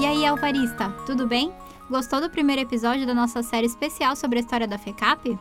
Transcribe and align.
E 0.00 0.06
aí, 0.06 0.24
Alvarista, 0.24 0.88
tudo 1.04 1.26
bem? 1.26 1.52
Gostou 1.90 2.22
do 2.22 2.30
primeiro 2.30 2.62
episódio 2.62 3.06
da 3.06 3.12
nossa 3.12 3.42
série 3.42 3.66
especial 3.66 4.16
sobre 4.16 4.38
a 4.38 4.40
história 4.40 4.66
da 4.66 4.78
FECAP? 4.78 5.38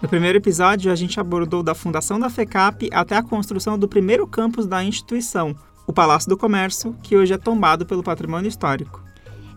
No 0.00 0.08
primeiro 0.08 0.38
episódio, 0.38 0.92
a 0.92 0.94
gente 0.94 1.18
abordou 1.18 1.60
da 1.60 1.74
fundação 1.74 2.16
da 2.16 2.30
FECAP 2.30 2.88
até 2.92 3.16
a 3.16 3.22
construção 3.22 3.76
do 3.76 3.88
primeiro 3.88 4.28
campus 4.28 4.64
da 4.64 4.84
instituição, 4.84 5.56
o 5.88 5.92
Palácio 5.92 6.28
do 6.28 6.36
Comércio, 6.36 6.96
que 7.02 7.16
hoje 7.16 7.34
é 7.34 7.36
tombado 7.36 7.84
pelo 7.84 8.00
patrimônio 8.00 8.48
histórico. 8.48 9.02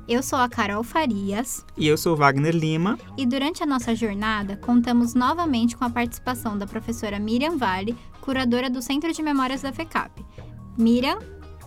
Eu 0.07 0.23
sou 0.23 0.39
a 0.39 0.49
Carol 0.49 0.83
Farias. 0.83 1.63
E 1.77 1.87
eu 1.87 1.95
sou 1.95 2.15
Wagner 2.15 2.55
Lima. 2.55 2.97
E 3.15 3.27
durante 3.27 3.61
a 3.61 3.67
nossa 3.67 3.93
jornada, 3.93 4.57
contamos 4.57 5.13
novamente 5.13 5.77
com 5.77 5.85
a 5.85 5.91
participação 5.91 6.57
da 6.57 6.65
professora 6.65 7.19
Miriam 7.19 7.55
Vale, 7.55 7.95
curadora 8.19 8.67
do 8.67 8.81
Centro 8.81 9.13
de 9.13 9.21
Memórias 9.21 9.61
da 9.61 9.71
FECAP. 9.71 10.25
Miriam, 10.75 11.19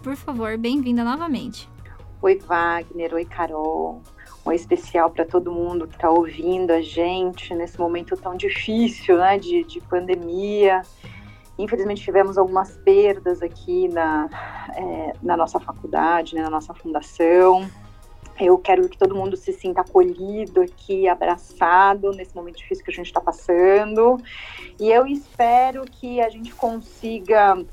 por 0.02 0.16
favor, 0.16 0.58
bem-vinda 0.58 1.04
novamente. 1.04 1.75
Oi, 2.22 2.38
Wagner. 2.38 3.14
Oi, 3.14 3.24
Carol 3.24 4.02
um 4.46 4.52
especial 4.52 5.10
para 5.10 5.24
todo 5.24 5.50
mundo 5.50 5.88
que 5.88 5.96
está 5.96 6.08
ouvindo 6.08 6.70
a 6.70 6.80
gente 6.80 7.52
nesse 7.54 7.78
momento 7.78 8.16
tão 8.16 8.36
difícil, 8.36 9.18
né, 9.18 9.38
de, 9.38 9.64
de 9.64 9.80
pandemia. 9.80 10.82
Infelizmente 11.58 12.02
tivemos 12.02 12.38
algumas 12.38 12.76
perdas 12.78 13.42
aqui 13.42 13.88
na, 13.88 14.28
é, 14.74 15.12
na 15.22 15.36
nossa 15.36 15.58
faculdade, 15.58 16.34
né, 16.34 16.42
na 16.42 16.50
nossa 16.50 16.72
fundação. 16.74 17.68
Eu 18.38 18.58
quero 18.58 18.86
que 18.88 18.98
todo 18.98 19.16
mundo 19.16 19.36
se 19.36 19.52
sinta 19.52 19.80
acolhido 19.80 20.60
aqui, 20.60 21.08
abraçado 21.08 22.12
nesse 22.12 22.36
momento 22.36 22.58
difícil 22.58 22.84
que 22.84 22.90
a 22.90 22.94
gente 22.94 23.06
está 23.06 23.20
passando. 23.20 24.18
E 24.78 24.92
eu 24.92 25.06
espero 25.06 25.84
que 25.86 26.20
a 26.20 26.28
gente 26.28 26.54
consiga 26.54 27.64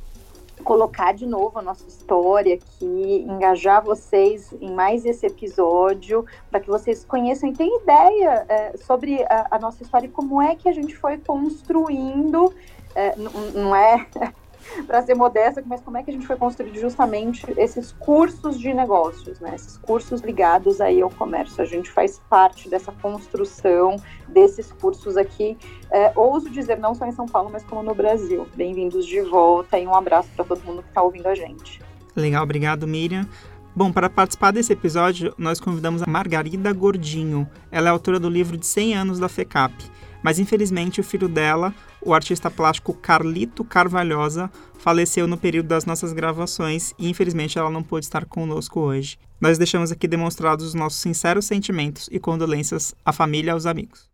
colocar 0.63 1.13
de 1.13 1.25
novo 1.25 1.59
a 1.59 1.61
nossa 1.61 1.87
história 1.87 2.55
aqui, 2.55 3.25
engajar 3.27 3.83
vocês 3.83 4.53
em 4.61 4.71
mais 4.71 5.05
esse 5.05 5.25
episódio, 5.25 6.25
para 6.49 6.59
que 6.59 6.67
vocês 6.67 7.03
conheçam 7.03 7.49
e 7.49 7.53
tenham 7.53 7.81
ideia 7.81 8.45
é, 8.47 8.77
sobre 8.77 9.23
a, 9.23 9.47
a, 9.51 9.59
nossa 9.59 9.83
história 9.83 10.07
e 10.07 10.09
como 10.09 10.41
é 10.41 10.55
que 10.55 10.69
a 10.69 10.73
gente 10.73 10.95
foi 10.95 11.17
construindo. 11.17 12.53
É, 12.95 13.15
não 13.55 13.75
é 13.75 14.05
para 14.87 15.01
ser 15.01 15.15
modesta, 15.15 15.63
mas 15.65 15.81
como 15.81 15.97
é 15.97 16.03
que 16.03 16.11
a 16.11 16.13
gente 16.13 16.27
foi 16.27 16.35
construir 16.35 16.75
justamente 16.79 17.45
esses 17.57 17.91
cursos 17.93 18.59
de 18.59 18.73
negócios, 18.73 19.39
né? 19.39 19.53
Esses 19.55 19.77
cursos 19.77 20.21
ligados 20.21 20.81
aí 20.81 21.01
ao 21.01 21.09
comércio. 21.09 21.61
A 21.61 21.65
gente 21.65 21.89
faz 21.89 22.21
parte 22.29 22.69
dessa 22.69 22.91
construção 22.91 23.97
desses 24.27 24.71
cursos 24.71 25.17
aqui. 25.17 25.57
É, 25.91 26.11
ouso 26.15 26.49
dizer, 26.49 26.79
não 26.79 26.95
só 26.95 27.05
em 27.05 27.11
São 27.11 27.25
Paulo, 27.25 27.49
mas 27.51 27.63
como 27.63 27.83
no 27.83 27.93
Brasil. 27.93 28.47
Bem-vindos 28.55 29.05
de 29.05 29.21
volta 29.21 29.77
e 29.77 29.85
um 29.85 29.95
abraço 29.95 30.29
para 30.35 30.45
todo 30.45 30.63
mundo 30.63 30.81
que 30.81 30.89
está 30.89 31.01
ouvindo 31.01 31.27
a 31.27 31.35
gente. 31.35 31.81
Legal, 32.15 32.43
obrigado, 32.43 32.87
Miriam. 32.87 33.27
Bom, 33.75 33.91
para 33.91 34.07
participar 34.07 34.51
desse 34.51 34.71
episódio, 34.71 35.33
nós 35.35 35.59
convidamos 35.59 36.03
a 36.03 36.05
Margarida 36.05 36.71
Gordinho. 36.71 37.49
Ela 37.71 37.89
é 37.89 37.91
autora 37.91 38.19
do 38.19 38.29
livro 38.29 38.55
de 38.55 38.67
100 38.67 38.95
anos 38.95 39.19
da 39.19 39.27
FECAP. 39.27 39.73
Mas 40.21 40.37
infelizmente 40.39 41.01
o 41.01 41.03
filho 41.03 41.27
dela, 41.27 41.73
o 42.05 42.13
artista 42.13 42.49
plástico 42.49 42.93
Carlito 42.93 43.63
Carvalhosa, 43.63 44.49
faleceu 44.77 45.27
no 45.27 45.37
período 45.37 45.67
das 45.67 45.85
nossas 45.85 46.13
gravações 46.13 46.93
e 46.97 47.09
infelizmente 47.09 47.57
ela 47.57 47.69
não 47.69 47.83
pôde 47.83 48.05
estar 48.05 48.25
conosco 48.25 48.79
hoje. 48.79 49.17
Nós 49.39 49.57
deixamos 49.57 49.91
aqui 49.91 50.07
demonstrados 50.07 50.65
os 50.65 50.73
nossos 50.73 50.99
sinceros 50.99 51.45
sentimentos 51.45 52.09
e 52.11 52.19
condolências 52.19 52.93
à 53.05 53.11
família 53.11 53.49
e 53.49 53.53
aos 53.53 53.65
amigos. 53.65 54.09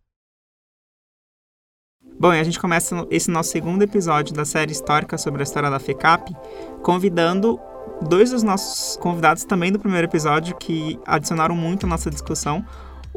Bom, 2.19 2.33
e 2.33 2.39
a 2.39 2.43
gente 2.43 2.59
começa 2.59 3.07
esse 3.09 3.31
nosso 3.31 3.49
segundo 3.51 3.81
episódio 3.81 4.33
da 4.33 4.43
série 4.43 4.73
histórica 4.73 5.17
sobre 5.17 5.41
a 5.41 5.43
história 5.43 5.69
da 5.69 5.79
FECAP, 5.79 6.35
convidando 6.83 7.57
dois 8.01 8.31
dos 8.31 8.43
nossos 8.43 8.97
convidados 8.97 9.45
também 9.45 9.71
do 9.71 9.79
primeiro 9.79 10.05
episódio 10.05 10.55
que 10.57 10.99
adicionaram 11.05 11.55
muito 11.55 11.85
à 11.85 11.89
nossa 11.89 12.09
discussão, 12.09 12.65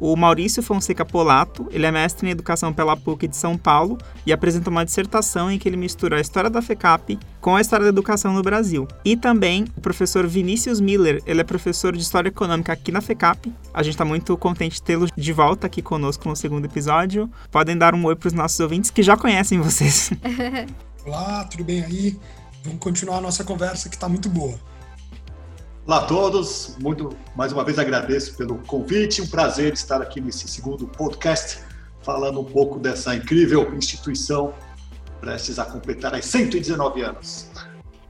o 0.03 0.17
Maurício 0.17 0.65
Fonseca 0.65 1.05
Polato, 1.05 1.69
ele 1.71 1.87
é 1.87 1.93
mestre 1.93 2.27
em 2.27 2.33
educação 2.33 2.73
pela 2.73 2.97
PUC 2.97 3.29
de 3.29 3.37
São 3.37 3.57
Paulo 3.57 3.97
e 4.27 4.33
apresenta 4.33 4.69
uma 4.69 4.85
dissertação 4.85 5.49
em 5.49 5.61
que 5.61 5.69
ele 5.69 5.77
mistura 5.77 6.17
a 6.17 6.21
história 6.21 6.51
da 6.51 6.61
FECAP 6.61 7.21
com 7.41 7.55
a 7.55 7.61
história 7.61 7.85
da 7.85 7.91
educação 7.91 8.33
no 8.33 8.43
Brasil. 8.43 8.89
E 9.05 9.17
também 9.17 9.65
o 9.77 9.81
professor 9.81 10.27
Vinícius 10.27 10.81
Miller, 10.81 11.23
ele 11.25 11.41
é 11.41 11.45
professor 11.45 11.97
de 11.97 12.03
História 12.03 12.31
Econômica 12.31 12.73
aqui 12.73 12.91
na 12.91 13.01
FECAP. 13.01 13.55
A 13.73 13.81
gente 13.85 13.95
está 13.95 14.05
muito 14.05 14.37
contente 14.37 14.75
de 14.75 14.83
tê-lo 14.83 15.07
de 15.17 15.33
volta 15.33 15.69
aqui 15.69 15.81
conosco 15.81 16.29
no 16.29 16.35
segundo 16.35 16.65
episódio. 16.65 17.31
Podem 17.49 17.79
dar 17.79 17.95
um 17.95 18.05
oi 18.05 18.17
para 18.17 18.27
os 18.27 18.33
nossos 18.33 18.59
ouvintes 18.59 18.91
que 18.91 19.05
já 19.05 19.17
conhecem 19.17 19.61
vocês. 19.61 20.11
Olá, 21.07 21.45
tudo 21.45 21.63
bem 21.63 21.81
aí? 21.81 22.19
Vamos 22.65 22.81
continuar 22.81 23.19
a 23.19 23.21
nossa 23.21 23.45
conversa 23.45 23.89
que 23.89 23.95
está 23.95 24.09
muito 24.09 24.29
boa. 24.29 24.72
Olá 25.85 25.97
a 25.97 26.07
todos, 26.07 26.77
muito 26.81 27.11
mais 27.35 27.51
uma 27.51 27.65
vez 27.65 27.77
agradeço 27.77 28.37
pelo 28.37 28.57
convite, 28.59 29.21
um 29.21 29.27
prazer 29.27 29.73
estar 29.73 30.01
aqui 30.01 30.21
nesse 30.21 30.47
segundo 30.47 30.87
podcast 30.87 31.59
falando 32.03 32.41
um 32.41 32.45
pouco 32.45 32.79
dessa 32.79 33.17
incrível 33.17 33.75
instituição 33.75 34.55
prestes 35.21 35.59
a 35.59 35.65
completar 35.65 36.15
as 36.15 36.25
119 36.27 37.03
anos. 37.03 37.51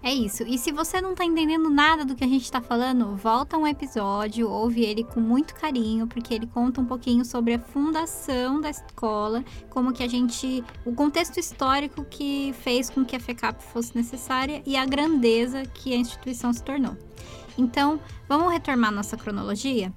É 0.03 0.12
isso. 0.12 0.43
E 0.43 0.59
se 0.59 0.71
você 0.71 1.00
não 1.00 1.12
está 1.12 1.25
entendendo 1.25 1.71
nada 1.71 2.05
do 2.05 2.15
que 2.15 2.25
a 2.25 2.27
gente 2.27 2.43
está 2.43 2.60
falando, 2.60 3.16
volta 3.16 3.56
um 3.56 3.66
episódio, 3.66 4.50
ouve 4.50 4.84
ele 4.84 5.04
com 5.04 5.21
muito 5.21 5.54
carinho, 5.54 6.06
porque 6.06 6.34
ele 6.34 6.47
conta 6.49 6.81
um 6.81 6.84
pouquinho 6.84 7.25
sobre 7.25 7.54
a 7.54 7.59
fundação 7.59 8.60
da 8.60 8.69
escola, 8.69 9.43
como 9.71 9.93
que 9.93 10.03
a 10.03 10.09
gente, 10.09 10.62
o 10.84 10.93
contexto 10.93 11.39
histórico 11.39 12.04
que 12.04 12.53
fez 12.60 12.91
com 12.91 13.03
que 13.03 13.16
a 13.16 13.21
FECAP 13.21 13.62
fosse 13.62 13.97
necessária 13.97 14.60
e 14.66 14.77
a 14.77 14.84
grandeza 14.84 15.62
que 15.65 15.94
a 15.94 15.97
instituição 15.97 16.53
se 16.53 16.62
tornou. 16.62 16.97
Então, 17.57 18.01
vamos 18.29 18.53
retomar 18.53 18.93
nossa 18.93 19.17
cronologia? 19.17 19.93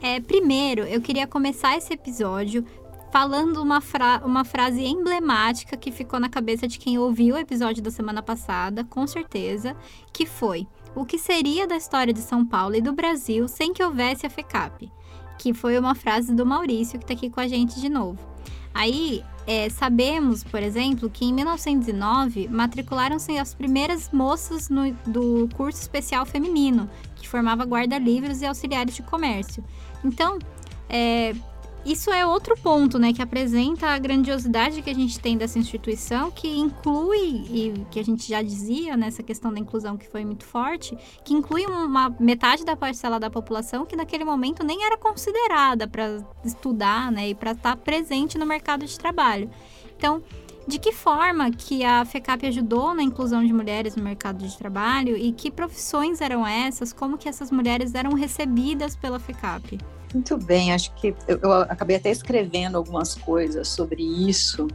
É, 0.00 0.20
primeiro, 0.20 0.82
eu 0.82 1.00
queria 1.00 1.26
começar 1.26 1.76
esse 1.76 1.92
episódio 1.92 2.64
falando 3.10 3.62
uma, 3.62 3.80
fra 3.80 4.22
uma 4.24 4.44
frase 4.44 4.84
emblemática 4.84 5.76
que 5.76 5.90
ficou 5.90 6.20
na 6.20 6.28
cabeça 6.28 6.68
de 6.68 6.78
quem 6.78 6.98
ouviu 6.98 7.34
o 7.34 7.38
episódio 7.38 7.82
da 7.82 7.90
semana 7.90 8.22
passada, 8.22 8.84
com 8.84 9.06
certeza, 9.06 9.76
que 10.12 10.26
foi: 10.26 10.66
o 10.94 11.04
que 11.04 11.18
seria 11.18 11.66
da 11.66 11.76
história 11.76 12.12
de 12.12 12.20
São 12.20 12.44
Paulo 12.44 12.76
e 12.76 12.80
do 12.80 12.92
Brasil 12.92 13.48
sem 13.48 13.72
que 13.72 13.82
houvesse 13.82 14.26
a 14.26 14.30
FECAP? 14.30 14.90
Que 15.38 15.54
foi 15.54 15.78
uma 15.78 15.94
frase 15.94 16.34
do 16.34 16.44
Maurício, 16.44 16.98
que 16.98 17.04
está 17.04 17.14
aqui 17.14 17.30
com 17.30 17.40
a 17.40 17.48
gente 17.48 17.80
de 17.80 17.88
novo. 17.88 18.18
Aí, 18.74 19.24
é, 19.48 19.70
sabemos, 19.70 20.44
por 20.44 20.62
exemplo, 20.62 21.08
que 21.08 21.24
em 21.24 21.32
1909 21.32 22.48
matricularam-se 22.48 23.38
as 23.38 23.54
primeiras 23.54 24.10
moças 24.12 24.68
no, 24.68 24.92
do 25.06 25.48
curso 25.56 25.80
especial 25.80 26.26
feminino, 26.26 26.86
que 27.16 27.26
formava 27.26 27.64
guarda-livros 27.64 28.42
e 28.42 28.46
auxiliares 28.46 28.94
de 28.94 29.02
comércio. 29.02 29.64
Então, 30.04 30.38
é, 30.86 31.34
isso 31.90 32.10
é 32.10 32.26
outro 32.26 32.54
ponto, 32.56 32.98
né, 32.98 33.14
que 33.14 33.22
apresenta 33.22 33.88
a 33.88 33.98
grandiosidade 33.98 34.82
que 34.82 34.90
a 34.90 34.94
gente 34.94 35.18
tem 35.18 35.38
dessa 35.38 35.58
instituição, 35.58 36.30
que 36.30 36.46
inclui, 36.46 37.46
e 37.50 37.86
que 37.90 37.98
a 37.98 38.04
gente 38.04 38.28
já 38.28 38.42
dizia 38.42 38.94
nessa 38.94 39.22
questão 39.22 39.50
da 39.50 39.58
inclusão 39.58 39.96
que 39.96 40.06
foi 40.06 40.22
muito 40.24 40.44
forte, 40.44 40.96
que 41.24 41.32
inclui 41.32 41.64
uma 41.64 42.14
metade 42.20 42.62
da 42.64 42.76
parcela 42.76 43.18
da 43.18 43.30
população 43.30 43.86
que 43.86 43.96
naquele 43.96 44.22
momento 44.22 44.62
nem 44.62 44.84
era 44.84 44.98
considerada 44.98 45.88
para 45.88 46.22
estudar, 46.44 47.10
né, 47.10 47.30
e 47.30 47.34
para 47.34 47.52
estar 47.52 47.74
tá 47.74 47.82
presente 47.82 48.36
no 48.36 48.44
mercado 48.44 48.84
de 48.84 48.98
trabalho. 48.98 49.50
Então, 49.96 50.22
de 50.66 50.78
que 50.78 50.92
forma 50.92 51.50
que 51.50 51.82
a 51.82 52.04
FECAP 52.04 52.46
ajudou 52.46 52.94
na 52.94 53.02
inclusão 53.02 53.42
de 53.42 53.52
mulheres 53.54 53.96
no 53.96 54.02
mercado 54.02 54.46
de 54.46 54.58
trabalho 54.58 55.16
e 55.16 55.32
que 55.32 55.50
profissões 55.50 56.20
eram 56.20 56.46
essas? 56.46 56.92
Como 56.92 57.16
que 57.16 57.26
essas 57.26 57.50
mulheres 57.50 57.94
eram 57.94 58.12
recebidas 58.12 58.94
pela 58.94 59.18
FECAP? 59.18 59.78
Muito 60.12 60.38
bem, 60.38 60.72
acho 60.72 60.94
que 60.94 61.14
eu, 61.26 61.38
eu, 61.42 61.52
acabei 61.52 61.96
até 61.96 62.10
escrevendo 62.10 62.76
algumas 62.76 63.14
coisas 63.14 63.68
sobre 63.68 64.02
isso, 64.02 64.66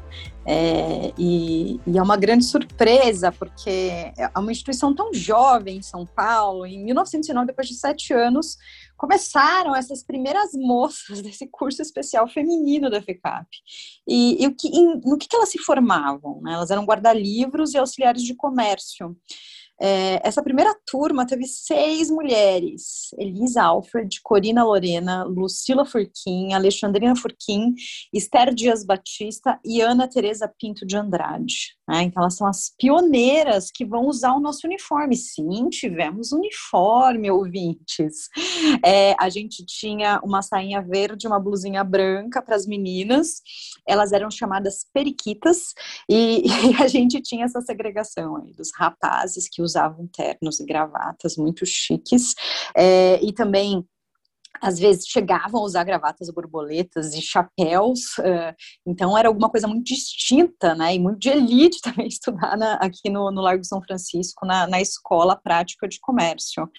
é, 0.45 1.11
e, 1.17 1.79
e, 1.87 1.97
é 1.97 2.01
uma 2.01 2.17
grande 2.17 2.43
surpresa, 2.45 3.31
porque 3.31 4.13
é 4.15 4.29
uma 4.37 4.51
instituição 4.51 4.93
tão 4.93 5.11
jovem 5.11 5.77
em 5.77 5.81
São 5.81 6.05
Paulo, 6.05 6.65
em 6.67 6.83
1909, 6.83 7.47
depois 7.47 7.67
de 7.67 7.73
sete 7.73 8.13
anos, 8.13 8.57
começaram 8.95 9.75
essas 9.75 10.03
primeiras 10.03 10.51
moças 10.53 11.19
desse 11.23 11.47
curso 11.47 11.81
especial 11.81 12.27
feminino 12.27 12.89
da 12.89 13.01
FECAP. 13.01 13.47
E, 14.07 14.43
e 14.43 14.47
o 14.47 14.55
que, 14.55 14.67
em, 14.67 15.01
no 15.03 15.17
que, 15.17 15.27
que 15.27 15.35
elas 15.35 15.49
se 15.49 15.57
formavam? 15.57 16.41
Né? 16.41 16.53
Elas 16.53 16.69
eram 16.69 16.85
guarda-livros 16.85 17.73
e 17.73 17.77
auxiliares 17.77 18.21
de 18.21 18.35
comércio. 18.35 19.17
É, 19.81 20.25
essa 20.27 20.41
primeira 20.41 20.73
turma 20.85 21.25
teve 21.25 21.45
seis 21.45 22.09
mulheres: 22.09 23.09
Elisa 23.17 23.63
Alfred, 23.63 24.19
Corina 24.23 24.63
Lorena, 24.63 25.23
Lucila 25.23 25.85
Furquim, 25.85 26.53
Alexandrina 26.53 27.15
Furquim, 27.15 27.73
Esther 28.13 28.53
Dias 28.53 28.85
Batista 28.85 29.59
e 29.65 29.81
Ana 29.81 30.07
Teresa 30.07 30.51
Pinto 30.59 30.85
de 30.85 30.95
Andrade. 30.95 31.75
Né? 31.87 32.03
Então, 32.03 32.23
elas 32.23 32.35
são 32.35 32.47
as 32.47 32.73
pioneiras 32.77 33.69
que 33.73 33.85
vão 33.85 34.07
usar 34.07 34.33
o 34.33 34.39
nosso 34.39 34.65
uniforme. 34.65 35.15
Sim, 35.15 35.69
tivemos 35.69 36.31
uniforme, 36.31 37.29
ouvintes. 37.29 38.29
É, 38.85 39.15
a 39.19 39.29
gente 39.29 39.65
tinha 39.65 40.19
uma 40.23 40.41
sainha 40.41 40.81
verde, 40.81 41.27
uma 41.27 41.39
blusinha 41.39 41.83
branca 41.83 42.41
para 42.41 42.55
as 42.55 42.65
meninas. 42.65 43.41
Elas 43.87 44.11
eram 44.11 44.31
chamadas 44.31 44.85
periquitas 44.93 45.73
e, 46.09 46.43
e, 46.71 46.81
a 46.81 46.87
gente 46.87 47.21
tinha 47.21 47.45
essa 47.45 47.61
segregação 47.61 48.37
aí 48.37 48.53
dos 48.53 48.71
rapazes 48.75 49.49
que 49.49 49.61
usavam 49.63 50.07
ternos 50.07 50.59
e 50.59 50.65
gravatas 50.65 51.35
muito 51.37 51.65
chiques 51.65 52.33
é, 52.75 53.19
e 53.23 53.33
também 53.33 53.85
às 54.61 54.79
vezes 54.79 55.07
chegavam 55.07 55.61
a 55.61 55.65
usar 55.65 55.83
gravatas 55.83 56.29
borboletas 56.29 57.13
e 57.13 57.21
chapéus, 57.21 58.17
uh, 58.19 58.55
então 58.87 59.17
era 59.17 59.27
alguma 59.27 59.49
coisa 59.49 59.67
muito 59.67 59.83
distinta, 59.83 60.73
né, 60.73 60.95
e 60.95 60.99
muito 60.99 61.19
de 61.19 61.29
elite 61.29 61.81
também 61.83 62.07
estudar 62.07 62.57
na, 62.57 62.75
aqui 62.75 63.09
no, 63.09 63.29
no 63.31 63.41
Largo 63.41 63.63
São 63.63 63.81
Francisco, 63.81 64.45
na, 64.45 64.65
na 64.67 64.79
Escola 64.79 65.35
Prática 65.35 65.87
de 65.87 65.99
Comércio. 65.99 66.69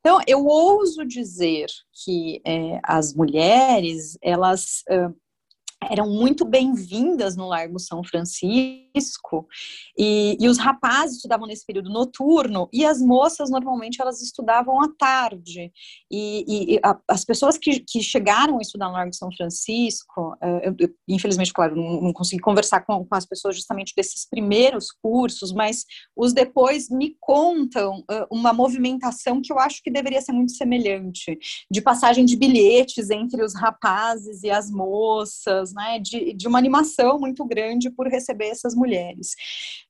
Então, 0.00 0.20
eu 0.26 0.44
ouso 0.44 1.06
dizer 1.06 1.66
que 2.04 2.40
é, 2.44 2.80
as 2.82 3.14
mulheres, 3.14 4.18
elas 4.22 4.82
eram 5.82 6.08
muito 6.08 6.44
bem-vindas 6.44 7.36
no 7.36 7.46
Largo 7.46 7.78
São 7.78 8.02
Francisco. 8.02 9.46
E, 9.96 10.36
e, 10.40 10.48
os 10.48 10.58
rapazes 10.58 11.16
estudavam 11.16 11.46
nesse 11.46 11.64
período 11.64 11.90
noturno 11.90 12.68
e 12.72 12.84
as 12.84 13.00
moças 13.00 13.48
normalmente 13.50 14.00
elas 14.00 14.20
estudavam 14.20 14.80
à 14.82 14.88
tarde. 14.98 15.72
E, 16.10 16.74
e 16.74 16.80
a, 16.82 16.98
as 17.08 17.24
pessoas 17.24 17.56
que, 17.56 17.80
que, 17.80 18.02
chegaram 18.02 18.58
a 18.58 18.60
estudar 18.60 18.88
no 18.88 18.94
Largo 18.94 19.14
São 19.14 19.30
Francisco 19.32 20.32
uh, 20.42 20.60
eu, 20.62 20.74
eu, 20.78 20.88
infelizmente 21.08 21.52
claro 21.52 21.76
não, 21.76 22.00
não 22.00 22.12
consegui 22.12 22.40
conversar 22.40 22.80
com, 22.80 23.04
com, 23.04 23.14
as 23.14 23.26
pessoas 23.26 23.56
justamente 23.56 23.92
desses 23.94 24.26
primeiros 24.28 24.90
cursos 24.90 25.52
mas 25.52 25.84
os 26.16 26.32
depois 26.32 26.88
me 26.88 27.16
contam 27.20 27.98
uh, 28.00 28.26
uma 28.30 28.52
movimentação 28.52 29.40
que 29.42 29.52
eu 29.52 29.58
acho 29.58 29.82
que 29.82 29.90
deveria 29.90 30.20
ser 30.20 30.32
muito 30.32 30.52
semelhante 30.52 31.38
de 31.70 31.80
passagem 31.80 32.24
de 32.24 32.36
bilhetes 32.36 33.10
entre 33.10 33.42
os 33.42 33.54
rapazes 33.54 34.42
e 34.42 34.50
as 34.50 34.70
moças 34.70 35.67
né, 35.72 35.98
de, 35.98 36.34
de 36.34 36.48
uma 36.48 36.58
animação 36.58 37.18
muito 37.18 37.44
grande 37.44 37.90
por 37.90 38.08
receber 38.08 38.48
essas 38.48 38.74
mulheres. 38.74 39.34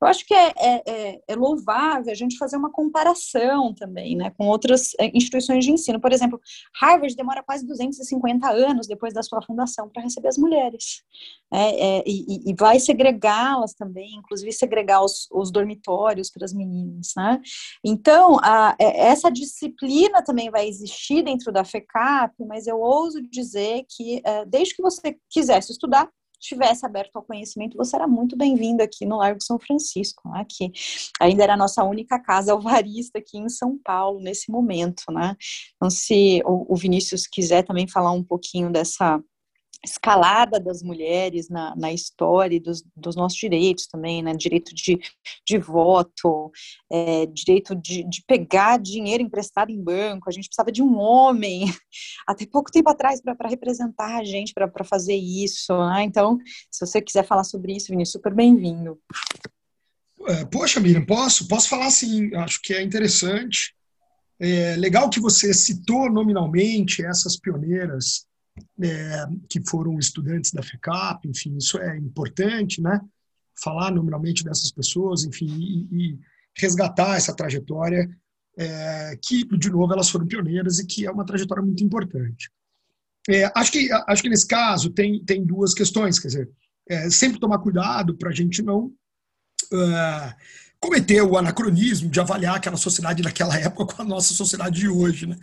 Eu 0.00 0.08
acho 0.08 0.24
que 0.26 0.34
é, 0.34 0.52
é, 0.56 0.82
é, 0.86 1.20
é 1.28 1.36
louvável 1.36 2.10
a 2.10 2.14
gente 2.14 2.38
fazer 2.38 2.56
uma 2.56 2.70
comparação 2.70 3.74
também, 3.74 4.16
né, 4.16 4.30
com 4.36 4.46
outras 4.46 4.92
é, 4.98 5.10
instituições 5.14 5.64
de 5.64 5.72
ensino. 5.72 6.00
Por 6.00 6.12
exemplo, 6.12 6.40
Harvard 6.80 7.14
demora 7.16 7.42
quase 7.42 7.66
250 7.66 8.48
anos 8.50 8.86
depois 8.86 9.12
da 9.12 9.22
sua 9.22 9.42
fundação 9.42 9.88
para 9.88 10.02
receber 10.02 10.28
as 10.28 10.38
mulheres, 10.38 11.02
é, 11.52 11.98
é, 11.98 12.04
e, 12.06 12.50
e, 12.50 12.54
vai 12.54 12.78
segregá-las 12.78 13.72
também, 13.72 14.16
inclusive 14.16 14.52
segregar 14.52 15.02
os, 15.02 15.26
os 15.32 15.50
dormitórios 15.50 16.30
para 16.30 16.44
as 16.44 16.52
meninas, 16.52 17.12
né? 17.16 17.40
Então, 17.82 18.38
a, 18.42 18.76
essa 18.78 19.30
disciplina 19.30 20.22
também 20.22 20.50
vai 20.50 20.68
existir 20.68 21.22
dentro 21.22 21.50
da 21.50 21.64
FECAP, 21.64 22.34
mas 22.46 22.66
eu 22.66 22.78
ouso 22.78 23.22
dizer 23.22 23.84
que, 23.88 24.22
desde 24.46 24.76
que 24.76 24.82
você 24.82 25.16
quisesse 25.30 25.67
estudar, 25.72 26.08
estivesse 26.40 26.86
aberto 26.86 27.16
ao 27.16 27.22
conhecimento, 27.22 27.76
você 27.76 27.96
era 27.96 28.06
muito 28.06 28.36
bem-vindo 28.36 28.82
aqui 28.82 29.04
no 29.04 29.16
Largo 29.16 29.42
São 29.42 29.58
Francisco, 29.58 30.28
né, 30.30 30.44
que 30.48 30.70
ainda 31.20 31.42
era 31.42 31.54
a 31.54 31.56
nossa 31.56 31.82
única 31.82 32.18
casa 32.20 32.52
alvarista 32.52 33.18
aqui 33.18 33.38
em 33.38 33.48
São 33.48 33.78
Paulo 33.82 34.20
nesse 34.20 34.50
momento, 34.50 35.02
né? 35.10 35.34
Então, 35.76 35.90
se 35.90 36.40
o 36.44 36.76
Vinícius 36.76 37.26
quiser 37.26 37.64
também 37.64 37.88
falar 37.88 38.12
um 38.12 38.22
pouquinho 38.22 38.70
dessa 38.70 39.20
escalada 39.84 40.58
das 40.58 40.82
mulheres 40.82 41.48
na, 41.48 41.74
na 41.76 41.92
história 41.92 42.56
e 42.56 42.60
dos, 42.60 42.82
dos, 42.96 43.14
nossos 43.14 43.38
direitos 43.38 43.86
também, 43.86 44.22
né? 44.22 44.34
Direito 44.34 44.74
de, 44.74 44.98
de 45.46 45.58
voto, 45.58 46.50
é, 46.90 47.26
direito 47.26 47.74
de, 47.74 48.02
de, 48.04 48.22
pegar 48.26 48.78
dinheiro 48.78 49.22
emprestado 49.22 49.70
em 49.70 49.82
banco. 49.82 50.28
A 50.28 50.32
gente 50.32 50.48
precisava 50.48 50.72
de 50.72 50.82
um 50.82 50.98
homem, 50.98 51.66
até 52.26 52.44
pouco 52.44 52.70
tempo 52.70 52.90
atrás, 52.90 53.20
para 53.20 53.48
representar 53.48 54.18
a 54.18 54.24
gente, 54.24 54.52
para 54.52 54.84
fazer 54.84 55.14
isso. 55.14 55.72
Né? 55.90 56.02
Então, 56.02 56.38
se 56.70 56.84
você 56.84 57.00
quiser 57.00 57.24
falar 57.24 57.44
sobre 57.44 57.76
isso, 57.76 57.90
Vinícius, 57.90 58.12
super 58.12 58.34
bem-vindo. 58.34 58.98
É, 60.26 60.44
poxa, 60.44 60.80
Miriam, 60.80 61.04
posso? 61.04 61.46
Posso 61.46 61.68
falar 61.68 61.90
sim, 61.90 62.34
acho 62.34 62.60
que 62.62 62.74
é 62.74 62.82
interessante. 62.82 63.74
É 64.40 64.76
legal 64.76 65.08
que 65.08 65.20
você 65.20 65.52
citou 65.54 66.10
nominalmente 66.10 67.04
essas 67.04 67.36
pioneiras 67.36 68.27
é, 68.82 69.26
que 69.48 69.60
foram 69.68 69.98
estudantes 69.98 70.52
da 70.52 70.62
FECAP, 70.62 71.28
enfim, 71.28 71.56
isso 71.56 71.78
é 71.78 71.96
importante, 71.96 72.80
né? 72.80 73.00
Falar 73.62 73.90
nominalmente 73.90 74.44
dessas 74.44 74.70
pessoas, 74.70 75.24
enfim, 75.24 75.46
e, 75.46 75.88
e 75.90 76.18
resgatar 76.56 77.16
essa 77.16 77.34
trajetória 77.34 78.08
é, 78.56 79.18
que, 79.22 79.44
de 79.56 79.70
novo, 79.70 79.92
elas 79.92 80.10
foram 80.10 80.26
pioneiras 80.26 80.78
e 80.78 80.86
que 80.86 81.06
é 81.06 81.10
uma 81.10 81.24
trajetória 81.24 81.62
muito 81.62 81.82
importante. 81.84 82.50
É, 83.28 83.50
acho, 83.54 83.72
que, 83.72 83.88
acho 84.06 84.22
que 84.22 84.28
nesse 84.28 84.46
caso 84.46 84.90
tem, 84.90 85.22
tem 85.24 85.44
duas 85.44 85.74
questões, 85.74 86.18
quer 86.18 86.28
dizer, 86.28 86.50
é, 86.88 87.10
sempre 87.10 87.38
tomar 87.38 87.58
cuidado 87.58 88.16
para 88.16 88.30
a 88.30 88.32
gente 88.32 88.62
não 88.62 88.86
uh, 88.86 90.34
cometer 90.80 91.20
o 91.22 91.36
anacronismo 91.36 92.08
de 92.08 92.18
avaliar 92.18 92.56
aquela 92.56 92.76
sociedade 92.76 93.22
naquela 93.22 93.54
época 93.60 93.94
com 93.94 94.02
a 94.02 94.04
nossa 94.04 94.34
sociedade 94.34 94.80
de 94.80 94.88
hoje, 94.88 95.26
né? 95.26 95.36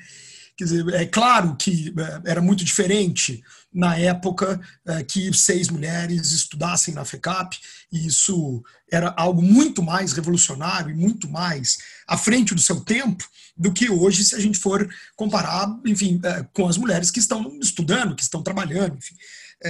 Quer 0.57 0.63
dizer, 0.63 0.93
é 0.93 1.05
claro 1.05 1.55
que 1.57 1.93
é, 1.97 2.31
era 2.31 2.41
muito 2.41 2.63
diferente 2.63 3.43
na 3.73 3.97
época 3.97 4.59
é, 4.85 5.03
que 5.03 5.33
seis 5.33 5.69
mulheres 5.69 6.31
estudassem 6.31 6.93
na 6.93 7.03
FECAP, 7.03 7.57
e 7.91 8.07
isso 8.07 8.63
era 8.89 9.13
algo 9.17 9.41
muito 9.41 9.83
mais 9.83 10.13
revolucionário 10.13 10.91
e 10.91 10.95
muito 10.95 11.29
mais 11.29 11.77
à 12.07 12.17
frente 12.17 12.55
do 12.55 12.61
seu 12.61 12.79
tempo 12.79 13.27
do 13.57 13.73
que 13.73 13.89
hoje, 13.89 14.23
se 14.23 14.35
a 14.35 14.39
gente 14.39 14.57
for 14.57 14.87
comparar, 15.15 15.67
enfim, 15.85 16.21
é, 16.23 16.45
com 16.53 16.67
as 16.67 16.77
mulheres 16.77 17.11
que 17.11 17.19
estão 17.19 17.59
estudando, 17.61 18.15
que 18.15 18.23
estão 18.23 18.41
trabalhando, 18.41 18.97
enfim. 18.97 19.15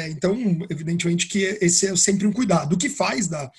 Então, 0.09 0.35
evidentemente 0.69 1.27
que 1.27 1.57
esse 1.61 1.87
é 1.87 1.95
sempre 1.95 2.25
um 2.25 2.33
cuidado. 2.33 2.73
O 2.73 2.77
que 2.77 2.89
faz 2.89 3.27
da, 3.27 3.49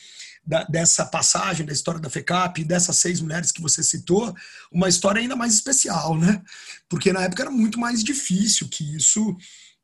da, 0.46 0.64
dessa 0.64 1.04
passagem 1.04 1.66
da 1.66 1.72
história 1.72 2.00
da 2.00 2.08
FECAP, 2.08 2.64
dessas 2.64 2.96
seis 2.96 3.20
mulheres 3.20 3.50
que 3.50 3.60
você 3.60 3.82
citou, 3.82 4.34
uma 4.70 4.88
história 4.88 5.20
ainda 5.20 5.34
mais 5.34 5.54
especial, 5.54 6.16
né? 6.16 6.40
Porque 6.88 7.12
na 7.12 7.22
época 7.22 7.42
era 7.42 7.50
muito 7.50 7.80
mais 7.80 8.04
difícil 8.04 8.68
que 8.68 8.96
isso 8.96 9.36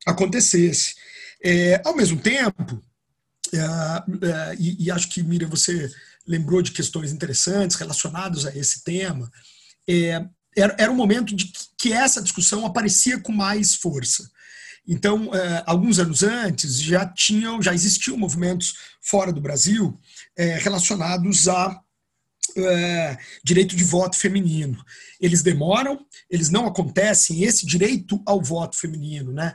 acontecesse. 0.07 0.95
É, 1.45 1.83
ao 1.85 1.97
mesmo 1.97 2.21
tempo, 2.21 2.83
é, 3.53 3.59
é, 3.59 4.57
e, 4.59 4.85
e, 4.85 4.91
acho 4.91 5.09
que, 5.09 5.23
Miriam, 5.23 5.49
você 5.49 5.91
lembrou 6.27 6.63
de 6.63 6.71
questões 6.71 7.13
interessantes 7.13 7.77
relacionadas 7.77 8.47
a 8.47 8.57
esse 8.57 8.85
tema, 8.85 9.31
é, 9.89 10.25
era, 10.57 10.77
era 10.79 10.93
um 10.93 10.97
momento 10.97 11.35
de 11.35 11.51
que 11.77 11.93
essa 11.93 12.23
discussão 12.23 12.65
aparecia 12.65 13.21
com 13.21 13.33
mais 13.33 13.75
força. 13.75 14.31
Então, 14.87 15.33
é, 15.35 15.63
alguns 15.67 15.99
anos 15.99 16.23
antes, 16.23 16.81
já 16.81 17.07
tinham, 17.07 17.63
já 17.63 17.73
existiam 17.73 18.17
movimentos 18.17 18.75
fora 19.01 19.33
do 19.33 19.41
Brasil 19.41 19.99
é, 20.37 20.57
relacionados 20.59 21.49
a 21.49 21.81
é, 22.57 23.17
direito 23.43 23.75
de 23.77 23.85
voto 23.85 24.17
feminino. 24.17 24.85
Eles 25.21 25.43
demoram, 25.43 26.05
eles 26.29 26.51
não 26.51 26.67
acontecem, 26.67 27.45
esse 27.45 27.65
direito 27.65 28.21
ao 28.27 28.43
voto 28.43 28.77
feminino, 28.77 29.33
né, 29.33 29.55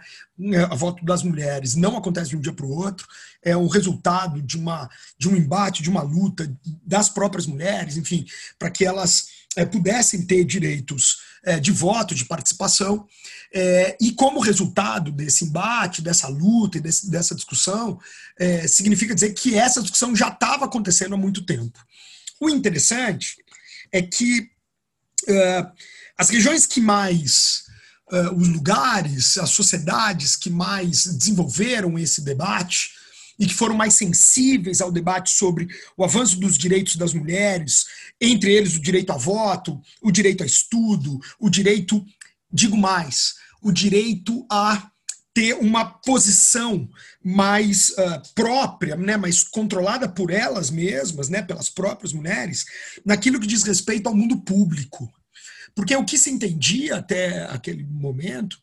a 0.69 0.75
voto 0.75 1.03
das 1.03 1.23
mulheres, 1.23 1.75
não 1.75 1.97
acontece 1.97 2.29
de 2.29 2.37
um 2.37 2.41
dia 2.41 2.53
para 2.53 2.65
o 2.65 2.71
outro, 2.71 3.07
é 3.43 3.55
o 3.55 3.67
resultado 3.67 4.41
de, 4.41 4.57
uma, 4.57 4.89
de 5.17 5.29
um 5.29 5.35
embate, 5.35 5.83
de 5.83 5.89
uma 5.89 6.01
luta 6.01 6.51
das 6.83 7.09
próprias 7.09 7.45
mulheres, 7.45 7.97
enfim, 7.97 8.25
para 8.57 8.71
que 8.71 8.85
elas 8.85 9.27
é, 9.55 9.65
pudessem 9.65 10.25
ter 10.25 10.43
direitos 10.45 11.17
é, 11.47 11.59
de 11.59 11.71
voto, 11.71 12.13
de 12.13 12.25
participação. 12.25 13.07
É, 13.53 13.95
e 14.01 14.11
como 14.11 14.41
resultado 14.41 15.11
desse 15.11 15.45
embate, 15.45 16.01
dessa 16.01 16.27
luta 16.27 16.77
e 16.77 16.81
desse, 16.81 17.09
dessa 17.09 17.33
discussão, 17.33 17.97
é, 18.37 18.67
significa 18.67 19.15
dizer 19.15 19.33
que 19.33 19.55
essa 19.55 19.81
discussão 19.81 20.13
já 20.13 20.27
estava 20.27 20.65
acontecendo 20.65 21.15
há 21.15 21.17
muito 21.17 21.45
tempo. 21.45 21.79
O 22.41 22.49
interessante 22.49 23.37
é 23.93 24.01
que 24.01 24.49
é, 25.27 25.65
as 26.17 26.29
regiões 26.29 26.65
que 26.65 26.81
mais, 26.81 27.63
é, 28.11 28.29
os 28.31 28.49
lugares, 28.49 29.37
as 29.37 29.51
sociedades 29.51 30.35
que 30.35 30.49
mais 30.49 31.05
desenvolveram 31.05 31.97
esse 31.97 32.21
debate, 32.21 32.91
e 33.39 33.45
que 33.45 33.53
foram 33.53 33.75
mais 33.75 33.93
sensíveis 33.93 34.81
ao 34.81 34.91
debate 34.91 35.31
sobre 35.31 35.67
o 35.95 36.03
avanço 36.03 36.39
dos 36.39 36.57
direitos 36.57 36.95
das 36.95 37.13
mulheres, 37.13 37.85
entre 38.19 38.53
eles 38.53 38.75
o 38.75 38.81
direito 38.81 39.11
a 39.11 39.17
voto, 39.17 39.79
o 40.01 40.11
direito 40.11 40.43
a 40.43 40.45
estudo, 40.45 41.19
o 41.39 41.49
direito, 41.49 42.03
digo 42.51 42.77
mais, 42.77 43.35
o 43.61 43.71
direito 43.71 44.45
a 44.51 44.89
ter 45.37 45.53
uma 45.53 45.85
posição 45.85 46.89
mais 47.23 47.89
uh, 47.91 48.21
própria, 48.33 48.95
né, 48.95 49.17
mais 49.17 49.43
controlada 49.43 50.09
por 50.09 50.31
elas 50.31 50.71
mesmas, 50.71 51.29
né, 51.29 51.43
pelas 51.43 51.69
próprias 51.69 52.11
mulheres, 52.11 52.65
naquilo 53.05 53.39
que 53.39 53.45
diz 53.45 53.61
respeito 53.61 54.07
ao 54.07 54.15
mundo 54.15 54.37
público. 54.37 55.13
Porque 55.77 55.95
o 55.95 56.03
que 56.03 56.17
se 56.17 56.31
entendia 56.31 56.95
até 56.95 57.45
aquele 57.51 57.83
momento 57.83 58.57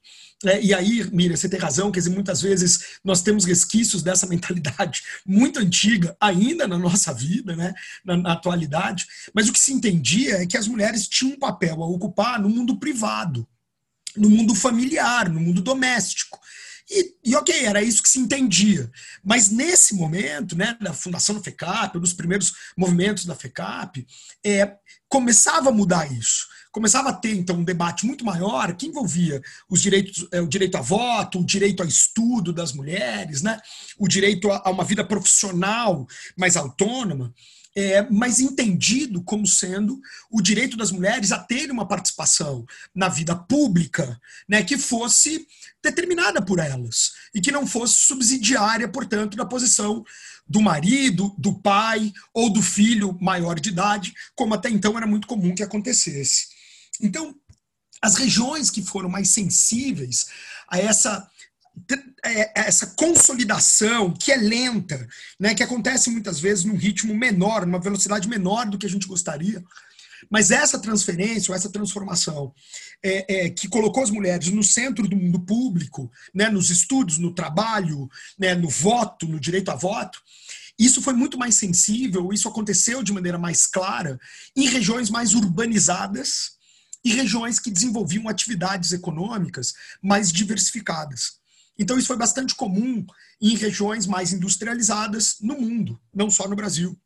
é, 0.44 0.61
e 0.61 0.75
aí, 0.75 1.09
Miriam, 1.12 1.37
você 1.37 1.49
tem 1.49 1.61
razão, 1.61 1.92
quer 1.92 2.00
dizer, 2.00 2.11
muitas 2.11 2.42
vezes 2.42 2.99
nós 3.04 3.23
temos 3.23 3.44
resquícios 3.44 4.02
dessa 4.02 4.26
mentalidade 4.28 5.00
muito 5.25 5.61
antiga 5.61 6.16
ainda 6.21 6.66
na 6.66 6.76
nossa 6.76 7.14
vida, 7.14 7.54
né, 7.54 7.73
na, 8.04 8.16
na, 8.16 8.33
atualidade, 8.33 9.06
mas 9.33 9.49
o 9.49 9.52
que 9.52 9.61
se 9.61 9.73
entendia 9.73 10.42
é 10.42 10.47
que 10.47 10.56
as 10.56 10.66
mulheres 10.66 11.06
tinham 11.06 11.35
um 11.35 11.38
papel 11.38 11.80
a 11.83 11.87
ocupar 11.87 12.42
no 12.42 12.50
mundo 12.50 12.76
privado, 12.78 13.47
no 14.16 14.28
mundo 14.28 14.56
familiar, 14.56 15.30
no 15.30 15.40
mundo 15.40 15.62
doméstico, 15.62 16.38
E, 16.90 17.14
e, 17.25 17.37
ok, 17.37 17.64
era 17.64 17.80
isso 17.80 18.02
que 18.02 18.11
se 18.11 18.18
entendia. 18.18 18.90
Mas 19.23 19.49
nesse 19.49 19.94
momento, 19.94 20.54
né, 20.54 20.76
da 20.80 20.92
fundação 20.92 21.37
da 21.37 21.42
FECAP, 21.42 21.99
dos 21.99 22.12
primeiros 22.12 22.52
movimentos 22.76 23.25
da 23.25 23.35
FECAP, 23.35 24.04
é, 24.44 24.76
começava 25.09 25.71
a 25.71 25.73
mudar 25.73 26.12
isso. 26.12 26.47
Começava 26.75 27.11
a 27.11 27.12
ter, 27.12 27.37
então, 27.37 27.54
um 27.54 27.62
debate 27.62 28.04
muito 28.04 28.25
maior 28.25 28.75
que 28.75 28.88
envolvia 28.88 29.40
os 29.71 29.81
direitos, 29.81 30.26
é, 30.33 30.40
o 30.40 30.49
direito 30.49 30.76
a 30.76 30.81
voto, 30.81 31.38
o 31.38 31.45
direito 31.45 31.85
a 31.85 31.87
estudo 31.87 32.52
das 32.52 32.73
mulheres, 32.73 33.43
né, 33.43 33.61
o 33.97 34.09
direito 34.09 34.50
a, 34.50 34.69
uma 34.69 34.83
vida 34.83 35.04
profissional 35.04 36.04
mais 36.37 36.57
autônoma 36.57 37.33
é, 37.76 38.09
mas 38.11 38.40
entendido 38.40 39.23
como 39.23 39.47
sendo 39.47 40.00
o 40.28 40.40
direito 40.40 40.76
das 40.76 40.90
mulheres 40.90 41.33
a 41.33 41.38
terem 41.38 41.71
uma 41.71 41.87
participação 41.87 42.64
na 42.93 43.09
vida 43.09 43.35
pública 43.35 44.21
né, 44.49 44.62
que 44.62 44.76
fosse 44.76 45.47
determinada 45.83 46.40
por 46.40 46.59
elas 46.59 47.12
e 47.33 47.40
que 47.40 47.52
não 47.52 47.66
fosse 47.66 47.95
subsidiária, 47.95 48.88
portanto, 48.88 49.37
da 49.37 49.45
posição 49.45 50.04
do 50.47 50.61
marido, 50.61 51.35
do 51.38 51.54
pai 51.54 52.12
ou 52.33 52.50
do 52.50 52.62
filho 52.62 53.16
maior 53.21 53.59
de 53.59 53.71
idade, 53.71 54.12
como 54.35 54.54
até 54.54 54.69
então 54.71 54.97
era 54.97 55.07
muito 55.07 55.26
comum 55.26 55.54
que 55.54 55.62
acontecesse. 55.62 56.53
Então, 57.00 57.34
as 58.00 58.16
regiões 58.16 58.70
que 58.70 58.82
foram 58.82 59.08
mais 59.08 59.30
sensíveis 59.30 60.26
a 60.68 60.78
essa 60.78 61.28
essa 62.54 62.86
consolidação 62.96 64.12
que 64.12 64.30
é 64.30 64.36
lenta, 64.36 65.08
né, 65.40 65.54
que 65.54 65.62
acontece 65.62 66.08
muitas 66.08 66.38
vezes 66.38 66.64
num 66.64 66.76
ritmo 66.76 67.12
menor, 67.12 67.66
numa 67.66 67.80
velocidade 67.80 68.28
menor 68.28 68.66
do 68.66 68.78
que 68.78 68.86
a 68.86 68.88
gente 68.88 69.08
gostaria, 69.08 69.62
mas 70.30 70.50
essa 70.50 70.78
transferência, 70.78 71.50
ou 71.50 71.56
essa 71.56 71.68
transformação 71.68 72.54
é, 73.02 73.46
é, 73.46 73.50
que 73.50 73.68
colocou 73.68 74.02
as 74.02 74.10
mulheres 74.10 74.48
no 74.50 74.62
centro 74.62 75.06
do 75.06 75.16
mundo 75.16 75.40
público, 75.40 76.10
né, 76.32 76.48
nos 76.48 76.70
estudos, 76.70 77.18
no 77.18 77.34
trabalho, 77.34 78.08
né, 78.38 78.54
no 78.54 78.68
voto, 78.68 79.26
no 79.26 79.38
direito 79.38 79.70
a 79.70 79.74
voto, 79.74 80.20
isso 80.78 81.02
foi 81.02 81.12
muito 81.12 81.38
mais 81.38 81.56
sensível, 81.56 82.32
isso 82.32 82.48
aconteceu 82.48 83.02
de 83.02 83.12
maneira 83.12 83.38
mais 83.38 83.66
clara 83.66 84.18
em 84.56 84.68
regiões 84.68 85.10
mais 85.10 85.34
urbanizadas 85.34 86.54
e 87.04 87.12
regiões 87.12 87.58
que 87.58 87.70
desenvolviam 87.70 88.28
atividades 88.28 88.92
econômicas 88.92 89.75
mais 90.02 90.32
diversificadas. 90.32 91.34
Então, 91.78 91.99
isso 91.99 92.06
foi 92.06 92.16
bastante 92.16 92.54
comum 92.54 93.04
em 93.40 93.56
regiões 93.56 94.06
mais 94.06 94.32
industrializadas 94.32 95.37
no 95.40 95.61
mundo, 95.61 96.00
não 96.14 96.30
só 96.30 96.49
no 96.49 96.56
Brasil. 96.56 96.99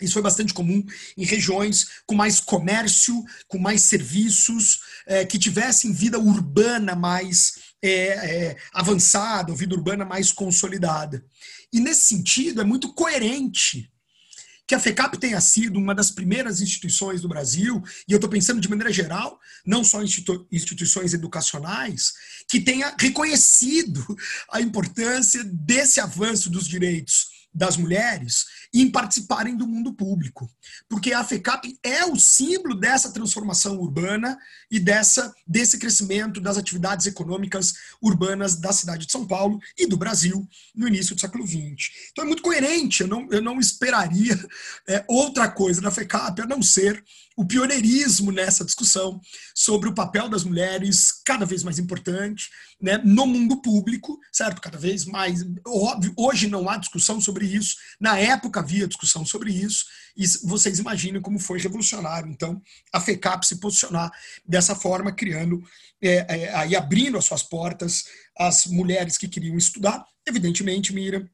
Isso 0.00 0.14
foi 0.14 0.22
bastante 0.22 0.52
comum 0.52 0.84
em 1.16 1.24
regiões 1.24 1.86
com 2.06 2.14
mais 2.14 2.40
comércio, 2.40 3.24
com 3.46 3.58
mais 3.58 3.82
serviços, 3.82 4.80
é, 5.06 5.24
que 5.24 5.38
tivessem 5.38 5.92
vida 5.92 6.18
urbana 6.18 6.96
mais 6.96 7.74
é, 7.80 7.90
é, 7.90 8.56
avançada, 8.72 9.54
vida 9.54 9.74
urbana 9.74 10.04
mais 10.04 10.32
consolidada. 10.32 11.24
E 11.72 11.78
nesse 11.78 12.02
sentido, 12.02 12.60
é 12.60 12.64
muito 12.64 12.92
coerente 12.92 13.92
que 14.66 14.74
a 14.74 14.80
FECAP 14.80 15.18
tenha 15.18 15.40
sido 15.40 15.78
uma 15.78 15.94
das 15.94 16.10
primeiras 16.10 16.60
instituições 16.60 17.20
do 17.20 17.28
Brasil, 17.28 17.82
e 18.08 18.12
eu 18.12 18.16
estou 18.16 18.30
pensando 18.30 18.60
de 18.60 18.68
maneira 18.68 18.92
geral, 18.92 19.38
não 19.64 19.84
só 19.84 20.02
institu 20.02 20.46
instituições 20.50 21.12
educacionais, 21.12 22.12
que 22.48 22.60
tenha 22.60 22.94
reconhecido 22.98 24.04
a 24.50 24.60
importância 24.60 25.44
desse 25.44 26.00
avanço 26.00 26.48
dos 26.50 26.66
direitos 26.66 27.34
das 27.54 27.76
mulheres 27.76 28.46
em 28.74 28.90
participarem 28.90 29.56
do 29.56 29.68
mundo 29.68 29.94
público. 29.94 30.50
Porque 30.88 31.12
a 31.12 31.22
FECAP 31.22 31.78
é 31.80 32.04
o 32.04 32.16
símbolo 32.16 32.74
dessa 32.74 33.12
transformação 33.12 33.78
urbana 33.78 34.36
e 34.68 34.80
dessa, 34.80 35.32
desse 35.46 35.78
crescimento 35.78 36.40
das 36.40 36.58
atividades 36.58 37.06
econômicas 37.06 37.74
urbanas 38.02 38.56
da 38.56 38.72
cidade 38.72 39.06
de 39.06 39.12
São 39.12 39.24
Paulo 39.24 39.60
e 39.78 39.86
do 39.86 39.96
Brasil 39.96 40.46
no 40.74 40.88
início 40.88 41.14
do 41.14 41.20
século 41.20 41.46
XX. 41.46 42.10
Então 42.10 42.24
é 42.24 42.26
muito 42.26 42.42
coerente, 42.42 43.02
eu 43.02 43.06
não, 43.06 43.28
eu 43.30 43.40
não 43.40 43.60
esperaria 43.60 44.36
é, 44.88 45.04
outra 45.08 45.48
coisa 45.48 45.80
da 45.80 45.92
FECAP 45.92 46.42
a 46.42 46.46
não 46.46 46.60
ser 46.60 47.02
o 47.36 47.44
pioneirismo 47.44 48.30
nessa 48.30 48.64
discussão 48.64 49.20
sobre 49.54 49.88
o 49.88 49.94
papel 49.94 50.28
das 50.28 50.44
mulheres 50.44 51.10
cada 51.24 51.44
vez 51.44 51.64
mais 51.64 51.78
importante 51.78 52.48
né, 52.80 52.98
no 52.98 53.26
mundo 53.26 53.60
público, 53.60 54.18
certo? 54.32 54.60
Cada 54.60 54.78
vez 54.78 55.04
mais 55.04 55.44
óbvio. 55.66 56.12
Hoje 56.16 56.48
não 56.48 56.68
há 56.68 56.76
discussão 56.76 57.20
sobre 57.20 57.46
isso. 57.46 57.76
Na 57.98 58.18
época 58.18 58.60
havia 58.60 58.86
discussão 58.86 59.24
sobre 59.24 59.52
isso. 59.52 59.84
E 60.16 60.24
vocês 60.44 60.78
imaginem 60.78 61.20
como 61.20 61.38
foi 61.38 61.58
revolucionário. 61.58 62.30
Então, 62.30 62.62
a 62.92 63.00
FECAP 63.00 63.44
se 63.46 63.58
posicionar 63.58 64.12
dessa 64.46 64.76
forma, 64.76 65.12
criando 65.12 65.62
é, 66.00 66.26
é, 66.28 66.54
aí 66.54 66.76
abrindo 66.76 67.18
as 67.18 67.24
suas 67.24 67.42
portas 67.42 68.04
às 68.38 68.66
mulheres 68.66 69.18
que 69.18 69.28
queriam 69.28 69.56
estudar. 69.56 70.04
Evidentemente, 70.26 70.92
Mira, 70.92 71.28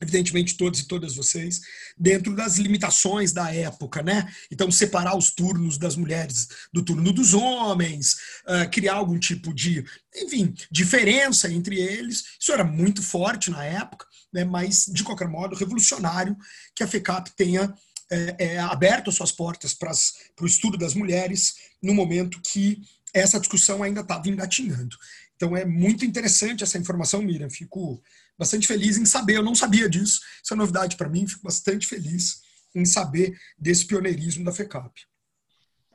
evidentemente 0.00 0.56
todos 0.56 0.80
e 0.80 0.86
todas 0.86 1.14
vocês, 1.14 1.60
dentro 1.96 2.34
das 2.34 2.56
limitações 2.56 3.32
da 3.32 3.52
época, 3.52 4.02
né? 4.02 4.32
Então, 4.50 4.70
separar 4.70 5.16
os 5.16 5.30
turnos 5.30 5.76
das 5.76 5.96
mulheres 5.96 6.48
do 6.72 6.82
turno 6.82 7.12
dos 7.12 7.34
homens, 7.34 8.14
uh, 8.46 8.70
criar 8.70 8.94
algum 8.94 9.18
tipo 9.18 9.52
de, 9.52 9.84
enfim, 10.14 10.54
diferença 10.70 11.50
entre 11.52 11.78
eles, 11.78 12.24
isso 12.38 12.52
era 12.52 12.64
muito 12.64 13.02
forte 13.02 13.50
na 13.50 13.64
época, 13.64 14.06
né? 14.32 14.44
mas, 14.44 14.86
de 14.86 15.02
qualquer 15.02 15.28
modo, 15.28 15.56
revolucionário 15.56 16.36
que 16.74 16.82
a 16.82 16.88
FECAP 16.88 17.30
tenha 17.36 17.74
é, 18.10 18.36
é, 18.38 18.58
aberto 18.58 19.10
as 19.10 19.16
suas 19.16 19.32
portas 19.32 19.74
para 19.74 19.92
o 20.40 20.46
estudo 20.46 20.78
das 20.78 20.94
mulheres 20.94 21.56
no 21.82 21.94
momento 21.94 22.40
que 22.40 22.80
essa 23.12 23.40
discussão 23.40 23.82
ainda 23.82 24.00
estava 24.00 24.28
engatinhando. 24.28 24.96
Então, 25.36 25.56
é 25.56 25.64
muito 25.64 26.04
interessante 26.04 26.64
essa 26.64 26.78
informação, 26.78 27.22
Miriam, 27.22 27.50
fico 27.50 28.02
bastante 28.38 28.66
feliz 28.66 28.96
em 28.96 29.04
saber. 29.04 29.36
Eu 29.36 29.42
não 29.42 29.54
sabia 29.54 29.88
disso, 29.88 30.20
isso 30.42 30.54
é 30.54 30.56
novidade 30.56 30.96
para 30.96 31.08
mim. 31.08 31.26
Fico 31.26 31.42
bastante 31.42 31.86
feliz 31.86 32.40
em 32.74 32.84
saber 32.84 33.36
desse 33.58 33.86
pioneirismo 33.86 34.44
da 34.44 34.52
FECAP. 34.52 34.92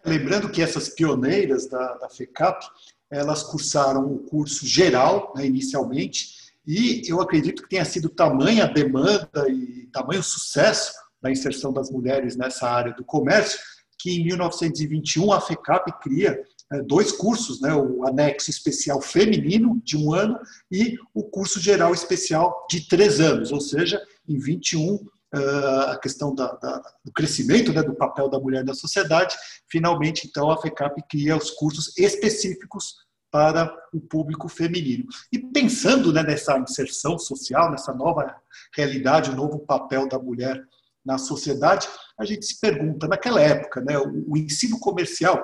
Lembrando 0.06 0.52
que 0.52 0.62
essas 0.62 0.90
pioneiras 0.90 1.68
da, 1.68 1.94
da 1.96 2.10
FECAP, 2.10 2.66
elas 3.10 3.44
cursaram 3.44 4.06
o 4.06 4.20
curso 4.20 4.68
geral, 4.68 5.34
né, 5.36 5.46
inicialmente, 5.46 6.44
e 6.66 7.04
eu 7.08 7.22
acredito 7.22 7.64
que 7.64 7.70
tenha 7.70 7.86
sido 7.86 8.10
tamanha 8.10 8.66
a 8.66 8.68
demanda 8.68 9.50
e 9.50 9.88
tamanho 9.94 10.24
sucesso 10.24 10.94
da 11.22 11.32
inserção 11.32 11.72
das 11.72 11.90
mulheres 11.90 12.36
nessa 12.36 12.70
área 12.70 12.94
do 12.94 13.04
comércio, 13.04 13.60
que 13.98 14.12
em 14.12 14.26
1921 14.26 15.32
a 15.32 15.40
FECAP 15.40 15.92
cria 16.02 16.42
dois 16.88 17.12
cursos, 17.12 17.62
né, 17.62 17.74
o 17.74 18.06
anexo 18.08 18.50
especial 18.50 19.02
feminino 19.02 19.82
de 19.84 19.98
um 19.98 20.14
ano 20.14 20.40
e 20.72 20.98
o 21.14 21.24
curso 21.24 21.60
geral 21.60 21.94
especial 21.94 22.66
de 22.70 22.88
três 22.88 23.20
anos, 23.20 23.52
ou 23.52 23.62
seja, 23.62 24.02
em 24.28 24.40
21 24.40 25.00
ah, 25.36 25.94
a 25.94 25.98
questão 25.98 26.34
da, 26.36 26.52
da, 26.54 26.80
do 27.04 27.12
crescimento 27.12 27.74
né, 27.74 27.82
do 27.82 27.96
papel 27.96 28.30
da 28.30 28.40
mulher 28.40 28.64
na 28.64 28.76
sociedade, 28.76 29.36
finalmente 29.68 30.28
então 30.28 30.52
a 30.52 30.62
FECAP 30.62 31.02
cria 31.10 31.36
os 31.36 31.50
cursos 31.50 31.98
específicos 31.98 32.98
para 33.32 33.76
o 33.92 34.00
público 34.00 34.48
feminino. 34.48 35.06
E 35.32 35.40
pensando 35.40 36.14
né, 36.14 36.22
nessa 36.22 36.56
inserção 36.60 37.18
social, 37.18 37.72
nessa 37.72 37.92
nova 37.92 38.36
realidade, 38.76 39.32
o 39.32 39.36
novo 39.36 39.58
papel 39.58 40.08
da 40.08 40.20
mulher 40.20 40.64
na 41.04 41.18
sociedade, 41.18 41.88
a 42.16 42.26
gente 42.26 42.46
se 42.46 42.60
pergunta, 42.60 43.08
naquela 43.08 43.42
época, 43.42 43.82
né, 43.82 43.98
o, 43.98 44.34
o 44.34 44.38
ensino 44.38 44.80
comercial 44.80 45.44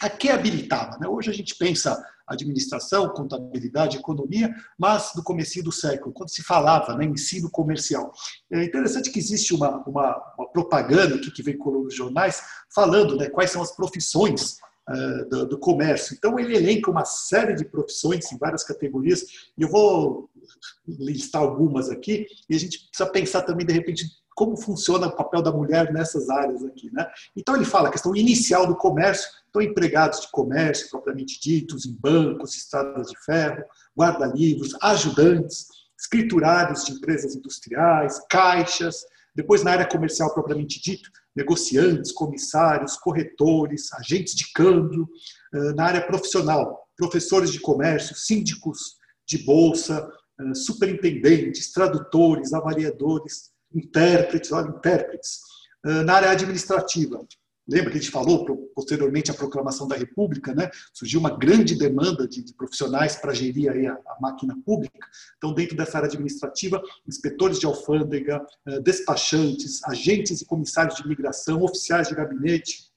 a 0.00 0.08
que 0.08 0.28
habilitava. 0.28 0.98
Né? 0.98 1.08
Hoje 1.08 1.30
a 1.30 1.34
gente 1.34 1.54
pensa 1.56 2.02
administração, 2.26 3.10
contabilidade, 3.10 3.98
economia, 3.98 4.54
mas 4.78 5.12
no 5.14 5.22
começo 5.22 5.62
do 5.62 5.70
século, 5.70 6.12
quando 6.12 6.30
se 6.30 6.42
falava 6.42 6.96
né, 6.96 7.04
ensino 7.04 7.50
comercial. 7.50 8.12
É 8.50 8.64
interessante 8.64 9.10
que 9.10 9.18
existe 9.18 9.54
uma, 9.54 9.82
uma, 9.86 10.34
uma 10.38 10.48
propaganda 10.50 11.16
aqui 11.16 11.30
que 11.30 11.42
veiculou 11.42 11.84
nos 11.84 11.94
jornais 11.94 12.42
falando 12.74 13.16
né, 13.16 13.28
quais 13.28 13.50
são 13.50 13.62
as 13.62 13.74
profissões 13.76 14.58
uh, 14.88 15.28
do, 15.28 15.48
do, 15.48 15.58
comércio. 15.58 16.14
Então 16.16 16.38
ele 16.38 16.56
elenca 16.56 16.90
uma 16.90 17.04
série 17.04 17.54
de 17.54 17.64
profissões 17.64 18.32
em 18.32 18.38
várias 18.38 18.64
categorias 18.64 19.22
e 19.56 19.62
eu 19.62 19.68
vou 19.68 20.30
listar 20.86 21.42
algumas 21.42 21.90
aqui 21.90 22.26
e 22.48 22.54
a 22.54 22.58
gente 22.58 22.86
precisa 22.86 23.10
pensar 23.10 23.42
também 23.42 23.66
de 23.66 23.72
repente 23.72 24.04
como 24.34 24.56
funciona 24.56 25.06
o 25.06 25.16
papel 25.16 25.42
da 25.42 25.52
mulher 25.52 25.92
nessas 25.92 26.28
áreas 26.28 26.64
aqui. 26.64 26.90
Né? 26.92 27.06
Então, 27.36 27.54
ele 27.56 27.64
fala 27.64 27.88
a 27.88 27.92
questão 27.92 28.14
inicial 28.14 28.66
do 28.66 28.76
comércio, 28.76 29.28
então, 29.48 29.62
empregados 29.62 30.20
de 30.20 30.30
comércio, 30.30 30.90
propriamente 30.90 31.40
ditos, 31.40 31.86
em 31.86 31.92
bancos, 31.92 32.54
estradas 32.56 33.08
de 33.08 33.16
ferro, 33.24 33.64
guarda-livros, 33.96 34.76
ajudantes, 34.82 35.68
escriturários 35.98 36.84
de 36.84 36.92
empresas 36.92 37.34
industriais, 37.34 38.20
caixas, 38.28 39.04
depois, 39.34 39.64
na 39.64 39.72
área 39.72 39.86
comercial 39.86 40.32
propriamente 40.32 40.80
dito, 40.80 41.10
negociantes, 41.34 42.12
comissários, 42.12 42.96
corretores, 42.96 43.92
agentes 43.94 44.34
de 44.34 44.52
câmbio, 44.52 45.08
na 45.74 45.86
área 45.86 46.06
profissional, 46.06 46.88
professores 46.96 47.50
de 47.50 47.58
comércio, 47.58 48.14
síndicos 48.14 48.96
de 49.26 49.38
bolsa, 49.38 50.08
superintendentes, 50.54 51.72
tradutores, 51.72 52.52
avaliadores, 52.52 53.50
intérpretes, 53.74 54.52
olha, 54.52 54.68
intérpretes. 54.68 55.40
Na 56.06 56.14
área 56.14 56.30
administrativa, 56.30 57.22
lembra 57.68 57.90
que 57.90 57.98
a 57.98 58.00
gente 58.00 58.10
falou 58.10 58.46
posteriormente 58.74 59.30
à 59.30 59.34
proclamação 59.34 59.86
da 59.86 59.96
República, 59.96 60.54
né? 60.54 60.70
Surgiu 60.94 61.20
uma 61.20 61.36
grande 61.36 61.74
demanda 61.74 62.26
de, 62.26 62.42
profissionais 62.54 63.16
para 63.16 63.34
gerir 63.34 63.70
aí 63.70 63.86
a, 63.86 63.92
a, 63.92 64.16
máquina 64.20 64.56
pública. 64.64 65.06
Então, 65.36 65.52
dentro 65.52 65.76
dessa 65.76 65.98
área 65.98 66.08
administrativa, 66.08 66.82
inspetores 67.06 67.58
de 67.58 67.66
alfândega, 67.66 68.42
despachantes, 68.82 69.84
agentes 69.84 70.40
e 70.40 70.46
comissários 70.46 70.96
de 70.96 71.02
imigração, 71.02 71.62
oficiais 71.62 72.08
de 72.08 72.14
gabinete, 72.14 72.90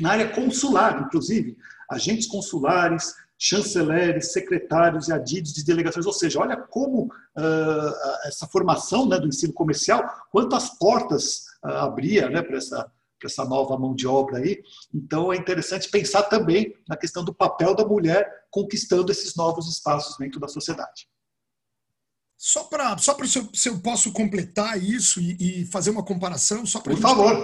na 0.00 0.12
área 0.12 0.28
consular, 0.28 1.02
inclusive, 1.02 1.56
agentes 1.90 2.26
consulares, 2.26 3.14
chanceleres, 3.42 4.32
secretários 4.32 5.08
e 5.08 5.12
adidos 5.14 5.54
de 5.54 5.64
delegações, 5.64 6.04
ou 6.04 6.12
seja, 6.12 6.38
olha 6.38 6.58
como 6.58 7.04
uh, 7.04 8.26
essa 8.26 8.46
formação 8.46 9.08
né, 9.08 9.18
do 9.18 9.26
ensino 9.26 9.54
comercial, 9.54 10.04
quantas 10.30 10.68
portas 10.78 11.46
uh, 11.64 11.68
abria 11.68 12.28
né, 12.28 12.42
para 12.42 12.58
essa, 12.58 12.92
essa 13.24 13.42
nova 13.46 13.78
mão 13.78 13.94
de 13.94 14.06
obra 14.06 14.38
aí. 14.38 14.62
Então 14.94 15.32
é 15.32 15.36
interessante 15.38 15.88
pensar 15.88 16.24
também 16.24 16.74
na 16.86 16.98
questão 16.98 17.24
do 17.24 17.32
papel 17.32 17.74
da 17.74 17.84
mulher 17.84 18.30
conquistando 18.50 19.10
esses 19.10 19.34
novos 19.34 19.70
espaços 19.72 20.18
dentro 20.18 20.38
da 20.38 20.46
sociedade. 20.46 21.08
Só 22.36 22.64
para 22.64 22.98
só 22.98 23.16
se, 23.24 23.38
eu, 23.38 23.48
se 23.54 23.68
eu 23.70 23.80
posso 23.80 24.12
completar 24.12 24.82
isso 24.82 25.18
e, 25.18 25.62
e 25.62 25.66
fazer 25.66 25.90
uma 25.90 26.04
comparação, 26.04 26.66
só 26.66 26.78
para 26.80 26.92
Por 26.92 27.00
favor 27.00 27.42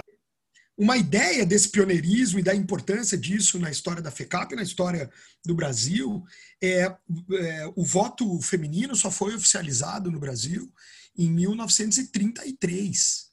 uma 0.77 0.95
ideia 0.95 1.43
desse 1.45 1.69
pioneirismo 1.69 2.39
e 2.39 2.43
da 2.43 2.53
importância 2.53 3.17
disso 3.17 3.57
na 3.57 3.71
história 3.71 4.01
da 4.01 4.11
FECAP, 4.11 4.55
na 4.55 4.61
história 4.61 5.09
do 5.43 5.55
Brasil, 5.55 6.23
é, 6.61 6.83
é, 6.83 7.71
o 7.75 7.83
voto 7.83 8.39
feminino 8.41 8.95
só 8.95 9.09
foi 9.09 9.35
oficializado 9.35 10.11
no 10.11 10.19
Brasil 10.19 10.71
em 11.17 11.31
1933. 11.31 13.27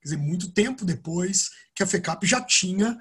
Quer 0.00 0.04
dizer, 0.04 0.16
muito 0.18 0.52
tempo 0.52 0.84
depois 0.84 1.50
que 1.74 1.82
a 1.82 1.86
FECAP 1.86 2.26
já 2.26 2.40
tinha 2.42 2.98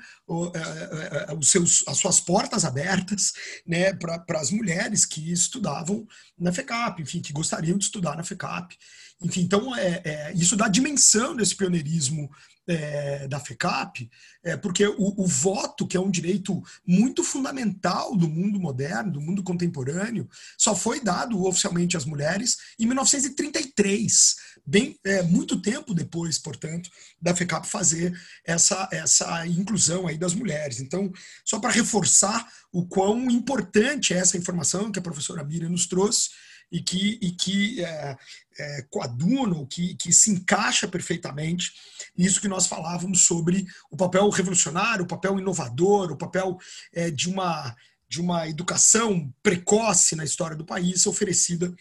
é, 0.54 0.58
é, 0.58 1.32
é, 1.32 1.34
os 1.36 1.52
seus, 1.52 1.84
as 1.88 1.98
suas 1.98 2.20
portas 2.20 2.64
abertas 2.64 3.34
né, 3.68 3.94
para 3.94 4.40
as 4.40 4.52
mulheres 4.52 5.06
que 5.06 5.32
estudavam 5.32 6.08
na 6.38 6.54
FECAP, 6.54 7.02
enfim, 7.02 7.22
que 7.22 7.34
gostariam 7.34 7.78
de 7.78 7.84
estudar 7.84 8.16
na 8.16 8.24
FECAP. 8.24 8.78
Enfim, 9.22 9.42
então, 9.42 9.76
é, 9.76 10.02
é, 10.04 10.34
isso 10.34 10.56
dá 10.56 10.68
dimensão 10.68 11.36
desse 11.36 11.56
pioneirismo 11.56 12.30
é, 12.68 13.28
da 13.28 13.40
FECAP, 13.40 14.10
é, 14.44 14.58
porque 14.58 14.86
o, 14.86 15.22
o, 15.22 15.28
voto, 15.28 15.88
que 15.88 15.96
é 15.96 16.00
um 16.00 16.10
direito 16.10 16.64
muito 16.86 17.24
fundamental 17.24 18.16
do 18.16 18.28
mundo 18.28 18.60
moderno, 18.60 19.14
do 19.14 19.22
mundo 19.22 19.44
contemporâneo, 19.44 20.28
só 20.58 20.76
foi 20.76 21.00
dado 21.00 21.46
oficialmente 21.46 21.96
às 21.96 22.06
mulheres 22.06 22.58
em 22.80 22.86
1933, 22.88 24.36
bem 24.66 24.98
é, 25.04 25.22
muito 25.22 25.62
tempo 25.62 25.94
depois, 25.94 26.40
portanto, 26.40 26.90
da 27.22 27.36
FECAP 27.36 27.68
fazer 27.68 28.18
essa, 28.44 28.90
essa 28.92 29.46
inclusão 29.46 30.08
aí 30.08 30.18
das 30.18 30.34
mulheres. 30.34 30.80
Então, 30.80 31.12
só 31.44 31.60
para 31.60 31.72
reforçar 31.72 32.48
o 32.72 32.86
quão 32.86 33.30
importante 33.30 34.14
é 34.14 34.18
essa 34.18 34.38
informação 34.38 34.92
que 34.92 35.00
a 35.00 35.04
professora 35.04 35.44
Miriam 35.44 35.70
nos 35.70 35.86
trouxe, 35.86 36.30
e 36.72 36.82
que, 36.82 37.20
e 37.22 37.32
que 37.32 37.84
é, 37.84 38.18
é, 38.60 38.82
coaduna, 38.90 39.66
que, 39.68 39.96
que 39.96 40.12
se 40.12 40.32
encaixa 40.32 40.88
perfeitamente 40.88 41.74
nisso 42.18 42.42
que 42.42 42.48
nós 42.48 42.68
falávamos 42.68 43.26
sobre 43.26 43.66
o 43.92 43.98
papel 43.98 44.30
revolucionário, 44.30 45.06
o 45.06 45.08
papel 45.08 45.40
inovador, 45.40 46.12
o 46.12 46.18
papel 46.18 46.58
é, 46.94 47.12
de, 47.12 47.30
uma, 47.30 47.76
de 48.08 48.22
uma 48.22 48.48
educação 48.48 49.34
precoce 49.44 50.16
na 50.16 50.24
história 50.24 50.56
do 50.56 50.66
país 50.66 51.06
oferecida 51.06 51.74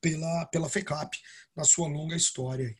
pela, 0.00 0.46
pela 0.46 0.68
FECAP 0.68 1.16
na 1.56 1.64
sua 1.64 1.88
longa 1.88 2.16
história. 2.16 2.74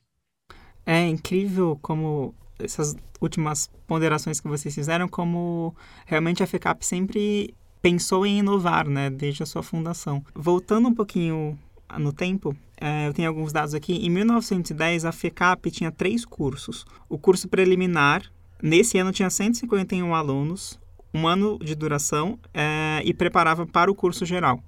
É 0.86 1.06
incrível 1.06 1.78
como 1.80 2.34
essas 2.58 2.94
últimas 3.20 3.70
ponderações 3.86 4.40
que 4.40 4.48
vocês 4.48 4.74
fizeram, 4.74 5.08
como 5.08 5.74
realmente 6.06 6.42
a 6.42 6.46
FECAP 6.46 6.84
sempre 6.84 7.54
pensou 7.84 8.24
em 8.24 8.38
inovar, 8.38 8.88
né, 8.88 9.10
desde 9.10 9.42
a 9.42 9.46
sua 9.46 9.62
fundação. 9.62 10.24
Voltando 10.34 10.88
um 10.88 10.94
pouquinho 10.94 11.58
no 11.98 12.14
tempo, 12.14 12.56
é, 12.80 13.06
eu 13.06 13.12
tenho 13.12 13.28
alguns 13.28 13.52
dados 13.52 13.74
aqui. 13.74 14.06
Em 14.06 14.08
1910, 14.08 15.04
a 15.04 15.12
FECAP 15.12 15.70
tinha 15.70 15.92
três 15.92 16.24
cursos. 16.24 16.86
O 17.10 17.18
curso 17.18 17.46
preliminar, 17.46 18.22
nesse 18.62 18.96
ano, 18.96 19.12
tinha 19.12 19.28
151 19.28 20.14
alunos, 20.14 20.80
um 21.12 21.28
ano 21.28 21.58
de 21.58 21.74
duração 21.74 22.38
é, 22.54 23.02
e 23.04 23.12
preparava 23.12 23.66
para 23.66 23.90
o 23.90 23.94
curso 23.94 24.24
geral. 24.24 24.64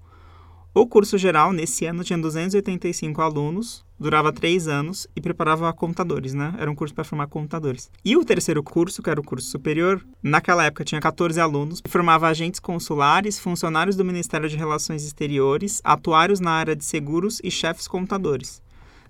O 0.78 0.86
curso 0.86 1.16
geral, 1.16 1.54
nesse 1.54 1.86
ano, 1.86 2.04
tinha 2.04 2.18
285 2.18 3.22
alunos, 3.22 3.82
durava 3.98 4.30
três 4.30 4.68
anos 4.68 5.06
e 5.16 5.22
preparava 5.22 5.72
contadores, 5.72 6.34
né? 6.34 6.54
Era 6.58 6.70
um 6.70 6.74
curso 6.74 6.94
para 6.94 7.02
formar 7.02 7.28
contadores. 7.28 7.90
E 8.04 8.14
o 8.14 8.22
terceiro 8.22 8.62
curso, 8.62 9.02
que 9.02 9.08
era 9.08 9.18
o 9.18 9.24
curso 9.24 9.48
superior, 9.48 10.06
naquela 10.22 10.66
época 10.66 10.84
tinha 10.84 11.00
14 11.00 11.40
alunos, 11.40 11.80
formava 11.88 12.28
agentes 12.28 12.60
consulares, 12.60 13.38
funcionários 13.38 13.96
do 13.96 14.04
Ministério 14.04 14.50
de 14.50 14.56
Relações 14.58 15.02
Exteriores, 15.02 15.80
atuários 15.82 16.40
na 16.40 16.50
área 16.50 16.76
de 16.76 16.84
seguros 16.84 17.40
e 17.42 17.50
chefes 17.50 17.88
contadores. 17.88 18.60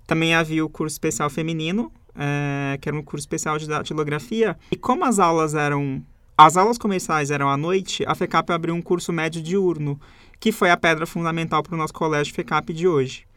Também 0.05 0.33
havia 0.33 0.63
o 0.63 0.69
curso 0.69 0.93
especial 0.93 1.29
feminino, 1.29 1.91
é, 2.15 2.77
que 2.79 2.87
era 2.87 2.97
um 2.97 3.03
curso 3.03 3.23
especial 3.23 3.57
de 3.57 3.67
datilografia. 3.67 4.57
E 4.71 4.77
como 4.77 5.03
as 5.03 5.19
aulas 5.19 5.53
eram 5.53 6.01
as 6.39 6.55
aulas 6.55 6.77
comerciais 6.77 7.31
eram 7.31 7.49
à 7.49 7.57
noite, 7.57 8.03
a 8.05 8.13
FECAP 8.13 8.51
abriu 8.51 8.75
um 8.75 8.81
curso 8.81 9.11
médio 9.11 9.41
diurno, 9.41 9.99
que 10.39 10.51
foi 10.51 10.69
a 10.69 10.77
pedra 10.77 11.05
fundamental 11.05 11.63
para 11.63 11.75
o 11.75 11.77
nosso 11.77 11.93
colégio 11.93 12.33
FECAP 12.33 12.73
de 12.73 12.87
hoje. 12.87 13.27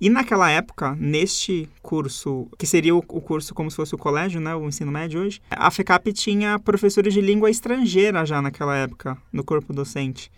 E 0.00 0.08
naquela 0.08 0.50
época, 0.50 0.96
neste 0.98 1.68
curso, 1.82 2.48
que 2.56 2.66
seria 2.66 2.96
o, 2.96 3.02
curso 3.02 3.52
como 3.52 3.70
se 3.70 3.76
fosse 3.76 3.94
o 3.94 3.98
colégio, 3.98 4.40
né, 4.40 4.54
o 4.54 4.66
ensino 4.66 4.90
médio 4.90 5.20
hoje, 5.20 5.42
a 5.50 5.70
FECAP 5.70 6.10
tinha 6.14 6.58
professores 6.58 7.12
de 7.12 7.20
língua 7.20 7.50
estrangeira 7.50 8.24
já 8.24 8.40
naquela 8.40 8.74
época 8.74 9.18
no 9.30 9.44
corpo 9.44 9.74
docente. 9.74 10.32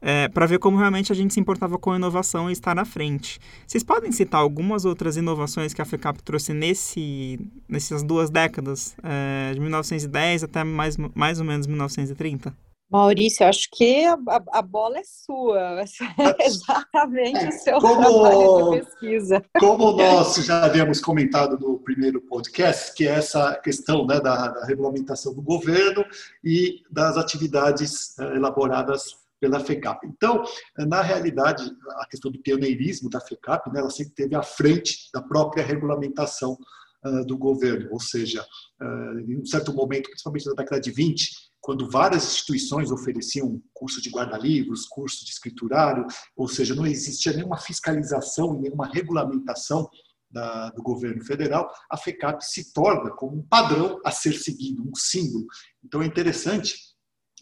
É, 0.00 0.28
para 0.28 0.46
ver 0.46 0.60
como 0.60 0.76
realmente 0.76 1.10
a 1.10 1.14
gente 1.16 1.34
se 1.34 1.40
importava 1.40 1.78
com 1.78 1.90
a 1.90 1.96
inovação 1.96 2.48
e 2.48 2.52
estar 2.52 2.78
à 2.78 2.84
frente. 2.84 3.40
Vocês 3.66 3.82
podem 3.82 4.12
citar 4.12 4.40
algumas 4.40 4.84
outras 4.84 5.16
inovações 5.16 5.74
que 5.74 5.82
a 5.82 5.84
FECAP 5.84 6.22
trouxe 6.22 6.52
nesse, 6.52 7.40
nessas 7.68 8.04
duas 8.04 8.30
décadas, 8.30 8.96
é, 9.02 9.52
de 9.52 9.60
1910 9.60 10.44
até 10.44 10.62
mais, 10.62 10.96
mais 10.96 11.40
ou 11.40 11.44
menos 11.44 11.66
1930? 11.66 12.54
Maurício, 12.92 13.46
acho 13.46 13.68
que 13.72 14.04
a, 14.04 14.18
a, 14.52 14.60
bola 14.60 14.98
é 14.98 15.02
sua, 15.02 15.80
é 15.80 16.46
exatamente 16.46 17.38
é, 17.38 17.48
o 17.48 17.52
seu 17.52 17.78
como, 17.78 18.00
trabalho 18.02 18.70
de 18.70 18.80
pesquisa. 18.84 19.44
Como 19.58 19.92
nós 19.92 20.36
já 20.36 20.66
havíamos 20.66 21.00
comentado 21.00 21.58
no 21.58 21.78
primeiro 21.78 22.20
podcast, 22.20 22.92
que 22.94 23.08
é 23.08 23.12
essa 23.12 23.54
questão 23.54 24.06
né, 24.06 24.20
da, 24.20 24.48
da 24.48 24.66
regulamentação 24.66 25.32
do 25.32 25.40
governo 25.40 26.04
e 26.44 26.82
das 26.90 27.16
atividades 27.16 28.14
uh, 28.18 28.24
elaboradas 28.34 29.16
pela 29.40 29.58
FECAP. 29.58 30.06
Então, 30.06 30.44
na 30.76 31.00
realidade, 31.00 31.64
a 31.96 32.06
questão 32.06 32.30
do 32.30 32.38
pioneirismo 32.40 33.08
da 33.08 33.20
FECAP, 33.20 33.72
né, 33.72 33.80
ela 33.80 33.90
sempre 33.90 34.10
esteve 34.10 34.36
à 34.36 34.42
frente 34.42 35.10
da 35.12 35.20
própria 35.20 35.64
regulamentação 35.64 36.56
do 37.26 37.36
governo, 37.36 37.88
ou 37.92 38.00
seja, 38.00 38.46
uh, 38.80 39.18
em 39.20 39.40
um 39.40 39.44
certo 39.44 39.72
momento, 39.72 40.08
principalmente 40.08 40.46
na 40.46 40.54
década 40.54 40.80
de 40.80 40.90
20, 40.90 41.30
quando 41.60 41.88
várias 41.88 42.24
instituições 42.24 42.90
ofereciam 42.90 43.62
curso 43.72 44.02
de 44.02 44.10
guarda-livros, 44.10 44.86
curso 44.86 45.24
de 45.24 45.30
escriturário, 45.30 46.04
ou 46.36 46.48
seja, 46.48 46.74
não 46.74 46.86
existia 46.86 47.32
nenhuma 47.32 47.56
fiscalização, 47.56 48.60
nenhuma 48.60 48.86
regulamentação 48.86 49.88
da, 50.30 50.70
do 50.70 50.82
governo 50.82 51.24
federal, 51.24 51.70
a 51.90 51.96
FECAP 51.96 52.42
se 52.42 52.72
torna 52.72 53.10
como 53.10 53.36
um 53.36 53.42
padrão 53.42 54.00
a 54.04 54.10
ser 54.10 54.32
seguido, 54.32 54.82
um 54.82 54.94
símbolo. 54.94 55.46
Então 55.84 56.02
é 56.02 56.06
interessante 56.06 56.74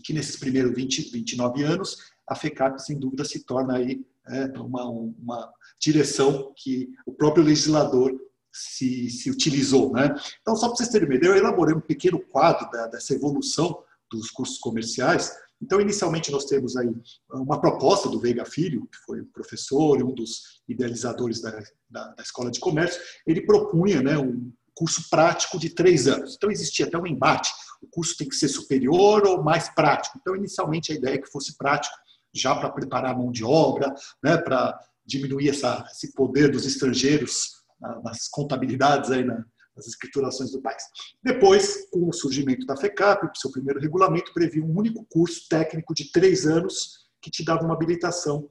que 0.04 0.12
nesses 0.12 0.36
primeiros 0.36 0.74
20, 0.74 1.10
29 1.12 1.62
anos, 1.62 1.96
a 2.28 2.34
FECAP, 2.34 2.78
sem 2.82 2.98
dúvida, 2.98 3.24
se 3.24 3.44
torna 3.44 3.76
aí 3.76 4.04
é, 4.28 4.46
uma, 4.58 4.84
uma 4.88 5.52
direção 5.80 6.52
que 6.56 6.90
o 7.06 7.12
próprio 7.12 7.44
legislador 7.44 8.12
se, 8.52 9.10
se 9.10 9.30
utilizou. 9.30 9.92
Né? 9.92 10.14
Então, 10.40 10.56
só 10.56 10.68
para 10.68 10.76
vocês 10.76 10.88
terem 10.88 11.08
uma 11.08 11.14
ideia, 11.14 11.30
eu 11.30 11.36
elaborei 11.36 11.74
um 11.74 11.80
pequeno 11.80 12.20
quadro 12.20 12.70
da, 12.70 12.86
dessa 12.88 13.14
evolução 13.14 13.82
dos 14.10 14.30
cursos 14.30 14.58
comerciais. 14.58 15.32
Então, 15.62 15.80
inicialmente, 15.80 16.30
nós 16.30 16.46
temos 16.46 16.76
aí 16.76 16.90
uma 17.30 17.60
proposta 17.60 18.08
do 18.08 18.18
Veiga 18.18 18.44
Filho, 18.44 18.88
que 18.90 18.98
foi 19.04 19.20
um 19.20 19.26
professor 19.26 20.00
e 20.00 20.02
um 20.02 20.14
dos 20.14 20.62
idealizadores 20.66 21.40
da, 21.40 21.50
da, 21.88 22.08
da 22.08 22.22
Escola 22.22 22.50
de 22.50 22.58
Comércio. 22.58 23.00
Ele 23.26 23.42
propunha 23.42 24.02
né, 24.02 24.18
um 24.18 24.50
curso 24.74 25.08
prático 25.10 25.58
de 25.58 25.70
três 25.70 26.08
anos. 26.08 26.34
Então, 26.36 26.50
existia 26.50 26.86
até 26.86 26.96
um 26.96 27.06
embate: 27.06 27.52
o 27.82 27.86
curso 27.86 28.16
tem 28.16 28.28
que 28.28 28.36
ser 28.36 28.48
superior 28.48 29.26
ou 29.26 29.42
mais 29.42 29.68
prático. 29.74 30.18
Então, 30.18 30.34
inicialmente, 30.34 30.92
a 30.92 30.94
ideia 30.94 31.16
é 31.16 31.18
que 31.18 31.30
fosse 31.30 31.56
prático, 31.58 31.94
já 32.32 32.54
para 32.54 32.70
preparar 32.70 33.12
a 33.12 33.18
mão 33.18 33.30
de 33.30 33.44
obra, 33.44 33.94
né, 34.22 34.38
para 34.38 34.78
diminuir 35.04 35.50
essa, 35.50 35.84
esse 35.90 36.14
poder 36.14 36.50
dos 36.50 36.64
estrangeiros 36.64 37.59
nas 38.02 38.28
contabilidades 38.28 39.10
aí 39.10 39.24
na, 39.24 39.44
das 39.76 39.86
escriturações 39.86 40.52
do 40.52 40.60
país. 40.60 40.82
Depois, 41.22 41.88
com 41.90 42.08
o 42.08 42.12
surgimento 42.12 42.66
da 42.66 42.76
FECAP, 42.76 43.26
o 43.26 43.38
seu 43.38 43.50
primeiro 43.50 43.80
regulamento 43.80 44.32
previa 44.32 44.64
um 44.64 44.76
único 44.76 45.06
curso 45.08 45.48
técnico 45.48 45.94
de 45.94 46.10
três 46.12 46.46
anos 46.46 47.08
que 47.20 47.30
te 47.30 47.44
dava 47.44 47.64
uma 47.64 47.74
habilitação, 47.74 48.48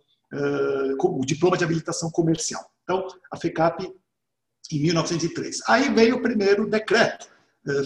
o 1.01 1.25
diploma 1.25 1.57
de 1.57 1.63
habilitação 1.63 2.09
comercial. 2.11 2.63
Então, 2.83 3.07
a 3.31 3.37
FECAP, 3.37 3.91
em 4.71 4.81
1903. 4.81 5.61
Aí 5.67 5.93
veio 5.93 6.17
o 6.17 6.21
primeiro 6.21 6.67
decreto 6.67 7.27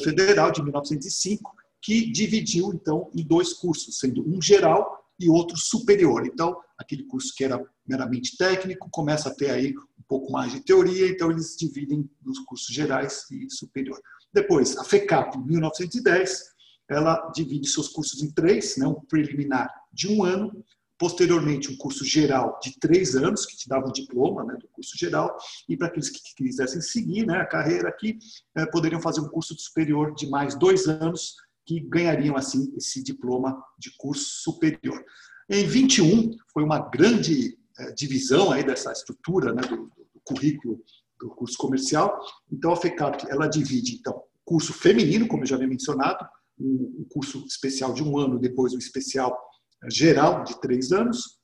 federal 0.04 0.52
de 0.52 0.62
1905, 0.62 1.52
que 1.82 2.12
dividiu, 2.12 2.72
então, 2.74 3.10
em 3.14 3.26
dois 3.26 3.54
cursos, 3.54 4.00
sendo 4.00 4.28
um 4.28 4.42
geral 4.42 5.03
e 5.20 5.30
outro 5.30 5.58
superior. 5.58 6.26
Então, 6.26 6.56
aquele 6.78 7.04
curso 7.04 7.34
que 7.36 7.44
era 7.44 7.64
meramente 7.88 8.38
técnico 8.38 8.90
começa 8.92 9.30
a 9.30 9.34
ter 9.34 9.50
aí 9.50 9.74
um 9.78 10.04
pouco 10.08 10.32
mais 10.32 10.52
de 10.52 10.62
teoria, 10.62 11.08
então 11.08 11.32
eles 11.32 11.56
dividem 11.58 12.10
nos 12.22 12.40
cursos 12.40 12.74
gerais 12.74 13.26
e 13.32 13.50
superior. 13.50 14.00
Depois, 14.34 14.78
a 14.78 14.84
FECAP, 14.84 15.38
em 15.38 15.46
1910, 15.46 16.54
ela 16.90 17.32
divide 17.34 17.68
seus 17.68 17.88
cursos 17.88 18.22
em 18.22 18.32
três, 18.32 18.78
né, 18.78 18.88
um 18.88 18.96
preliminar 18.96 19.70
de 19.92 20.08
um 20.08 20.24
ano, 20.24 20.64
posteriormente 20.98 21.72
um 21.72 21.78
curso 21.78 22.06
geral 22.06 22.60
de 22.62 22.80
três 22.80 23.16
anos, 23.16 23.46
que 23.46 23.58
te 23.58 23.68
dava 23.68 23.88
o 23.88 23.92
diploma 23.92 24.44
né, 24.44 24.56
do 24.60 24.68
curso 24.70 24.98
geral, 24.98 25.36
e 25.68 25.76
para 25.76 25.88
aqueles 25.88 26.10
que 26.10 26.20
quisessem 26.36 26.82
seguir 26.82 27.26
né, 27.26 27.40
a 27.40 27.46
carreira 27.46 27.90
aqui, 27.90 28.18
eh, 28.56 28.66
poderiam 28.68 29.02
fazer 29.02 29.22
um 29.22 29.28
curso 29.28 29.54
superior 29.58 30.14
de 30.16 30.30
mais 30.30 30.56
dois 30.56 30.88
anos, 30.88 31.36
que 31.66 31.80
ganhariam 31.80 32.36
assim 32.36 32.74
esse 32.76 33.04
diploma 33.04 33.62
de 33.78 33.96
curso 33.98 34.42
superior. 34.42 35.04
Em 35.50 35.66
21 35.66 36.36
foi 36.52 36.64
uma 36.64 36.80
grande 36.80 37.58
eh, 37.80 37.94
divisão 37.94 38.52
aí 38.52 38.64
dessa 38.64 38.92
estrutura 38.92 39.54
né, 39.54 39.62
do, 39.62 39.78
do, 39.78 40.22
currículo 40.24 40.82
do 41.20 41.30
curso 41.30 41.58
comercial. 41.58 42.20
Então 42.52 42.72
a 42.72 42.76
FECAP 42.76 43.26
ela 43.30 43.48
divide 43.48 43.96
então 43.96 44.22
curso 44.46 44.74
feminino, 44.74 45.28
como 45.28 45.44
eu 45.44 45.48
já 45.48 45.56
havia 45.56 45.68
mencionado, 45.68 46.26
um, 46.60 47.06
curso 47.10 47.46
especial 47.48 47.94
de 47.94 48.04
um 48.04 48.18
ano, 48.18 48.40
depois 48.40 48.74
um 48.74 48.78
especial 48.78 49.38
eh, 49.84 49.90
geral 49.90 50.44
de 50.44 50.60
três 50.60 50.92
anos, 50.92 51.40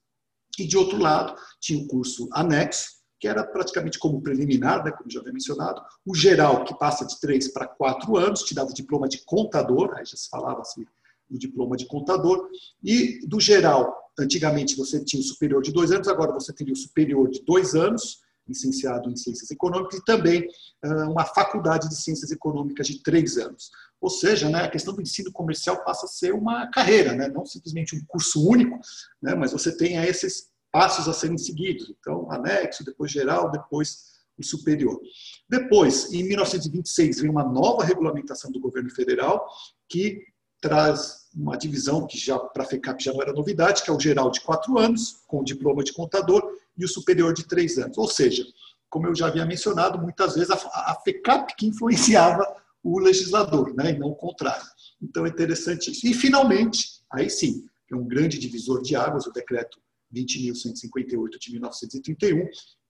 e 0.57 0.67
de 0.67 0.77
outro 0.77 0.97
lado 0.97 1.35
tinha 1.61 1.81
o 1.81 1.87
curso 1.87 2.27
anexo 2.33 2.98
que 3.19 3.27
era 3.27 3.43
praticamente 3.43 3.99
como 3.99 4.21
preliminar, 4.21 4.83
né, 4.83 4.91
como 4.91 5.09
já 5.11 5.19
havia 5.19 5.33
mencionado, 5.33 5.81
o 6.05 6.15
geral, 6.15 6.63
que 6.63 6.77
passa 6.77 7.05
de 7.05 7.19
três 7.19 7.47
para 7.49 7.67
quatro 7.67 8.17
anos, 8.17 8.43
te 8.43 8.55
dava 8.55 8.69
o 8.69 8.73
diploma 8.73 9.07
de 9.07 9.23
contador, 9.25 9.93
aí 9.95 10.05
já 10.05 10.15
se 10.15 10.29
falava 10.29 10.61
assim, 10.61 10.85
do 11.29 11.37
diploma 11.37 11.75
de 11.75 11.85
contador, 11.85 12.49
e 12.83 13.19
do 13.27 13.39
geral, 13.39 13.93
antigamente 14.17 14.75
você 14.75 15.03
tinha 15.03 15.19
o 15.19 15.23
superior 15.23 15.61
de 15.61 15.71
dois 15.71 15.91
anos, 15.91 16.07
agora 16.07 16.31
você 16.31 16.53
teria 16.53 16.73
o 16.73 16.77
superior 16.77 17.29
de 17.29 17.43
dois 17.43 17.75
anos, 17.75 18.21
licenciado 18.47 19.11
em 19.11 19.15
Ciências 19.15 19.51
Econômicas, 19.51 19.99
e 19.99 20.05
também 20.05 20.47
uma 20.83 21.23
faculdade 21.23 21.87
de 21.87 21.95
Ciências 21.95 22.31
Econômicas 22.31 22.87
de 22.87 23.03
três 23.03 23.37
anos. 23.37 23.69
Ou 24.01 24.09
seja, 24.09 24.49
né, 24.49 24.63
a 24.63 24.71
questão 24.71 24.95
do 24.95 25.01
ensino 25.01 25.31
comercial 25.31 25.83
passa 25.83 26.07
a 26.07 26.09
ser 26.09 26.33
uma 26.33 26.67
carreira, 26.71 27.13
né, 27.13 27.27
não 27.27 27.45
simplesmente 27.45 27.95
um 27.95 28.03
curso 28.07 28.43
único, 28.43 28.79
né, 29.21 29.35
mas 29.35 29.51
você 29.51 29.75
tem 29.75 29.97
esses 29.97 30.48
passos 30.71 31.07
a 31.07 31.13
serem 31.13 31.37
seguidos. 31.37 31.93
Então, 31.99 32.31
anexo, 32.31 32.83
depois 32.83 33.11
geral, 33.11 33.51
depois 33.51 34.09
o 34.37 34.43
superior. 34.43 34.99
Depois, 35.49 36.13
em 36.13 36.23
1926, 36.23 37.21
vem 37.21 37.29
uma 37.29 37.43
nova 37.43 37.83
regulamentação 37.83 38.51
do 38.51 38.59
governo 38.59 38.89
federal 38.89 39.45
que 39.87 40.21
traz 40.61 41.27
uma 41.35 41.57
divisão 41.57 42.07
que 42.07 42.17
já 42.17 42.37
para 42.37 42.63
a 42.63 42.65
FECAP 42.65 43.03
já 43.03 43.13
não 43.13 43.21
era 43.21 43.33
novidade, 43.33 43.83
que 43.83 43.89
é 43.89 43.93
o 43.93 43.99
geral 43.99 44.31
de 44.31 44.41
quatro 44.41 44.77
anos, 44.77 45.21
com 45.27 45.39
o 45.39 45.43
diploma 45.43 45.83
de 45.83 45.93
contador, 45.93 46.41
e 46.77 46.83
o 46.83 46.87
superior 46.87 47.33
de 47.33 47.45
três 47.45 47.77
anos. 47.77 47.97
Ou 47.97 48.07
seja, 48.07 48.45
como 48.89 49.07
eu 49.07 49.15
já 49.15 49.27
havia 49.27 49.45
mencionado, 49.45 49.99
muitas 49.99 50.35
vezes 50.35 50.49
a, 50.49 50.95
FECAP 51.03 51.55
que 51.55 51.67
influenciava 51.67 52.45
o 52.83 52.99
legislador, 52.99 53.73
né, 53.75 53.91
e 53.91 53.99
não 53.99 54.09
o 54.09 54.15
contrário. 54.15 54.65
Então 55.01 55.25
é 55.25 55.29
interessante 55.29 55.91
isso. 55.91 56.07
E, 56.07 56.13
finalmente, 56.13 57.01
aí 57.11 57.29
sim, 57.29 57.65
é 57.91 57.95
um 57.95 58.07
grande 58.07 58.37
divisor 58.37 58.81
de 58.81 58.95
águas, 58.95 59.27
o 59.27 59.33
decreto 59.33 59.79
20.158 60.13 61.39
de 61.39 61.51
1931, 61.51 62.47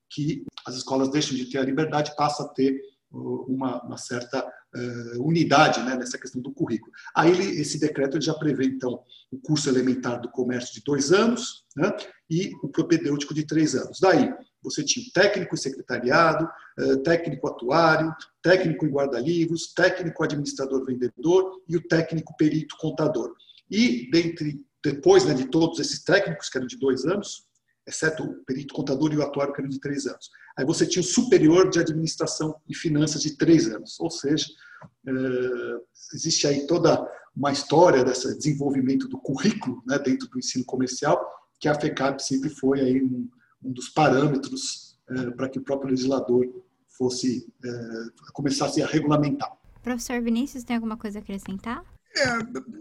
que 0.10 0.44
as 0.66 0.76
escolas 0.76 1.10
deixam 1.10 1.36
de 1.36 1.50
ter 1.50 1.60
a 1.60 1.64
liberdade, 1.64 2.16
passa 2.16 2.44
a 2.44 2.48
ter 2.48 2.82
uh, 3.12 3.44
uma, 3.44 3.82
uma 3.84 3.98
certa 3.98 4.44
uh, 4.44 5.24
unidade 5.24 5.82
né, 5.82 5.96
nessa 5.96 6.18
questão 6.18 6.42
do 6.42 6.52
currículo. 6.52 6.92
Aí 7.16 7.32
ele, 7.32 7.62
esse 7.62 7.80
decreto 7.80 8.20
já 8.20 8.34
prevê, 8.34 8.66
então, 8.66 9.04
o 9.32 9.40
curso 9.40 9.70
elementar 9.70 10.20
do 10.20 10.30
comércio 10.30 10.74
de 10.74 10.84
dois 10.84 11.12
anos 11.12 11.64
né, 11.76 11.92
e 12.30 12.52
o 12.64 12.70
propedêutico 12.70 13.34
de 13.34 13.46
três 13.46 13.76
anos. 13.76 14.00
Daí, 14.02 14.34
você 14.62 14.84
tinha 14.84 15.06
técnico 15.14 15.56
em 15.56 15.58
secretariado, 15.58 16.50
uh, 16.80 16.98
técnico 17.04 17.48
atuário, 17.48 18.14
técnico 18.42 18.86
em 18.86 18.90
guarda-livros, 18.90 19.74
técnico 19.74 20.24
administrador 20.24 20.86
vendedor 20.86 21.62
e 21.68 21.78
o 21.78 21.88
técnico 21.88 22.36
perito 22.36 22.76
contador. 22.78 23.34
E, 23.70 24.10
dentre 24.10 24.66
depois 24.84 25.26
né, 25.26 25.34
de 25.34 25.46
todos 25.46 25.80
esses 25.80 26.04
técnicos, 26.04 26.50
que 26.50 26.58
eram 26.58 26.68
de 26.68 26.78
dois 26.78 27.06
anos, 27.06 27.48
exceto 27.88 28.24
o 28.24 28.44
perito 28.46 28.74
contador 28.74 29.12
e 29.12 29.18
o 29.18 29.24
atuário, 29.24 29.54
que 29.54 29.62
eram 29.62 29.70
de 29.70 29.80
três 29.80 30.06
anos. 30.06 30.30
Aí 30.58 30.66
você 30.66 30.86
tinha 30.86 31.02
o 31.02 31.06
superior 31.06 31.70
de 31.70 31.80
administração 31.80 32.56
e 32.68 32.76
finanças 32.76 33.22
de 33.22 33.36
três 33.36 33.68
anos. 33.68 34.00
Ou 34.00 34.12
seja, 34.12 34.46
eh, 35.08 35.78
existe 36.14 36.46
aí 36.46 36.68
toda 36.68 37.06
uma 37.36 37.52
história 37.52 38.04
desse 38.04 38.36
desenvolvimento 38.38 39.08
do 39.08 39.18
currículo 39.18 39.82
né, 39.88 39.98
dentro 39.98 40.28
do 40.28 40.38
ensino 40.38 40.66
comercial, 40.66 41.20
que 41.60 41.68
a 41.68 41.80
FECAP 41.80 42.22
sempre 42.22 42.50
foi 42.50 42.80
aí 42.80 43.02
um, 43.02 43.28
um 43.64 43.72
dos 43.72 43.90
parâmetros 43.90 44.98
eh, 45.10 45.32
para 45.32 45.50
que 45.50 45.60
o 45.60 45.64
próprio 45.64 45.90
legislador 45.90 46.46
fosse 46.88 47.48
eh, 47.66 48.06
começasse 48.34 48.82
a 48.82 48.88
regulamentar. 48.88 49.52
Professor 49.82 50.22
Vinícius, 50.22 50.64
tem 50.64 50.76
alguma 50.76 50.98
coisa 50.98 51.20
a 51.20 51.22
acrescentar? 51.22 51.84
É, 52.16 52.26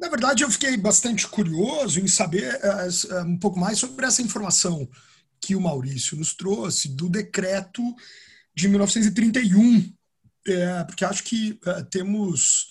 na 0.00 0.08
verdade, 0.08 0.42
eu 0.42 0.50
fiquei 0.50 0.76
bastante 0.76 1.26
curioso 1.28 2.00
em 2.00 2.08
saber 2.08 2.58
uh, 2.62 3.22
um 3.24 3.38
pouco 3.38 3.58
mais 3.58 3.78
sobre 3.78 4.06
essa 4.06 4.22
informação 4.22 4.88
que 5.40 5.54
o 5.54 5.60
Maurício 5.60 6.16
nos 6.16 6.34
trouxe 6.34 6.88
do 6.88 7.08
decreto 7.08 7.82
de 8.54 8.68
1931, 8.68 9.92
é, 10.46 10.84
porque 10.84 11.04
acho 11.04 11.22
que 11.22 11.60
uh, 11.66 11.84
temos, 11.90 12.68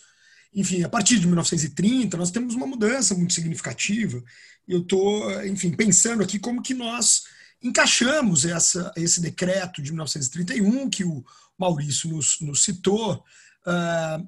enfim, 0.54 0.84
a 0.84 0.90
partir 0.90 1.20
de 1.20 1.28
1930, 1.28 2.18
nós 2.18 2.32
temos 2.32 2.56
uma 2.56 2.68
mudança 2.68 3.16
muito 3.16 3.34
significativa. 3.34 4.22
Eu 4.68 4.82
estou, 4.82 5.46
enfim, 5.46 5.72
pensando 5.72 6.24
aqui 6.24 6.40
como 6.40 6.62
que 6.62 6.74
nós 6.74 7.24
encaixamos 7.62 8.46
essa, 8.46 8.92
esse 8.96 9.22
decreto 9.22 9.82
de 9.82 9.92
1931, 9.92 10.90
que 10.90 11.04
o 11.04 11.24
Maurício 11.58 12.10
nos, 12.10 12.40
nos 12.42 12.64
citou, 12.64 13.24
uh, 13.66 14.28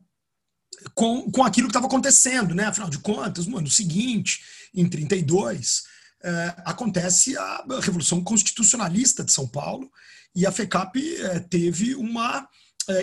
com, 0.94 1.30
com 1.32 1.44
aquilo 1.44 1.68
que 1.68 1.72
estava 1.72 1.88
acontecendo, 1.88 2.56
né? 2.56 2.66
Afinal 2.66 2.90
de 2.90 3.00
contas, 3.00 3.48
no 3.48 3.58
ano 3.58 3.70
seguinte, 3.70 4.40
em 4.74 4.88
32, 4.88 5.84
é, 6.24 6.54
acontece 6.66 7.38
a 7.38 7.66
Revolução 7.82 8.24
Constitucionalista 8.24 9.24
de 9.24 9.32
São 9.32 9.48
Paulo 9.48 9.90
e 10.36 10.46
a 10.46 10.52
FECAP 10.52 11.16
é, 11.18 11.40
teve 11.40 11.96
uma 11.96 12.48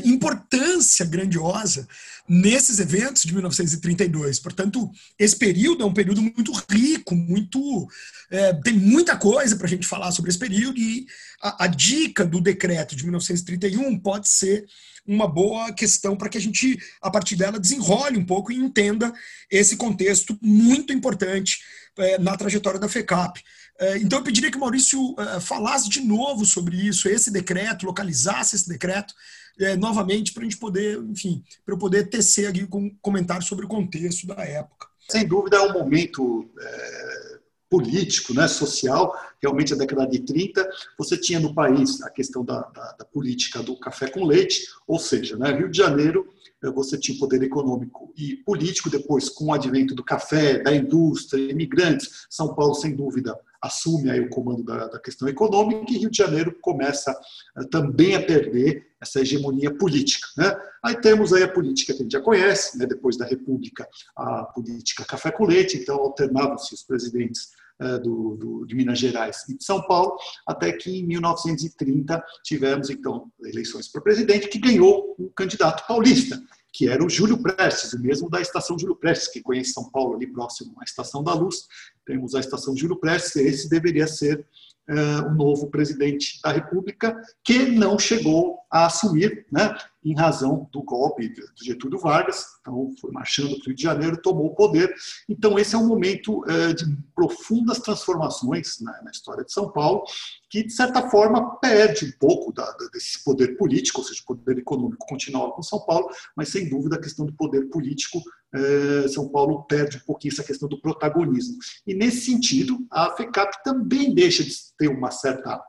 importância 0.05 1.05
grandiosa 1.05 1.87
nesses 2.29 2.79
eventos 2.79 3.23
de 3.23 3.33
1932. 3.33 4.41
Portanto, 4.41 4.91
esse 5.19 5.37
período 5.37 5.83
é 5.83 5.87
um 5.87 5.95
período 5.95 6.23
muito 6.23 6.53
rico, 6.71 7.15
muito 7.15 7.89
é, 8.31 8.53
tem 8.55 8.75
muita 8.75 9.17
coisa 9.17 9.57
para 9.57 9.67
a 9.67 9.71
gente 9.71 9.87
falar 9.87 10.11
sobre 10.11 10.31
esse 10.31 10.39
período 10.39 10.79
e 10.79 11.07
a, 11.41 11.65
a 11.65 11.67
dica 11.67 12.25
do 12.25 12.41
decreto 12.41 12.97
de 12.97 13.05
1931 13.05 13.99
pode 13.99 14.29
ser 14.29 14.67
uma 15.07 15.29
boa 15.29 15.73
questão 15.73 16.17
para 16.17 16.29
que 16.29 16.37
a 16.37 16.41
gente, 16.41 16.77
a 17.01 17.11
partir 17.11 17.37
dela, 17.37 17.61
desenrole 17.61 18.19
um 18.19 18.25
pouco 18.25 18.51
e 18.51 18.57
entenda 18.57 19.13
esse 19.49 19.77
contexto 19.77 20.37
muito 20.43 20.93
importante 20.93 21.61
é, 21.97 22.19
na 22.19 22.37
trajetória 22.37 22.81
da 22.81 22.89
FECAP. 22.89 23.41
É, 23.79 23.99
então, 23.99 24.19
eu 24.19 24.25
pediria 24.25 24.51
que 24.51 24.57
o 24.57 24.61
Maurício 24.61 25.15
é, 25.19 25.39
falasse 25.39 25.89
de 25.89 26.01
novo 26.01 26.45
sobre 26.45 26.77
isso, 26.77 27.09
esse 27.09 27.31
decreto, 27.31 27.87
localizasse 27.87 28.57
esse 28.57 28.69
decreto 28.69 29.15
é, 29.59 29.77
novamente, 29.77 30.33
para 30.33 30.43
a 30.43 30.45
gente 30.45 30.59
poder, 30.59 30.99
enfim, 31.05 31.43
para 31.65 31.75
eu 31.75 31.79
poder 31.79 32.09
tecer 32.09 32.49
aqui 32.49 32.67
um 32.73 32.91
comentário 33.01 33.45
sobre 33.45 33.65
o 33.65 33.69
contexto 33.69 34.27
da 34.27 34.43
época. 34.43 34.87
Sem 35.09 35.27
dúvida, 35.27 35.57
é 35.57 35.61
um 35.61 35.73
momento 35.73 36.51
é 36.59 37.27
político, 37.69 38.33
né, 38.33 38.47
social, 38.47 39.15
realmente 39.43 39.73
a 39.73 39.77
década 39.77 40.07
de 40.07 40.21
30, 40.21 40.69
você 40.97 41.17
tinha 41.17 41.41
no 41.41 41.55
país 41.55 42.01
a 42.03 42.11
questão 42.11 42.45
da, 42.45 42.61
da, 42.63 42.93
da 42.93 43.05
política 43.05 43.63
do 43.63 43.77
café 43.79 44.09
com 44.09 44.25
leite, 44.25 44.69
ou 44.87 44.99
seja, 44.99 45.37
né, 45.37 45.53
Rio 45.53 45.69
de 45.69 45.77
Janeiro 45.77 46.29
eh, 46.63 46.71
você 46.71 46.97
tinha 46.97 47.19
poder 47.19 47.43
econômico 47.43 48.13
e 48.17 48.37
político, 48.37 48.89
depois 48.89 49.29
com 49.29 49.47
o 49.47 49.53
advento 49.53 49.95
do 49.95 50.05
café, 50.05 50.59
da 50.63 50.75
indústria, 50.75 51.51
imigrantes, 51.51 52.27
São 52.31 52.55
Paulo, 52.55 52.75
sem 52.75 52.95
dúvida, 52.95 53.37
assume 53.67 54.11
aí 54.11 54.21
o 54.21 54.31
comando 54.31 54.63
da, 54.63 54.87
da 54.89 54.99
questão 54.99 55.29
econômica 55.29 55.93
e 55.93 55.99
Rio 55.99 56.11
de 56.11 56.17
Janeiro 56.17 56.57
começa 56.61 57.13
uh, 57.57 57.69
também 57.69 58.15
a 58.15 58.23
perder 58.23 58.87
essa 59.01 59.21
hegemonia 59.21 59.75
política. 59.77 60.27
Né? 60.37 60.57
Aí 60.85 61.01
temos 61.01 61.33
aí 61.33 61.43
a 61.43 61.53
política 61.53 61.93
que 61.93 62.01
a 62.01 62.03
gente 62.03 62.13
já 62.13 62.21
conhece, 62.21 62.79
né? 62.79 62.87
depois 62.87 63.17
da 63.17 63.27
República, 63.27 63.87
a 64.17 64.45
política 64.45 65.05
café 65.05 65.31
com 65.31 65.45
leite, 65.45 65.77
então 65.77 65.97
alternavam-se 65.97 66.75
os 66.75 66.83
presidentes 66.83 67.51
uh, 67.83 67.99
do, 68.01 68.37
do, 68.37 68.67
de 68.67 68.75
Minas 68.75 68.99
Gerais 68.99 69.45
e 69.49 69.57
de 69.57 69.65
São 69.65 69.87
Paulo, 69.87 70.17
até 70.47 70.73
que 70.73 70.99
em 70.99 71.07
1930 71.07 72.23
tivemos 72.43 72.91
então 72.91 73.31
eleições 73.43 73.89
para 73.89 74.01
presidente 74.01 74.49
que 74.49 74.59
ganhou 74.59 75.15
o 75.19 75.31
candidato 75.31 75.87
paulista, 75.87 76.41
que 76.77 76.89
era 76.91 77.03
o 77.03 77.09
Júlio 77.09 77.43
Prestes, 77.43 77.95
o 77.95 78.03
mesmo 78.03 78.29
da 78.29 78.39
estação 78.39 78.79
Júlio 78.79 78.97
Prestes, 78.97 79.29
que 79.29 79.41
conhece 79.41 79.73
São 79.73 79.91
Paulo 79.91 80.15
ali 80.15 80.27
próximo 80.27 80.75
à 80.79 80.85
Estação 80.85 81.25
da 81.25 81.33
Luz. 81.33 81.67
Temos 82.05 82.35
a 82.35 82.41
estação 82.41 82.77
Júlio 82.77 83.01
Prestes, 83.01 83.37
esse 83.37 83.71
deveria 83.71 84.07
ser 84.07 84.47
uh, 84.91 85.27
o 85.27 85.35
novo 85.35 85.71
presidente 85.71 86.39
da 86.43 86.53
República, 86.53 87.19
que 87.43 87.61
não 87.71 87.99
chegou 87.99 88.59
a 88.71 88.87
assumir, 88.87 89.47
né, 89.51 89.77
em 90.05 90.15
razão 90.15 90.69
do 90.73 90.83
golpe 90.83 91.29
do 91.29 91.65
Getúlio 91.65 91.99
Vargas. 91.99 92.45
Então, 92.61 92.95
foi 93.01 93.11
marchando 93.11 93.57
para 93.57 93.63
o 93.63 93.67
Rio 93.67 93.75
de 93.75 93.83
Janeiro, 93.83 94.23
tomou 94.23 94.47
o 94.47 94.55
poder. 94.55 94.95
Então, 95.29 95.59
esse 95.59 95.75
é 95.75 95.79
um 95.79 95.87
momento 95.87 96.45
é, 96.49 96.73
de 96.73 96.85
profundas 97.15 97.81
transformações 97.81 98.81
né, 98.81 98.93
na 99.03 99.11
história 99.11 99.45
de 99.45 99.53
São 99.53 99.71
Paulo, 99.71 100.05
que, 100.49 100.63
de 100.63 100.73
certa 100.73 101.11
forma, 101.11 101.57
perde 101.59 102.07
um 102.07 102.13
pouco 102.21 102.53
da, 102.53 102.71
desse 102.93 103.23
poder 103.25 103.57
político, 103.57 104.01
ou 104.01 104.07
seja, 104.07 104.21
o 104.23 104.27
poder 104.27 104.59
econômico 104.59 105.07
continua 105.09 105.53
com 105.53 105.63
São 105.63 105.81
Paulo, 105.81 106.09
mas, 106.37 106.51
sem 106.51 106.69
dúvida, 106.69 106.97
a 106.97 107.01
questão 107.01 107.27
do 107.27 107.33
poder 107.33 107.69
político, 107.69 108.23
é, 108.55 109.09
São 109.09 109.29
Paulo 109.29 109.65
perde 109.65 109.97
um 109.97 110.07
pouquinho 110.07 110.33
essa 110.33 110.45
questão 110.45 110.69
do 110.69 110.81
protagonismo. 110.81 111.57
E, 111.85 111.95
nesse 111.95 112.27
sentido, 112.27 112.79
a 112.93 113.11
FECAP 113.17 113.65
também 113.65 114.15
deixa 114.15 114.45
de 114.45 114.55
ter 114.79 114.89
uma 114.89 115.11
certa 115.11 115.61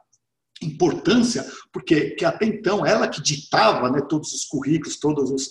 importância, 0.61 1.45
porque 1.71 2.11
que 2.11 2.25
até 2.25 2.45
então 2.45 2.85
ela 2.85 3.07
que 3.07 3.21
ditava 3.21 3.89
né, 3.89 4.01
todos 4.01 4.33
os 4.33 4.45
currículos, 4.45 4.99
todos 4.99 5.29
os 5.29 5.49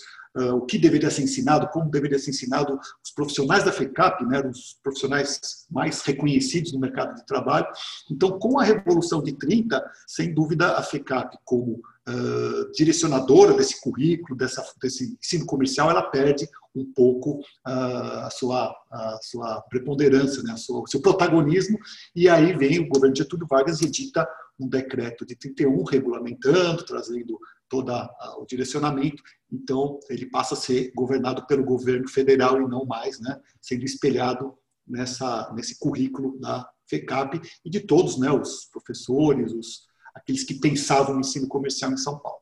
o 0.55 0.63
que 0.63 0.79
deveria 0.79 1.11
ser 1.11 1.23
ensinado, 1.23 1.69
como 1.69 1.91
deveria 1.91 2.19
ser 2.19 2.31
ensinado, 2.31 2.79
os 3.03 3.11
profissionais 3.11 3.65
da 3.65 3.73
FECAP, 3.73 4.25
né, 4.27 4.43
os 4.47 4.79
profissionais 4.83 5.67
mais 5.71 6.03
reconhecidos 6.03 6.73
no 6.73 6.81
mercado 6.81 7.15
de 7.15 7.25
trabalho. 7.27 7.67
Então, 8.11 8.39
com 8.39 8.59
a 8.59 8.65
Revolução 8.65 9.23
de 9.23 9.33
30, 9.33 9.83
sem 10.07 10.35
dúvida, 10.35 10.77
a 10.77 10.83
FECAP, 10.83 11.39
como 11.45 11.81
uh, 12.09 12.73
direcionadora 12.73 13.55
desse 13.55 13.81
currículo, 13.81 14.37
dessa, 14.37 14.65
desse 14.81 15.17
ensino 15.23 15.47
comercial, 15.47 15.91
ela 15.91 16.03
perde 16.03 16.49
um 16.75 16.85
pouco 16.85 17.39
uh, 17.67 18.25
a, 18.25 18.31
sua, 18.31 18.75
a 18.91 19.19
sua 19.23 19.63
preponderância, 19.63 20.43
né, 20.43 20.57
sua, 20.57 20.83
o 20.83 20.87
seu 20.87 21.01
protagonismo, 21.01 21.79
e 22.15 22.29
aí 22.29 22.57
vem 22.57 22.81
o 22.81 22.89
governo 22.89 23.17
Getúlio 23.17 23.47
Vargas 23.49 23.81
e 23.81 23.87
edita 23.87 24.29
um 24.59 24.69
decreto 24.69 25.27
de 25.27 25.37
31 25.37 25.85
regulamentando, 25.85 26.85
trazendo 26.85 27.39
todo 27.69 27.93
o 28.39 28.47
direcionamento. 28.47 29.23
Então, 29.53 29.99
ele 30.09 30.27
passa 30.27 30.55
a 30.55 30.57
ser 30.57 30.93
governado 30.95 31.47
pelo 31.47 31.65
governo 31.65 32.09
federal 32.09 32.61
e 32.61 32.69
não 32.69 32.85
mais, 32.85 33.21
né, 33.21 33.41
sendo 33.61 33.85
espelhado 33.85 34.55
nessa, 34.87 35.53
nesse 35.55 35.79
currículo 35.79 36.39
da 36.39 36.69
FECAP 36.89 37.41
e 37.65 37.71
de 37.71 37.81
todos, 37.81 38.19
né, 38.19 38.31
os 38.31 38.67
professores, 38.67 39.53
os, 39.53 39.87
aqueles 40.15 40.45
que 40.45 40.55
pensavam 40.55 41.15
no 41.15 41.21
ensino 41.21 41.49
comercial 41.49 41.93
em 41.93 41.97
São 41.97 42.19
Paulo. 42.19 42.41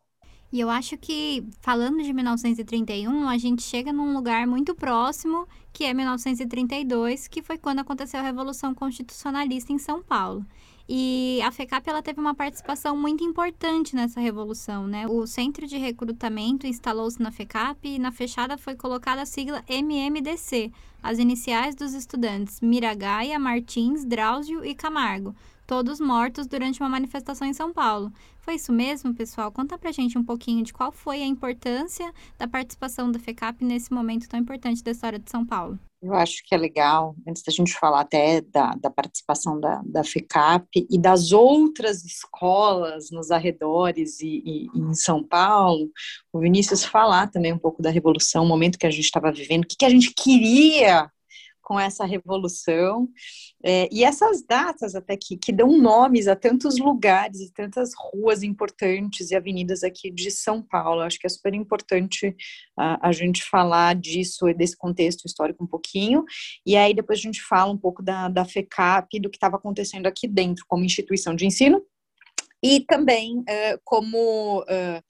E 0.53 0.61
eu 0.61 0.71
acho 0.71 0.97
que, 0.97 1.45
falando 1.61 2.01
de 2.01 2.13
1931, 2.13 3.29
a 3.29 3.37
gente 3.37 3.61
chega 3.61 3.93
num 3.93 4.15
lugar 4.15 4.47
muito 4.47 4.73
próximo, 4.73 5.49
que 5.73 5.83
é 5.83 5.93
1932, 5.93 7.27
que 7.27 7.43
foi 7.43 7.59
quando 7.59 7.81
aconteceu 7.81 8.21
a 8.21 8.23
Revolução 8.23 8.73
Constitucionalista 8.73 9.73
em 9.73 9.79
São 9.79 10.01
Paulo. 10.01 10.47
E 10.87 11.41
a 11.43 11.51
FECAP 11.51 11.89
ela 11.89 12.03
teve 12.03 12.21
uma 12.21 12.35
participação 12.35 12.95
muito 12.95 13.25
importante 13.25 13.97
nessa 13.97 14.21
revolução, 14.21 14.87
né? 14.87 15.07
O 15.07 15.27
centro 15.27 15.67
de 15.67 15.79
recrutamento 15.79 16.67
instalou-se 16.67 17.23
na 17.23 17.31
FECAP 17.31 17.89
e 17.89 17.99
na 17.99 18.13
fechada 18.13 18.59
foi 18.59 18.75
colocada 18.75 19.23
a 19.23 19.27
sigla 19.27 19.65
MMDC, 19.67 20.71
as 21.03 21.19
iniciais 21.19 21.75
dos 21.75 21.95
estudantes 21.95 22.61
Miragaia, 22.61 23.39
Martins, 23.39 24.05
Drauzio 24.05 24.63
e 24.63 24.75
Camargo, 24.75 25.35
todos 25.67 26.01
mortos 26.01 26.47
durante 26.47 26.81
uma 26.81 26.89
manifestação 26.89 27.47
em 27.47 27.55
São 27.55 27.73
Paulo. 27.73 28.13
Foi 28.39 28.55
isso 28.55 28.73
mesmo, 28.73 29.15
pessoal? 29.15 29.51
Conta 29.51 29.79
pra 29.79 29.93
gente 29.93 30.19
um 30.19 30.25
pouquinho 30.25 30.63
de 30.63 30.73
qual 30.73 30.93
foi 30.93 31.23
a 31.23 31.27
importância 31.27 32.13
da 32.39 32.47
participação 32.47 33.11
da 33.11 33.19
FECAP 33.19 33.65
nesse 33.65 33.93
momento 33.93 34.29
tão 34.29 34.39
importante 34.39 34.83
da 34.83 34.91
história 34.91 35.19
de 35.19 35.31
São 35.31 35.47
Paulo. 35.47 35.79
Eu 36.05 36.13
acho 36.13 36.43
que 36.45 36.55
é 36.55 36.59
legal, 36.59 37.17
antes 37.27 37.43
da 37.43 37.51
gente 37.51 37.73
falar 37.73 38.03
até 38.03 38.43
da, 38.43 38.75
da 38.75 38.91
participação 38.91 39.59
da, 39.59 39.81
da 39.87 40.05
FECAP 40.05 40.87
e 40.91 41.01
das 41.01 41.33
outras 41.33 42.05
escolas 42.05 43.11
nos 43.11 43.31
arredores 43.31 44.21
e, 44.21 44.43
e, 44.45 44.67
em 44.75 44.93
São 44.93 45.25
Paulo, 45.25 45.89
o 46.31 46.41
Vinícius 46.41 46.85
falar 46.85 47.29
também 47.29 47.55
um 47.55 47.59
pouco 47.59 47.81
da 47.81 47.89
revolução, 47.89 48.45
o 48.45 48.49
momento 48.49 48.79
que 48.79 48.87
a 48.87 48.91
gente 48.91 49.07
estava 49.07 49.33
vivendo, 49.33 49.65
o 49.65 49.67
que, 49.67 49.77
que 49.79 49.85
a 49.87 49.89
gente 49.89 50.13
queria 50.15 51.11
com 51.65 51.81
essa 51.81 52.05
revolução. 52.05 53.09
É, 53.65 53.89
e 53.91 54.05
essas 54.05 54.45
datas 54.45 54.95
até 54.95 55.17
que, 55.17 55.37
que 55.37 55.51
dão 55.51 55.77
nomes 55.79 56.29
a 56.29 56.37
tantos 56.37 56.79
lugares 56.79 57.41
e 57.41 57.53
tantas 57.53 57.93
ruas 57.99 58.43
importantes 58.43 59.31
e 59.31 59.35
avenidas 59.35 59.83
aqui 59.83 60.11
de 60.11 60.31
São 60.31 60.63
Paulo. 60.63 61.01
Acho 61.01 61.19
que 61.19 61.27
é 61.27 61.31
super 61.31 61.55
importante 61.55 62.37
a, 62.79 63.09
a 63.09 63.13
gente 63.13 63.43
falar 63.43 63.95
disso, 63.95 64.53
desse 64.55 64.77
contexto 64.77 65.25
histórico 65.25 65.65
um 65.65 65.67
pouquinho. 65.67 66.25
E 66.67 66.77
aí 66.77 66.95
depois 66.95 67.19
a 67.19 67.23
gente 67.23 67.43
fala 67.43 67.73
um 67.73 67.79
pouco 67.79 68.03
da, 68.03 68.29
da 68.29 68.45
FECAP, 68.45 69.19
do 69.19 69.31
que 69.31 69.37
estava 69.37 69.57
acontecendo 69.57 70.07
aqui 70.07 70.29
dentro 70.29 70.65
como 70.69 70.85
instituição 70.85 71.35
de 71.35 71.47
ensino, 71.47 71.83
e 72.63 72.81
também 72.81 73.41
uh, 73.41 73.81
como 73.85 74.63
uh, 74.63 75.03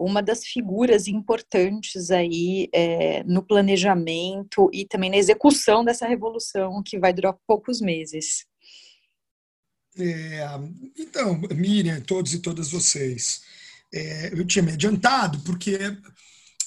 uma 0.00 0.22
das 0.22 0.44
figuras 0.44 1.06
importantes 1.06 2.10
aí 2.10 2.68
é, 2.72 3.22
no 3.24 3.42
planejamento 3.42 4.70
e 4.72 4.86
também 4.86 5.10
na 5.10 5.16
execução 5.16 5.84
dessa 5.84 6.08
revolução 6.08 6.82
que 6.82 6.98
vai 6.98 7.12
durar 7.12 7.36
poucos 7.46 7.80
meses. 7.80 8.46
É, 9.98 10.46
então, 10.98 11.38
Miriam, 11.54 12.00
todos 12.00 12.32
e 12.32 12.38
todas 12.38 12.70
vocês, 12.70 13.42
é, 13.92 14.32
eu 14.32 14.46
tinha 14.46 14.62
me 14.62 14.72
adiantado 14.72 15.40
porque, 15.40 15.78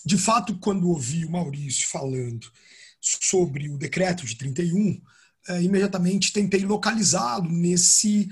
de 0.06 0.18
fato, 0.18 0.58
quando 0.60 0.90
ouvi 0.90 1.26
o 1.26 1.32
Maurício 1.32 1.88
falando 1.90 2.52
sobre 3.02 3.70
o 3.70 3.78
decreto 3.78 4.26
de 4.26 4.38
31, 4.38 5.02
é, 5.50 5.62
imediatamente 5.62 6.32
tentei 6.32 6.66
localizá-lo 6.66 7.50
nesse, 7.50 8.30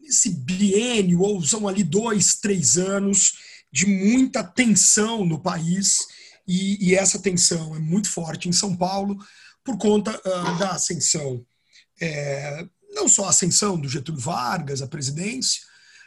nesse 0.00 0.30
biênio, 0.30 1.20
ou 1.20 1.42
são 1.42 1.66
ali 1.66 1.82
dois, 1.82 2.36
três 2.36 2.78
anos, 2.78 3.49
de 3.72 3.86
muita 3.86 4.42
tensão 4.42 5.24
no 5.24 5.40
país, 5.40 5.98
e, 6.46 6.88
e 6.88 6.94
essa 6.94 7.18
tensão 7.18 7.76
é 7.76 7.78
muito 7.78 8.10
forte 8.10 8.48
em 8.48 8.52
São 8.52 8.76
Paulo 8.76 9.16
por 9.64 9.78
conta 9.78 10.10
uh, 10.18 10.58
da 10.58 10.72
ascensão, 10.72 11.44
é, 12.00 12.66
não 12.92 13.08
só 13.08 13.26
a 13.26 13.30
ascensão 13.30 13.78
do 13.78 13.88
Getúlio 13.88 14.20
Vargas 14.20 14.82
à 14.82 14.86
presidência, 14.86 15.62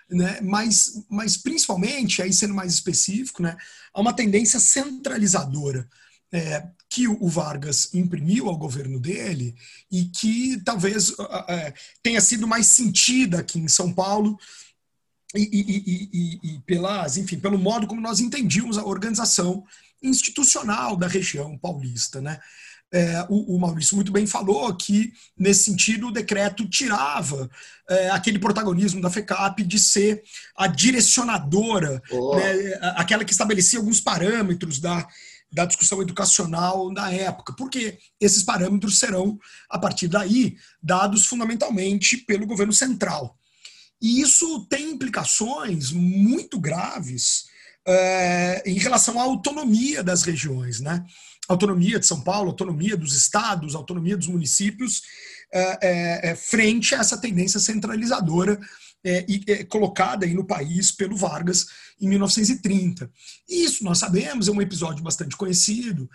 né, 0.10 0.42
mas, 0.42 1.06
mas 1.10 1.38
principalmente, 1.38 2.22
aí 2.22 2.34
sendo 2.34 2.54
mais 2.54 2.74
específico, 2.74 3.42
né, 3.42 3.56
há 3.94 4.02
uma 4.02 4.14
tendência 4.14 4.60
centralizadora 4.60 5.88
é, 6.32 6.68
que 6.90 7.08
o 7.08 7.28
Vargas 7.28 7.94
imprimiu 7.94 8.50
ao 8.50 8.58
governo 8.58 9.00
dele 9.00 9.56
e 9.92 10.06
que 10.06 10.60
talvez 10.66 11.10
uh, 11.10 11.24
uh, 11.24 11.74
tenha 12.02 12.20
sido 12.20 12.48
mais 12.48 12.68
sentida 12.68 13.40
aqui 13.40 13.60
em 13.60 13.68
São 13.68 13.94
Paulo 13.94 14.38
e, 15.36 15.42
e, 15.42 16.10
e, 16.14 16.40
e, 16.44 16.60
pelas, 16.62 17.18
enfim, 17.18 17.40
pelo 17.40 17.58
modo 17.58 17.88
como 17.88 18.02
nós 18.02 18.20
entendíamos 18.20 18.78
a 18.78 18.86
organização 18.86 19.64
institucional 20.02 20.96
da 20.96 21.08
região 21.08 21.58
paulista, 21.58 22.22
né? 22.22 22.40
É, 22.96 23.26
o, 23.28 23.56
o, 23.56 23.60
Maurício 23.60 23.96
muito 23.96 24.12
bem 24.12 24.28
falou 24.28 24.72
que, 24.76 25.12
nesse 25.36 25.64
sentido, 25.64 26.08
o 26.08 26.12
decreto 26.12 26.70
tirava 26.70 27.50
é, 27.90 28.12
aquele 28.12 28.38
protagonismo 28.38 29.02
da 29.02 29.10
FECAP 29.10 29.64
de 29.64 29.80
ser 29.80 30.22
a 30.56 30.68
direcionadora, 30.68 32.00
oh. 32.12 32.36
né, 32.36 32.54
aquela 32.96 33.26
que 33.26 33.32
estabelecia 33.32 33.80
alguns 33.80 34.00
parâmetros 34.00 34.80
da, 34.80 35.08
da 35.52 35.66
discussão 35.66 36.04
educacional 36.04 36.94
da 36.94 37.12
época, 37.12 37.54
porque 37.58 37.98
esses 38.22 38.44
parâmetros 38.44 39.00
serão, 39.00 39.40
a 39.68 39.80
partir 39.80 40.08
daí, 40.08 40.56
dados 40.80 41.26
fundamentalmente 41.26 42.18
pelo 42.18 42.46
governo 42.46 42.74
central. 42.74 43.36
E 44.04 44.20
isso 44.20 44.66
tem 44.70 44.92
implicações 44.92 45.94
muito 45.94 46.60
graves 46.60 47.46
é, 47.88 48.62
em 48.66 48.78
relação 48.78 49.18
à 49.18 49.24
autonomia 49.24 50.04
das 50.04 50.24
regiões, 50.24 50.82
né? 50.82 51.06
Autonomia 51.48 51.98
de 52.00 52.06
São 52.06 52.20
Paulo, 52.20 52.50
autonomia 52.50 52.98
dos 52.98 53.16
estados, 53.16 53.76
autonomia 53.76 54.18
dos 54.18 54.28
municípios, 54.28 55.04
é, 55.54 56.32
é, 56.32 56.36
frente 56.36 56.94
a 56.94 57.00
essa 57.00 57.18
tendência 57.18 57.62
centralizadora 57.62 58.60
e, 59.06 59.66
colocada 59.66 60.26
aí 60.26 60.34
no 60.34 60.46
país 60.46 60.90
pelo 60.90 61.18
Vargas 61.18 61.66
em 62.00 62.08
1930. 62.08 63.10
E 63.50 63.66
isso 63.66 63.84
nós 63.84 64.00
sabemos, 64.00 64.48
é 64.48 64.52
um 64.52 64.62
episódio 64.62 65.04
bastante 65.04 65.36
conhecido, 65.36 66.10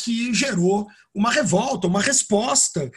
que 0.00 0.34
gerou 0.34 0.88
uma 1.14 1.30
revolta, 1.30 1.86
uma 1.86 2.02
resposta 2.02 2.90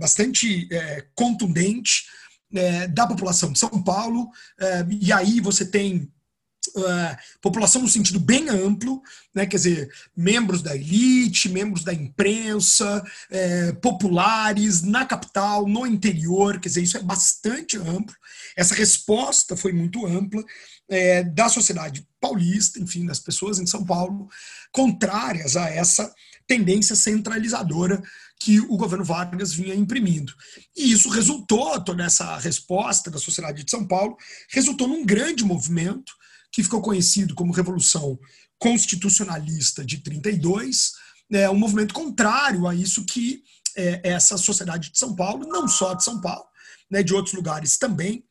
bastante 0.00 0.66
contundente 1.14 2.04
é, 2.54 2.86
da 2.88 3.06
população 3.06 3.52
de 3.52 3.58
São 3.58 3.82
Paulo, 3.82 4.30
é, 4.58 4.86
e 4.88 5.12
aí 5.12 5.40
você 5.40 5.64
tem 5.64 6.10
Uh, 6.76 7.14
população 7.42 7.82
no 7.82 7.88
sentido 7.88 8.18
bem 8.18 8.48
amplo, 8.48 9.02
né, 9.34 9.46
quer 9.46 9.58
dizer, 9.58 9.90
membros 10.16 10.62
da 10.62 10.74
elite, 10.74 11.48
membros 11.48 11.84
da 11.84 11.92
imprensa, 11.92 13.04
é, 13.30 13.72
populares 13.72 14.82
na 14.82 15.04
capital, 15.04 15.68
no 15.68 15.86
interior, 15.86 16.58
quer 16.58 16.68
dizer, 16.68 16.82
isso 16.82 16.96
é 16.96 17.02
bastante 17.02 17.76
amplo. 17.76 18.16
Essa 18.56 18.74
resposta 18.74 19.56
foi 19.56 19.72
muito 19.72 20.06
ampla 20.06 20.42
é, 20.88 21.22
da 21.22 21.48
sociedade 21.48 22.08
paulista, 22.20 22.80
enfim, 22.80 23.06
das 23.06 23.20
pessoas 23.20 23.58
em 23.58 23.66
São 23.66 23.84
Paulo, 23.84 24.28
contrárias 24.72 25.56
a 25.56 25.68
essa 25.68 26.12
tendência 26.46 26.94
centralizadora 26.94 28.02
que 28.38 28.60
o 28.60 28.76
governo 28.76 29.04
Vargas 29.04 29.52
vinha 29.52 29.74
imprimindo. 29.74 30.32
E 30.76 30.92
isso 30.92 31.08
resultou, 31.08 31.80
toda 31.82 32.04
essa 32.04 32.36
resposta 32.38 33.10
da 33.10 33.18
sociedade 33.18 33.64
de 33.64 33.70
São 33.70 33.86
Paulo, 33.86 34.16
resultou 34.50 34.86
num 34.86 35.04
grande 35.04 35.44
movimento 35.44 36.12
que 36.52 36.62
ficou 36.62 36.82
conhecido 36.82 37.34
como 37.34 37.52
Revolução 37.52 38.18
Constitucionalista 38.58 39.84
de 39.84 39.98
32, 39.98 40.92
né, 41.30 41.48
um 41.48 41.58
movimento 41.58 41.94
contrário 41.94 42.68
a 42.68 42.74
isso 42.74 43.04
que 43.04 43.42
é, 43.76 44.00
essa 44.04 44.36
sociedade 44.36 44.92
de 44.92 44.98
São 44.98 45.14
Paulo, 45.16 45.46
não 45.48 45.66
só 45.66 45.94
de 45.94 46.04
São 46.04 46.20
Paulo, 46.20 46.44
né, 46.90 47.02
de 47.02 47.14
outros 47.14 47.34
lugares 47.34 47.76
também, 47.76 48.24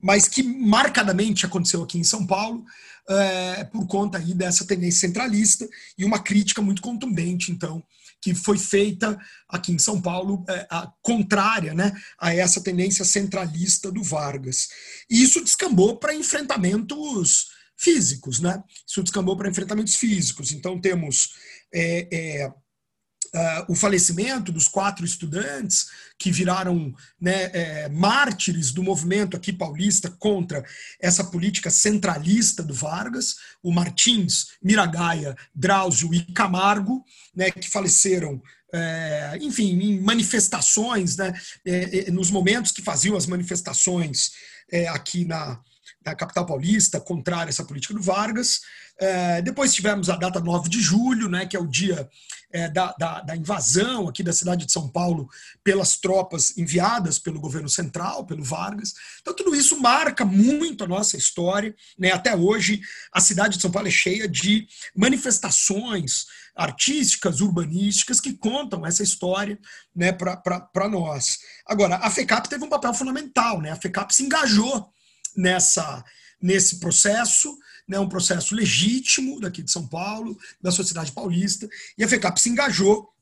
mas 0.00 0.28
que 0.28 0.42
marcadamente 0.42 1.44
aconteceu 1.44 1.82
aqui 1.82 1.98
em 1.98 2.04
São 2.04 2.26
Paulo 2.26 2.64
é, 3.08 3.64
por 3.64 3.86
conta 3.86 4.18
aí 4.18 4.34
dessa 4.34 4.66
tendência 4.66 5.08
centralista 5.08 5.68
e 5.96 6.04
uma 6.04 6.18
crítica 6.18 6.60
muito 6.60 6.82
contundente, 6.82 7.50
então, 7.50 7.82
que 8.20 8.34
foi 8.34 8.58
feita 8.58 9.18
aqui 9.48 9.72
em 9.72 9.78
São 9.78 10.00
Paulo, 10.00 10.44
é, 10.48 10.66
a, 10.70 10.92
contrária 11.02 11.72
né, 11.74 11.92
a 12.20 12.34
essa 12.34 12.60
tendência 12.60 13.04
centralista 13.04 13.90
do 13.90 14.02
Vargas. 14.02 14.68
E 15.10 15.22
isso 15.22 15.42
descambou 15.42 15.96
para 15.96 16.14
enfrentamentos 16.14 17.48
físicos, 17.76 18.40
né? 18.40 18.62
Isso 18.86 19.02
descambou 19.02 19.36
para 19.36 19.48
enfrentamentos 19.48 19.94
físicos. 19.94 20.52
Então 20.52 20.80
temos 20.80 21.30
é, 21.72 22.50
Uh, 23.34 23.72
o 23.72 23.74
falecimento 23.74 24.50
dos 24.50 24.68
quatro 24.68 25.04
estudantes 25.04 25.88
que 26.18 26.30
viraram 26.30 26.94
né, 27.20 27.50
é, 27.52 27.88
mártires 27.90 28.72
do 28.72 28.82
movimento 28.82 29.36
aqui 29.36 29.52
paulista 29.52 30.10
contra 30.10 30.64
essa 30.98 31.22
política 31.22 31.70
centralista 31.70 32.62
do 32.62 32.72
Vargas, 32.72 33.36
o 33.62 33.70
Martins, 33.70 34.56
Miragaia, 34.62 35.36
Drauzio 35.54 36.14
e 36.14 36.22
Camargo, 36.32 37.04
né, 37.36 37.50
que 37.50 37.68
faleceram 37.68 38.42
é, 38.72 39.38
enfim, 39.40 39.78
em 39.78 40.00
manifestações, 40.00 41.16
né, 41.16 41.32
é, 41.66 42.08
é 42.08 42.10
nos 42.10 42.30
momentos 42.30 42.72
que 42.72 42.82
faziam 42.82 43.16
as 43.16 43.26
manifestações 43.26 44.32
é, 44.70 44.88
aqui 44.88 45.24
na, 45.24 45.60
na 46.04 46.14
capital 46.14 46.46
paulista, 46.46 47.00
contrária 47.00 47.46
a 47.46 47.48
essa 47.48 47.64
política 47.64 47.94
do 47.94 48.02
Vargas. 48.02 48.60
É, 49.00 49.42
depois 49.42 49.74
tivemos 49.74 50.08
a 50.10 50.16
data 50.16 50.40
9 50.40 50.68
de 50.68 50.80
julho, 50.80 51.28
né, 51.28 51.46
que 51.46 51.56
é 51.56 51.60
o 51.60 51.66
dia 51.66 52.08
é, 52.50 52.68
da, 52.68 52.94
da, 52.98 53.20
da, 53.20 53.36
invasão 53.36 54.08
aqui 54.08 54.22
da 54.22 54.32
cidade 54.32 54.64
de 54.64 54.72
São 54.72 54.88
Paulo 54.88 55.28
pelas 55.62 55.96
tropas 55.98 56.56
enviadas 56.56 57.18
pelo 57.18 57.40
governo 57.40 57.68
central, 57.68 58.24
pelo 58.24 58.42
Vargas. 58.42 58.94
Então, 59.20 59.34
tudo 59.34 59.54
isso 59.54 59.80
marca 59.80 60.24
muito 60.24 60.82
a 60.82 60.88
nossa 60.88 61.16
história. 61.16 61.74
Né? 61.98 62.10
Até 62.10 62.34
hoje, 62.34 62.80
a 63.12 63.20
cidade 63.20 63.56
de 63.56 63.62
São 63.62 63.70
Paulo 63.70 63.88
é 63.88 63.92
cheia 63.92 64.26
de 64.26 64.66
manifestações 64.96 66.26
artísticas, 66.56 67.40
urbanísticas, 67.40 68.20
que 68.20 68.32
contam 68.32 68.84
essa 68.84 69.02
história 69.02 69.58
né, 69.94 70.10
para 70.10 70.88
nós. 70.88 71.38
Agora, 71.64 71.96
a 71.96 72.10
FECAP 72.10 72.48
teve 72.48 72.64
um 72.64 72.68
papel 72.68 72.92
fundamental, 72.92 73.60
né? 73.60 73.70
a 73.70 73.76
FECAP 73.76 74.12
se 74.12 74.24
engajou 74.24 74.90
nessa 75.38 76.04
nesse 76.40 76.78
processo, 76.78 77.58
né, 77.86 77.98
um 77.98 78.08
processo 78.08 78.54
legítimo 78.54 79.40
daqui 79.40 79.60
de 79.60 79.72
São 79.72 79.86
Paulo, 79.86 80.38
da 80.62 80.70
sociedade 80.70 81.10
paulista, 81.10 81.68
e 81.96 82.04
a 82.04 82.08
FECAP 82.08 82.40
se 82.40 82.48
engajou 82.48 83.12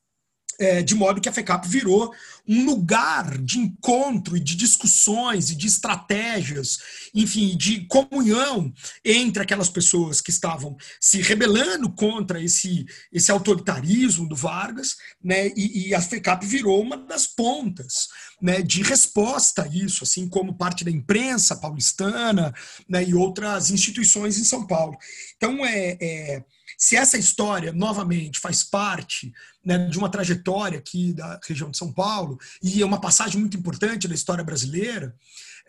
é, 0.58 0.82
de 0.82 0.94
modo 0.94 1.20
que 1.20 1.28
a 1.28 1.32
FECAP 1.32 1.66
virou 1.68 2.12
um 2.48 2.64
lugar 2.64 3.38
de 3.38 3.58
encontro 3.58 4.36
e 4.36 4.40
de 4.40 4.54
discussões 4.54 5.50
e 5.50 5.56
de 5.56 5.66
estratégias, 5.66 6.78
enfim, 7.14 7.56
de 7.56 7.86
comunhão 7.86 8.72
entre 9.04 9.42
aquelas 9.42 9.68
pessoas 9.68 10.20
que 10.20 10.30
estavam 10.30 10.76
se 11.00 11.20
rebelando 11.20 11.90
contra 11.90 12.40
esse, 12.42 12.86
esse 13.12 13.30
autoritarismo 13.30 14.28
do 14.28 14.36
Vargas, 14.36 14.96
né, 15.22 15.48
e, 15.56 15.88
e 15.88 15.94
a 15.94 16.00
FECAP 16.00 16.46
virou 16.46 16.80
uma 16.80 16.96
das 16.96 17.26
pontas 17.26 18.08
né, 18.40 18.62
de 18.62 18.82
resposta 18.82 19.62
a 19.62 19.68
isso, 19.68 20.04
assim 20.04 20.28
como 20.28 20.56
parte 20.56 20.84
da 20.84 20.90
imprensa 20.90 21.56
paulistana 21.56 22.54
né, 22.88 23.04
e 23.04 23.14
outras 23.14 23.70
instituições 23.70 24.38
em 24.38 24.44
São 24.44 24.66
Paulo. 24.66 24.96
Então, 25.36 25.64
é, 25.64 25.96
é 26.00 26.44
se 26.76 26.96
essa 26.96 27.16
história, 27.16 27.72
novamente, 27.72 28.38
faz 28.38 28.62
parte 28.62 29.32
né, 29.64 29.88
de 29.88 29.98
uma 29.98 30.10
trajetória 30.10 30.78
aqui 30.78 31.12
da 31.12 31.40
região 31.46 31.70
de 31.70 31.78
São 31.78 31.92
Paulo 31.92 32.38
e 32.62 32.82
é 32.82 32.86
uma 32.86 33.00
passagem 33.00 33.40
muito 33.40 33.56
importante 33.56 34.06
da 34.06 34.14
história 34.14 34.44
brasileira, 34.44 35.14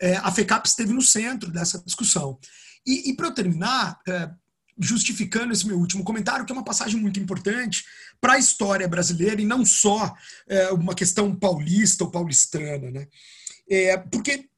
é, 0.00 0.16
a 0.16 0.30
FECAP 0.30 0.66
esteve 0.66 0.92
no 0.92 1.02
centro 1.02 1.50
dessa 1.50 1.82
discussão. 1.84 2.38
E, 2.86 3.10
e 3.10 3.16
para 3.16 3.26
eu 3.26 3.34
terminar, 3.34 3.98
é, 4.06 4.30
justificando 4.78 5.52
esse 5.52 5.66
meu 5.66 5.78
último 5.78 6.04
comentário, 6.04 6.44
que 6.44 6.52
é 6.52 6.54
uma 6.54 6.64
passagem 6.64 7.00
muito 7.00 7.18
importante 7.18 7.84
para 8.20 8.34
a 8.34 8.38
história 8.38 8.86
brasileira 8.86 9.40
e 9.40 9.46
não 9.46 9.64
só 9.64 10.14
é, 10.46 10.70
uma 10.70 10.94
questão 10.94 11.34
paulista 11.34 12.04
ou 12.04 12.10
paulistana. 12.10 12.90
Né? 12.90 13.08
É, 13.68 13.96
porque 13.96 14.48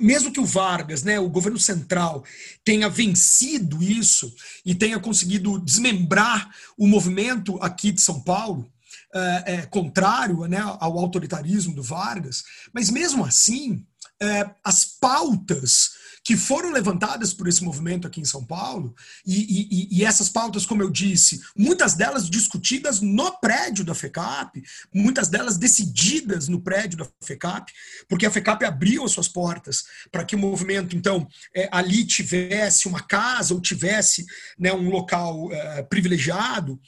mesmo 0.00 0.32
que 0.32 0.40
o 0.40 0.44
Vargas, 0.44 1.02
né, 1.02 1.18
o 1.18 1.28
governo 1.28 1.58
central, 1.58 2.24
tenha 2.64 2.88
vencido 2.88 3.82
isso 3.82 4.34
e 4.64 4.74
tenha 4.74 4.98
conseguido 4.98 5.58
desmembrar 5.58 6.50
o 6.76 6.86
movimento 6.86 7.58
aqui 7.62 7.92
de 7.92 8.00
São 8.00 8.20
Paulo, 8.20 8.70
é, 9.14 9.54
é, 9.54 9.66
contrário 9.66 10.46
né, 10.46 10.58
ao 10.58 10.98
autoritarismo 10.98 11.74
do 11.74 11.82
Vargas, 11.82 12.44
mas 12.72 12.90
mesmo 12.90 13.24
assim, 13.24 13.84
é, 14.20 14.50
as 14.64 14.84
pautas 14.84 15.95
que 16.26 16.36
foram 16.36 16.72
levantadas 16.72 17.32
por 17.32 17.46
esse 17.46 17.62
movimento 17.62 18.04
aqui 18.04 18.20
em 18.20 18.24
São 18.24 18.44
Paulo, 18.44 18.96
e, 19.24 19.92
e, 19.92 19.98
e, 19.98 20.04
essas 20.04 20.28
pautas, 20.28 20.66
como 20.66 20.82
eu 20.82 20.90
disse, 20.90 21.40
muitas 21.56 21.94
delas 21.94 22.28
discutidas 22.28 23.00
no 23.00 23.38
prédio 23.38 23.84
da 23.84 23.94
FECAP, 23.94 24.60
muitas 24.92 25.28
delas 25.28 25.56
decididas 25.56 26.48
no 26.48 26.60
prédio 26.60 26.98
da 26.98 27.06
FECAP, 27.22 27.72
porque 28.08 28.26
a 28.26 28.30
FECAP 28.32 28.64
abriu 28.64 29.04
as 29.04 29.12
suas 29.12 29.28
portas 29.28 29.84
para 30.10 30.24
que 30.24 30.34
o 30.34 30.38
movimento, 30.38 30.96
então, 30.96 31.28
é, 31.54 31.68
ali 31.70 32.04
tivesse 32.04 32.88
uma 32.88 33.00
casa 33.00 33.54
ou 33.54 33.60
tivesse 33.60 34.26
né, 34.58 34.72
um 34.72 34.90
local 34.90 35.52
é, 35.52 35.84
privilegiado. 35.84 36.80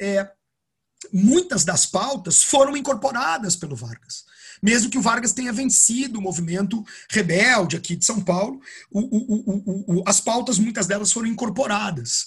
É, 0.00 0.26
muitas 1.12 1.66
das 1.66 1.84
pautas 1.84 2.42
foram 2.42 2.74
incorporadas 2.74 3.56
pelo 3.56 3.76
Vargas 3.76 4.24
mesmo 4.62 4.90
que 4.90 4.98
o 4.98 5.02
Vargas 5.02 5.32
tenha 5.32 5.52
vencido 5.52 6.18
o 6.18 6.22
movimento 6.22 6.84
rebelde 7.10 7.76
aqui 7.76 7.96
de 7.96 8.04
São 8.04 8.20
Paulo, 8.20 8.60
o, 8.90 9.00
o, 9.00 9.96
o, 9.98 10.02
as 10.06 10.20
pautas, 10.20 10.58
muitas 10.58 10.86
delas 10.86 11.12
foram 11.12 11.28
incorporadas. 11.28 12.26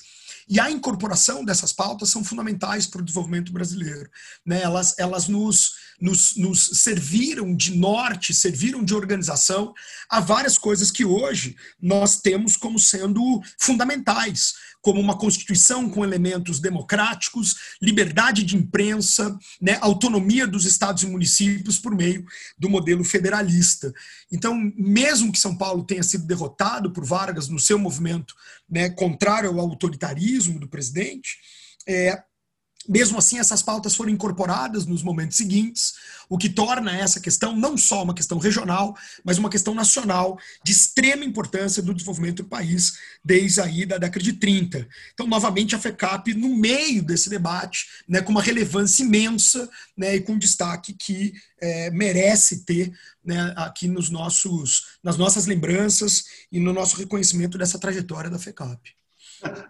E 0.49 0.59
a 0.59 0.71
incorporação 0.71 1.45
dessas 1.45 1.71
pautas 1.71 2.09
são 2.09 2.23
fundamentais 2.23 2.87
para 2.87 3.01
o 3.01 3.05
desenvolvimento 3.05 3.53
brasileiro. 3.53 4.09
Né? 4.43 4.59
Elas, 4.63 4.95
elas 4.97 5.27
nos, 5.27 5.75
nos, 6.01 6.35
nos 6.35 6.71
serviram 6.81 7.55
de 7.55 7.75
norte, 7.75 8.33
serviram 8.33 8.83
de 8.83 8.95
organização 8.95 9.75
a 10.09 10.19
várias 10.19 10.57
coisas 10.57 10.89
que 10.89 11.05
hoje 11.05 11.55
nós 11.79 12.19
temos 12.19 12.57
como 12.57 12.79
sendo 12.79 13.21
fundamentais 13.59 14.55
como 14.81 14.99
uma 14.99 15.17
Constituição 15.17 15.89
com 15.89 16.03
elementos 16.03 16.59
democráticos, 16.59 17.75
liberdade 17.81 18.43
de 18.43 18.55
imprensa, 18.55 19.37
né, 19.61 19.77
autonomia 19.81 20.47
dos 20.47 20.65
estados 20.65 21.03
e 21.03 21.07
municípios 21.07 21.77
por 21.77 21.95
meio 21.95 22.25
do 22.57 22.69
modelo 22.69 23.03
federalista. 23.03 23.93
Então, 24.31 24.55
mesmo 24.77 25.31
que 25.31 25.39
São 25.39 25.55
Paulo 25.55 25.83
tenha 25.83 26.03
sido 26.03 26.25
derrotado 26.25 26.91
por 26.91 27.05
Vargas 27.05 27.47
no 27.47 27.59
seu 27.59 27.77
movimento 27.77 28.33
né, 28.69 28.89
contrário 28.89 29.49
ao 29.49 29.59
autoritarismo 29.59 30.59
do 30.59 30.67
presidente, 30.67 31.37
é, 31.87 32.23
mesmo 32.87 33.17
assim, 33.17 33.37
essas 33.37 33.61
pautas 33.61 33.95
foram 33.95 34.11
incorporadas 34.11 34.85
nos 34.85 35.03
momentos 35.03 35.37
seguintes, 35.37 35.93
o 36.29 36.37
que 36.37 36.49
torna 36.49 36.95
essa 36.95 37.19
questão 37.19 37.55
não 37.55 37.77
só 37.77 38.03
uma 38.03 38.13
questão 38.13 38.37
regional, 38.37 38.95
mas 39.23 39.37
uma 39.37 39.49
questão 39.49 39.73
nacional 39.73 40.39
de 40.63 40.71
extrema 40.71 41.25
importância 41.25 41.83
do 41.83 41.93
desenvolvimento 41.93 42.43
do 42.43 42.49
país 42.49 42.93
desde 43.23 43.61
aí 43.61 43.85
da 43.85 43.97
década 43.97 44.23
de 44.23 44.33
30. 44.33 44.87
Então, 45.13 45.27
novamente, 45.27 45.75
a 45.75 45.79
FECAP 45.79 46.33
no 46.33 46.55
meio 46.55 47.03
desse 47.03 47.29
debate, 47.29 47.87
né, 48.07 48.21
com 48.21 48.31
uma 48.31 48.41
relevância 48.41 49.03
imensa 49.03 49.69
né, 49.97 50.15
e 50.15 50.21
com 50.21 50.37
destaque 50.37 50.93
que 50.93 51.33
é, 51.61 51.91
merece 51.91 52.63
ter 52.63 52.91
né, 53.23 53.53
aqui 53.57 53.87
nos 53.87 54.09
nossos, 54.09 54.97
nas 55.03 55.17
nossas 55.17 55.45
lembranças 55.45 56.23
e 56.51 56.59
no 56.59 56.71
nosso 56.71 56.95
reconhecimento 56.95 57.57
dessa 57.57 57.77
trajetória 57.77 58.29
da 58.29 58.39
FECAP. 58.39 58.95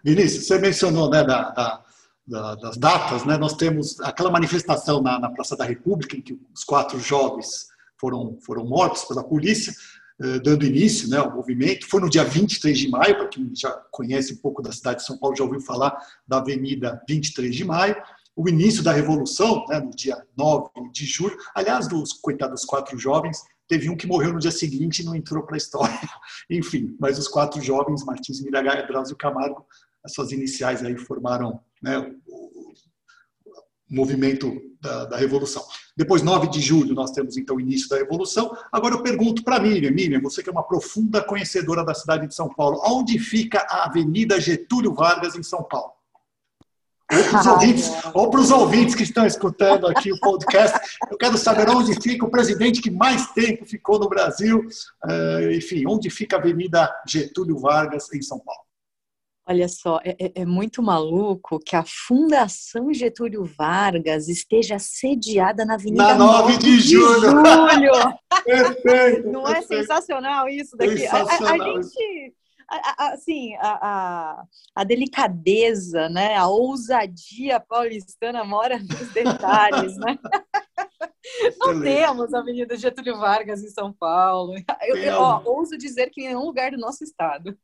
Vinícius, 0.04 0.46
você 0.46 0.58
mencionou 0.58 1.10
né, 1.10 1.24
da, 1.24 1.50
da 1.50 1.84
da, 2.30 2.54
das 2.54 2.76
datas, 2.76 3.24
né, 3.24 3.36
nós 3.36 3.54
temos 3.54 4.00
aquela 4.00 4.30
manifestação 4.30 5.02
na, 5.02 5.18
na, 5.18 5.28
Praça 5.28 5.56
da 5.56 5.64
República, 5.64 6.16
em 6.16 6.22
que 6.22 6.38
os 6.54 6.62
quatro 6.62 6.98
jovens 7.00 7.66
foram, 7.98 8.38
foram 8.40 8.64
mortos 8.64 9.04
pela 9.04 9.24
polícia, 9.24 9.74
eh, 10.22 10.38
dando 10.38 10.64
início 10.64 11.08
né, 11.08 11.18
ao 11.18 11.34
movimento. 11.34 11.88
Foi 11.88 12.00
no 12.00 12.08
dia 12.08 12.22
23 12.22 12.78
de 12.78 12.88
maio, 12.88 13.16
para 13.16 13.28
quem 13.28 13.50
já 13.54 13.70
conhece 13.90 14.34
um 14.34 14.36
pouco 14.36 14.62
da 14.62 14.70
cidade 14.70 15.00
de 15.00 15.06
São 15.06 15.18
Paulo, 15.18 15.36
já 15.36 15.42
ouviu 15.42 15.60
falar 15.60 15.98
da 16.26 16.38
Avenida 16.38 17.02
23 17.08 17.54
de 17.54 17.64
Maio. 17.64 17.96
O 18.36 18.48
início 18.48 18.82
da 18.82 18.92
Revolução, 18.92 19.64
né, 19.68 19.80
no 19.80 19.90
dia 19.90 20.16
9 20.38 20.70
de 20.92 21.04
julho. 21.04 21.36
Aliás, 21.54 21.88
dos 21.88 22.12
coitados 22.12 22.64
quatro 22.64 22.96
jovens, 22.96 23.42
teve 23.66 23.90
um 23.90 23.96
que 23.96 24.06
morreu 24.06 24.32
no 24.32 24.38
dia 24.38 24.52
seguinte 24.52 25.00
e 25.00 25.04
não 25.04 25.16
entrou 25.16 25.42
para 25.42 25.56
a 25.56 25.58
história. 25.58 25.98
Enfim, 26.48 26.96
mas 26.98 27.18
os 27.18 27.26
quatro 27.26 27.60
jovens, 27.60 28.04
Martins 28.04 28.40
Miragaia, 28.40 28.86
Drauzio 28.86 29.16
Camargo, 29.16 29.66
as 30.04 30.14
suas 30.14 30.30
iniciais 30.32 30.82
aí 30.82 30.96
formaram 30.96 31.60
né, 31.82 31.98
o 31.98 32.50
movimento 33.88 34.60
da, 34.80 35.06
da, 35.06 35.16
Revolução. 35.16 35.62
Depois, 35.96 36.22
9 36.22 36.48
de 36.48 36.60
julho, 36.60 36.94
nós 36.94 37.10
temos 37.10 37.36
então 37.36 37.56
o 37.56 37.60
início 37.60 37.88
da 37.88 37.96
Revolução. 37.96 38.56
Agora 38.72 38.94
eu 38.94 39.02
pergunto 39.02 39.42
para 39.42 39.60
Miriam, 39.60 39.90
Miriam, 39.90 40.20
você 40.20 40.42
que 40.42 40.48
é 40.48 40.52
uma 40.52 40.62
profunda 40.62 41.22
conhecedora 41.22 41.84
da 41.84 41.94
cidade 41.94 42.26
de 42.26 42.34
São 42.34 42.48
Paulo, 42.48 42.80
onde 42.86 43.18
fica 43.18 43.66
a 43.68 43.84
Avenida 43.84 44.40
Getúlio 44.40 44.94
Vargas 44.94 45.34
em 45.34 45.42
São 45.42 45.62
Paulo? 45.64 45.92
Ou 47.12 47.24
para 47.24 47.40
os 47.40 47.46
ouvintes, 47.46 47.90
ouvintes 48.52 48.94
que 48.94 49.02
estão 49.02 49.26
escutando 49.26 49.88
aqui 49.88 50.12
o 50.12 50.20
podcast, 50.20 50.78
eu 51.10 51.18
quero 51.18 51.36
saber 51.36 51.68
onde 51.68 52.00
fica 52.00 52.24
o 52.24 52.30
presidente 52.30 52.80
que 52.80 52.90
mais 52.90 53.32
tempo 53.32 53.66
ficou 53.66 53.98
no 53.98 54.08
Brasil, 54.08 54.64
uh, 55.04 55.50
enfim, 55.50 55.84
onde 55.88 56.08
fica 56.08 56.36
a 56.36 56.38
Avenida 56.38 56.88
Getúlio 57.08 57.58
Vargas 57.58 58.12
em 58.14 58.22
São 58.22 58.38
Paulo. 58.38 58.69
Olha 59.48 59.68
só, 59.68 59.98
é, 60.04 60.10
é, 60.18 60.42
é, 60.42 60.46
muito 60.46 60.82
maluco 60.82 61.58
que 61.58 61.74
a 61.74 61.84
Fundação 61.84 62.92
Getúlio 62.92 63.44
Vargas 63.44 64.28
esteja 64.28 64.78
sediada 64.78 65.64
na 65.64 65.74
Avenida 65.74 66.14
na 66.14 66.14
9 66.14 66.58
de, 66.58 66.76
de 66.76 66.80
julho. 66.80 67.20
julho. 67.20 67.92
perfeito, 68.44 69.28
Não 69.28 69.48
é 69.48 69.60
sensacional 69.62 70.48
isso 70.48 70.76
daqui? 70.76 70.98
Sensacional. 70.98 71.48
A, 71.48 71.50
a, 71.50 71.54
a 71.54 71.82
gente 71.82 72.34
assim, 72.98 73.54
a, 73.56 73.78
a, 73.82 74.44
a, 74.76 74.84
delicadeza, 74.84 76.08
né? 76.08 76.36
A 76.36 76.46
ousadia 76.46 77.58
paulistana 77.58 78.44
mora 78.44 78.78
nos 78.78 79.12
detalhes, 79.12 79.96
né? 79.96 80.16
Não 81.58 81.80
temos 81.80 82.32
a 82.32 82.38
Avenida 82.38 82.76
Getúlio 82.76 83.18
Vargas 83.18 83.62
em 83.62 83.68
São 83.68 83.92
Paulo. 83.92 84.54
Eu, 84.82 84.96
eu 84.96 85.20
ó, 85.20 85.42
ouso 85.44 85.76
dizer 85.76 86.10
que 86.10 86.22
em 86.22 86.28
nenhum 86.28 86.46
lugar 86.46 86.70
do 86.70 86.78
nosso 86.78 87.04
estado. 87.04 87.56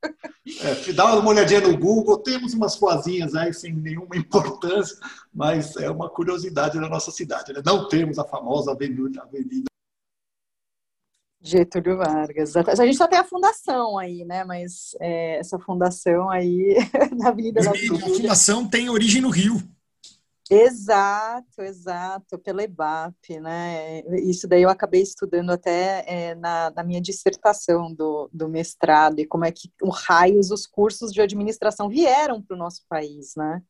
É, 0.61 0.93
dá 0.93 1.17
uma 1.17 1.31
olhadinha 1.31 1.61
no 1.61 1.77
Google, 1.77 2.19
temos 2.19 2.53
umas 2.53 2.77
ruazinhas 2.77 3.35
aí 3.35 3.53
sem 3.53 3.73
nenhuma 3.73 4.15
importância, 4.17 4.97
mas 5.33 5.77
é 5.77 5.91
uma 5.91 6.11
curiosidade 6.11 6.79
da 6.79 6.89
nossa 6.89 7.11
cidade. 7.11 7.53
Né? 7.53 7.63
Não 7.65 7.89
temos 7.89 8.19
a 8.19 8.25
famosa 8.25 8.73
Avenida, 8.73 9.23
avenida 9.23 9.67
Getúlio 11.47 11.97
Vargas. 11.97 12.57
A 12.57 12.85
gente 12.85 12.97
só 12.97 13.07
tem 13.07 13.19
a 13.19 13.25
fundação 13.25 13.97
aí, 13.97 14.25
né? 14.25 14.45
Mas 14.45 14.97
é, 15.01 15.39
essa 15.39 15.59
fundação 15.59 16.29
aí 16.29 16.77
na 17.17 17.29
Avenida 17.29 17.63
da 17.63 17.71
A 17.71 17.75
fundação 17.75 18.69
tem 18.69 18.91
origem 18.91 19.23
no 19.23 19.31
Rio. 19.31 19.57
Exato, 20.49 21.61
exato, 21.61 22.39
pela 22.39 22.63
EBAP, 22.63 23.41
né? 23.41 24.01
Isso 24.23 24.47
daí 24.47 24.63
eu 24.63 24.69
acabei 24.69 25.03
estudando 25.03 25.51
até 25.51 26.05
é, 26.07 26.35
na, 26.37 26.71
na, 26.71 26.85
minha 26.85 27.01
dissertação 27.01 27.93
do, 27.93 28.31
do 28.33 28.49
mestrado 28.49 29.19
e 29.19 29.27
como 29.27 29.45
é 29.45 29.51
que 29.51 29.69
o 29.83 29.91
raios 29.91 30.53
os 30.53 30.65
cursos 30.65 31.13
de 31.13 31.21
administração 31.21 31.89
vieram 31.89 32.41
para 32.41 32.55
o 32.55 32.59
nosso 32.59 32.83
país, 32.89 33.33
né? 33.37 33.61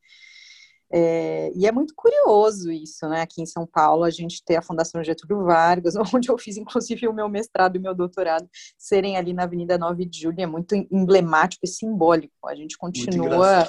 É, 0.93 1.51
e 1.55 1.66
é 1.66 1.72
muito 1.72 1.95
curioso 1.97 2.70
isso, 2.70 3.09
né? 3.09 3.22
Aqui 3.22 3.41
em 3.41 3.47
São 3.47 3.66
Paulo, 3.66 4.05
a 4.05 4.11
gente 4.11 4.45
tem 4.45 4.59
a 4.59 4.62
Fundação 4.62 5.03
Getúlio 5.03 5.45
Vargas, 5.45 5.95
onde 6.14 6.31
eu 6.31 6.37
fiz, 6.37 6.59
inclusive, 6.59 7.09
o 7.09 7.12
meu 7.12 7.29
mestrado 7.29 7.77
e 7.77 7.79
o 7.79 7.83
meu 7.83 7.95
doutorado 7.95 8.49
serem 8.79 9.16
ali 9.16 9.33
na 9.33 9.45
Avenida 9.45 9.79
9 9.79 10.05
de 10.05 10.20
Julho. 10.20 10.41
É 10.41 10.47
muito 10.47 10.74
emblemático 10.74 11.64
e 11.64 11.68
simbólico. 11.68 12.47
A 12.47 12.55
gente 12.55 12.77
continua 12.77 13.66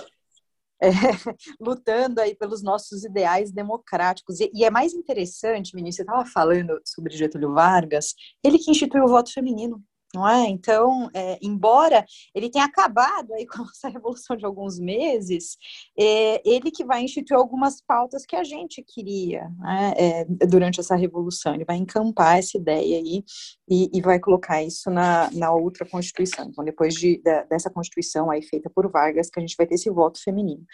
é, 0.82 0.89
lutando 1.59 2.21
aí 2.21 2.36
pelos 2.36 2.61
nossos 2.63 3.03
ideais 3.03 3.51
democráticos. 3.51 4.39
E, 4.39 4.51
e 4.53 4.63
é 4.63 4.69
mais 4.69 4.93
interessante, 4.93 5.75
Vinícius, 5.75 5.97
você 5.97 6.01
estava 6.03 6.25
falando 6.25 6.80
sobre 6.86 7.15
Getúlio 7.15 7.53
Vargas, 7.53 8.13
ele 8.43 8.59
que 8.59 8.71
instituiu 8.71 9.05
o 9.05 9.09
voto 9.09 9.32
feminino 9.32 9.84
não 10.14 10.28
é? 10.28 10.47
Então, 10.47 11.10
é, 11.14 11.38
embora 11.41 12.05
ele 12.34 12.49
tenha 12.49 12.66
acabado 12.66 13.34
aí 13.34 13.45
com 13.47 13.64
essa 13.64 13.89
revolução 13.89 14.36
de 14.36 14.45
alguns 14.45 14.80
meses, 14.80 15.58
é, 15.97 16.41
ele 16.49 16.72
que 16.72 16.86
vai 16.86 17.03
instituir 17.03 17.38
algumas 17.38 17.82
pautas 17.82 18.26
que 18.26 18.36
a 18.36 18.43
gente 18.43 18.84
queria 18.84 19.49
né, 19.60 19.93
é, 19.97 20.26
durante 20.45 20.80
essa 20.80 20.95
revolução, 20.95 21.53
ele 21.53 21.66
vai 21.66 21.78
encampar 21.78 22.38
essa 22.38 22.58
ideia 22.58 22.97
aí 22.97 23.24
e, 23.70 23.89
e 23.93 24.01
vai 24.01 24.20
colocar 24.20 24.64
isso 24.64 24.89
na, 24.89 25.30
na 25.32 25.51
outra 25.51 25.86
Constituição. 25.86 26.45
Então, 26.45 26.64
depois 26.64 26.93
de, 26.93 27.22
da, 27.22 27.43
dessa 27.43 27.70
Constituição 27.70 28.32
aí 28.32 28.41
feita 28.41 28.70
por 28.70 28.89
Vargas, 28.89 29.30
que 29.30 29.39
a 29.39 29.41
gente 29.41 29.55
vai 29.58 29.68
ter 29.68 29.76
esse 29.76 29.89
voto 29.89 30.22
feminino. 30.24 30.66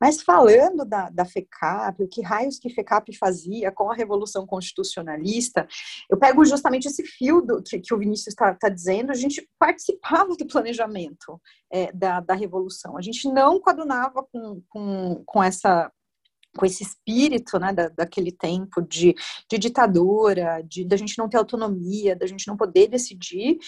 Mas 0.00 0.20
falando 0.22 0.84
da, 0.84 1.08
da 1.08 1.24
FECAP, 1.24 2.02
o 2.02 2.08
que 2.08 2.22
raios 2.22 2.58
que 2.58 2.68
FECAP 2.68 3.16
fazia 3.16 3.72
com 3.72 3.90
a 3.90 3.94
Revolução 3.94 4.46
Constitucionalista, 4.46 5.66
eu 6.10 6.18
pego 6.18 6.44
justamente 6.44 6.86
esse 6.86 7.04
fio 7.04 7.40
do, 7.40 7.62
que, 7.62 7.78
que 7.80 7.94
o 7.94 7.98
Vinícius 7.98 8.28
está 8.28 8.54
tá 8.54 8.68
dizendo 8.68 8.81
dizendo, 8.82 9.10
a 9.10 9.14
gente 9.14 9.48
participava 9.58 10.34
do 10.36 10.46
planejamento 10.46 11.40
é, 11.70 11.92
da, 11.92 12.20
da 12.20 12.34
Revolução. 12.34 12.96
A 12.96 13.02
gente 13.02 13.28
não 13.28 13.60
coadunava 13.60 14.24
com, 14.24 14.62
com, 14.68 15.22
com 15.24 15.42
essa 15.42 15.90
com 16.56 16.66
esse 16.66 16.82
espírito 16.82 17.58
né, 17.58 17.72
da, 17.72 17.88
daquele 17.88 18.30
tempo 18.30 18.82
de, 18.82 19.14
de 19.50 19.58
ditadura, 19.58 20.62
de 20.62 20.84
da 20.84 20.96
gente 20.96 21.16
não 21.18 21.28
ter 21.28 21.38
autonomia, 21.38 22.14
da 22.14 22.26
gente 22.26 22.46
não 22.46 22.56
poder 22.56 22.88
decidir. 22.88 23.58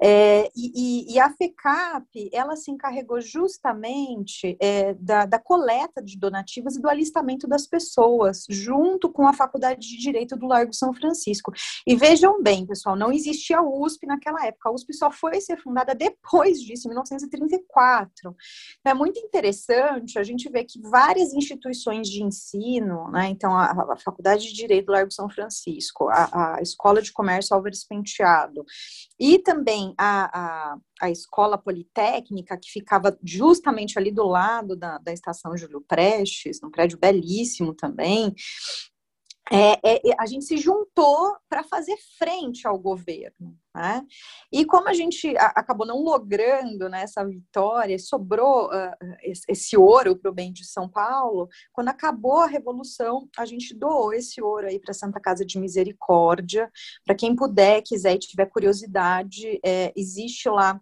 É, 0.00 0.50
e, 0.56 1.14
e, 1.14 1.18
a 1.20 1.30
FECAP, 1.30 2.30
ela 2.32 2.56
se 2.56 2.70
encarregou 2.70 3.20
justamente 3.20 4.56
é, 4.60 4.94
da, 4.94 5.24
da 5.24 5.38
coleta 5.38 6.02
de 6.02 6.18
donativas 6.18 6.76
e 6.76 6.80
do 6.80 6.88
alistamento 6.88 7.46
das 7.46 7.66
pessoas, 7.66 8.44
junto 8.48 9.10
com 9.10 9.26
a 9.26 9.32
Faculdade 9.32 9.80
de 9.80 9.98
Direito 9.98 10.36
do 10.36 10.46
Largo 10.46 10.74
São 10.74 10.92
Francisco. 10.92 11.52
E 11.86 11.94
vejam 11.94 12.42
bem, 12.42 12.66
pessoal, 12.66 12.96
não 12.96 13.12
existia 13.12 13.58
a 13.58 13.62
USP 13.62 14.06
naquela 14.06 14.44
época. 14.44 14.68
A 14.68 14.72
USP 14.72 14.92
só 14.94 15.10
foi 15.10 15.40
ser 15.40 15.58
fundada 15.58 15.94
depois 15.94 16.60
disso, 16.60 16.86
em 16.86 16.90
1934. 16.90 18.34
É 18.84 18.94
muito 18.94 19.20
interessante 19.20 20.18
a 20.18 20.22
gente 20.22 20.48
ver 20.50 20.64
que 20.64 20.80
várias 20.80 21.32
instituições 21.32 22.08
de 22.08 22.22
ensino, 22.32 23.10
né? 23.10 23.28
Então, 23.28 23.52
a, 23.56 23.92
a, 23.92 23.96
Faculdade 23.96 24.44
de 24.44 24.54
Direito 24.54 24.86
do 24.86 24.92
Largo 24.92 25.12
São 25.12 25.28
Francisco, 25.28 26.08
a, 26.08 26.56
a 26.56 26.62
Escola 26.62 27.02
de 27.02 27.12
Comércio 27.12 27.54
Álvares 27.54 27.84
Penteado, 27.84 28.64
e 29.20 29.38
também 29.38 29.94
a, 29.98 30.72
a, 30.72 30.76
a, 31.00 31.10
Escola 31.10 31.58
Politécnica, 31.58 32.56
que 32.56 32.70
ficava 32.70 33.16
justamente 33.22 33.98
ali 33.98 34.10
do 34.10 34.24
lado 34.24 34.74
da, 34.74 34.98
da 34.98 35.12
Estação 35.12 35.56
Júlio 35.56 35.80
Prestes, 35.80 36.60
num 36.60 36.70
prédio 36.70 36.98
belíssimo 36.98 37.74
também, 37.74 38.34
é, 39.50 39.72
é, 39.82 40.10
é, 40.10 40.14
a 40.18 40.26
gente 40.26 40.44
se 40.44 40.56
juntou 40.56 41.36
para 41.48 41.64
fazer 41.64 41.96
frente 42.18 42.66
ao 42.66 42.78
governo. 42.78 43.56
Né? 43.74 44.06
E 44.52 44.64
como 44.66 44.88
a 44.88 44.92
gente 44.92 45.34
a, 45.36 45.46
acabou 45.46 45.86
não 45.86 46.02
logrando 46.02 46.88
né, 46.88 47.02
essa 47.02 47.24
vitória, 47.24 47.98
sobrou 47.98 48.66
uh, 48.66 49.16
esse, 49.22 49.42
esse, 49.48 49.76
ouro 49.76 50.16
para 50.16 50.30
o 50.30 50.34
bem 50.34 50.52
de 50.52 50.64
São 50.64 50.88
Paulo, 50.88 51.48
quando 51.72 51.88
acabou 51.88 52.40
a 52.40 52.46
Revolução, 52.46 53.28
a 53.36 53.46
gente 53.46 53.74
doou 53.74 54.12
esse 54.12 54.42
ouro 54.42 54.66
aí 54.66 54.78
para 54.78 54.90
a 54.90 54.94
Santa 54.94 55.18
Casa 55.18 55.44
de 55.44 55.58
Misericórdia. 55.58 56.70
Para 57.04 57.14
quem 57.14 57.34
puder, 57.34 57.82
quiser 57.82 58.14
e 58.14 58.18
tiver 58.18 58.46
curiosidade, 58.46 59.58
é, 59.64 59.92
existe 59.96 60.48
lá 60.48 60.80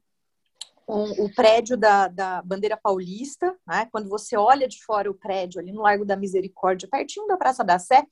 um, 0.90 1.24
o 1.24 1.34
prédio 1.34 1.76
da, 1.76 2.08
da 2.08 2.42
bandeira 2.42 2.76
paulista, 2.76 3.56
né? 3.66 3.88
quando 3.92 4.08
você 4.08 4.36
olha 4.36 4.66
de 4.66 4.82
fora 4.84 5.10
o 5.10 5.14
prédio 5.14 5.60
ali 5.60 5.72
no 5.72 5.82
Largo 5.82 6.04
da 6.04 6.16
Misericórdia, 6.16 6.88
pertinho 6.90 7.26
da 7.26 7.36
Praça 7.36 7.62
da 7.62 7.78
Sé, 7.78 8.04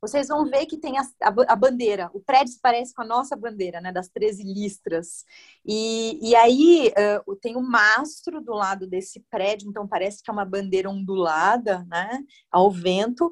vocês 0.00 0.28
vão 0.28 0.44
ver 0.44 0.66
que 0.66 0.76
tem 0.76 0.98
a, 0.98 1.02
a, 1.22 1.34
a 1.48 1.56
bandeira, 1.56 2.10
o 2.12 2.20
prédio 2.20 2.52
se 2.52 2.60
parece 2.60 2.92
com 2.92 3.02
a 3.02 3.06
nossa 3.06 3.36
bandeira, 3.36 3.80
né, 3.80 3.92
das 3.92 4.08
13 4.08 4.42
listras, 4.42 5.24
e, 5.64 6.18
e 6.22 6.34
aí 6.34 6.92
uh, 7.26 7.36
tem 7.36 7.56
o 7.56 7.60
um 7.60 7.68
mastro 7.68 8.40
do 8.40 8.52
lado 8.52 8.86
desse 8.86 9.24
prédio, 9.30 9.68
então 9.68 9.86
parece 9.86 10.22
que 10.22 10.30
é 10.30 10.32
uma 10.32 10.44
bandeira 10.44 10.90
ondulada, 10.90 11.84
né, 11.88 12.20
ao 12.50 12.70
vento, 12.70 13.30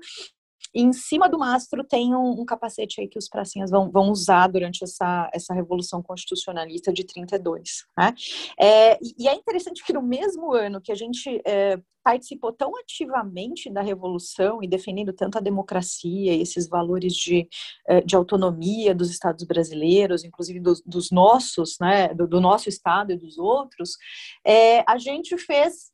e 0.74 0.82
em 0.82 0.92
cima 0.92 1.28
do 1.28 1.38
mastro 1.38 1.84
tem 1.84 2.14
um, 2.14 2.40
um, 2.40 2.44
capacete 2.44 3.00
aí 3.00 3.08
que 3.08 3.18
os 3.18 3.28
pracinhas 3.28 3.70
vão, 3.70 3.90
vão 3.90 4.10
usar 4.10 4.46
durante 4.48 4.82
essa, 4.84 5.30
essa 5.32 5.54
Revolução 5.54 6.02
Constitucionalista 6.02 6.92
de 6.92 7.04
32. 7.04 7.84
Né? 7.96 8.14
É, 8.58 8.98
e, 9.02 9.28
é 9.28 9.34
interessante 9.34 9.84
que 9.84 9.92
no 9.92 10.02
mesmo 10.02 10.52
ano 10.52 10.80
que 10.80 10.92
a 10.92 10.94
gente 10.94 11.40
é, 11.46 11.78
participou 12.02 12.52
tão 12.52 12.76
ativamente 12.76 13.70
da 13.70 13.80
Revolução 13.80 14.62
e 14.62 14.68
defendendo 14.68 15.12
tanto 15.12 15.38
a 15.38 15.40
democracia 15.40 16.34
e 16.34 16.42
esses 16.42 16.68
valores 16.68 17.14
de, 17.14 17.48
é, 17.86 18.00
de 18.00 18.16
autonomia 18.16 18.94
dos 18.94 19.10
estados 19.10 19.44
brasileiros, 19.44 20.24
inclusive 20.24 20.60
dos, 20.60 20.82
dos 20.84 21.10
nossos, 21.10 21.76
né, 21.80 22.12
do, 22.14 22.26
do, 22.26 22.40
nosso 22.40 22.68
estado 22.68 23.12
e 23.12 23.16
dos 23.16 23.38
outros, 23.38 23.96
é, 24.44 24.84
a 24.90 24.98
gente 24.98 25.36
fez 25.38 25.92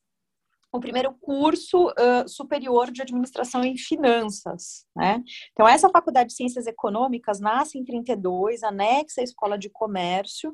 o 0.72 0.80
primeiro 0.80 1.14
curso 1.20 1.88
uh, 1.88 2.28
superior 2.28 2.90
de 2.90 3.00
administração 3.02 3.64
em 3.64 3.76
finanças, 3.76 4.84
né? 4.94 5.22
Então, 5.52 5.66
essa 5.66 5.88
faculdade 5.88 6.28
de 6.28 6.34
ciências 6.34 6.66
econômicas 6.66 7.40
nasce 7.40 7.78
em 7.78 7.84
32, 7.84 8.62
anexa 8.62 9.20
a 9.20 9.24
escola 9.24 9.58
de 9.58 9.70
comércio, 9.70 10.52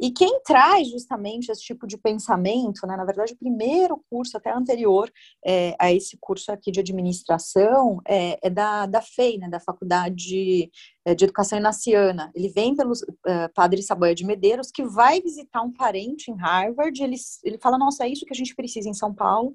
e 0.00 0.12
quem 0.12 0.40
traz 0.42 0.88
justamente 0.88 1.50
esse 1.50 1.62
tipo 1.62 1.86
de 1.86 1.98
pensamento, 1.98 2.86
né? 2.86 2.96
Na 2.96 3.04
verdade, 3.04 3.32
o 3.32 3.38
primeiro 3.38 4.00
curso, 4.08 4.36
até 4.36 4.52
anterior 4.52 5.10
é, 5.44 5.74
a 5.78 5.92
esse 5.92 6.16
curso 6.20 6.52
aqui 6.52 6.70
de 6.70 6.80
administração, 6.80 8.00
é, 8.06 8.38
é 8.40 8.50
da, 8.50 8.86
da 8.86 9.02
FEI, 9.02 9.38
né? 9.38 9.48
Da 9.48 9.58
Faculdade 9.58 10.70
é, 11.08 11.14
de 11.14 11.24
Educação 11.24 11.58
Inaciana. 11.58 12.30
Ele 12.34 12.48
vem 12.50 12.76
pelo 12.76 12.92
uh, 12.92 13.52
padre 13.54 13.82
Saboia 13.82 14.14
de 14.14 14.26
Medeiros, 14.26 14.70
que 14.70 14.84
vai 14.84 15.22
visitar 15.22 15.62
um 15.62 15.72
parente 15.72 16.30
em 16.30 16.36
Harvard, 16.36 17.02
ele, 17.02 17.16
ele 17.42 17.58
fala, 17.58 17.78
nossa, 17.78 18.04
é 18.04 18.08
isso 18.08 18.26
que 18.26 18.32
a 18.32 18.36
gente 18.36 18.54
precisa 18.54 18.90
em 18.90 18.94
São 18.94 19.14
Paulo, 19.14 19.47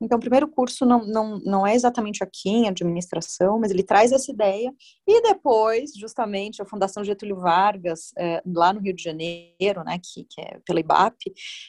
Então, 0.00 0.18
o 0.18 0.20
primeiro 0.20 0.48
curso 0.48 0.84
não, 0.84 1.04
não, 1.06 1.38
não 1.44 1.66
é 1.66 1.74
exatamente 1.74 2.22
aqui 2.22 2.48
em 2.48 2.68
administração, 2.68 3.58
mas 3.58 3.70
ele 3.70 3.82
traz 3.82 4.12
essa 4.12 4.30
ideia. 4.30 4.72
E 5.06 5.22
depois, 5.22 5.92
justamente, 5.94 6.60
a 6.60 6.66
Fundação 6.66 7.04
Getúlio 7.04 7.36
Vargas, 7.36 8.12
é, 8.18 8.42
lá 8.46 8.72
no 8.72 8.80
Rio 8.80 8.94
de 8.94 9.02
Janeiro, 9.02 9.84
né, 9.84 9.98
que, 10.02 10.24
que 10.24 10.40
é 10.40 10.58
pela 10.66 10.80
IBAP, 10.80 11.16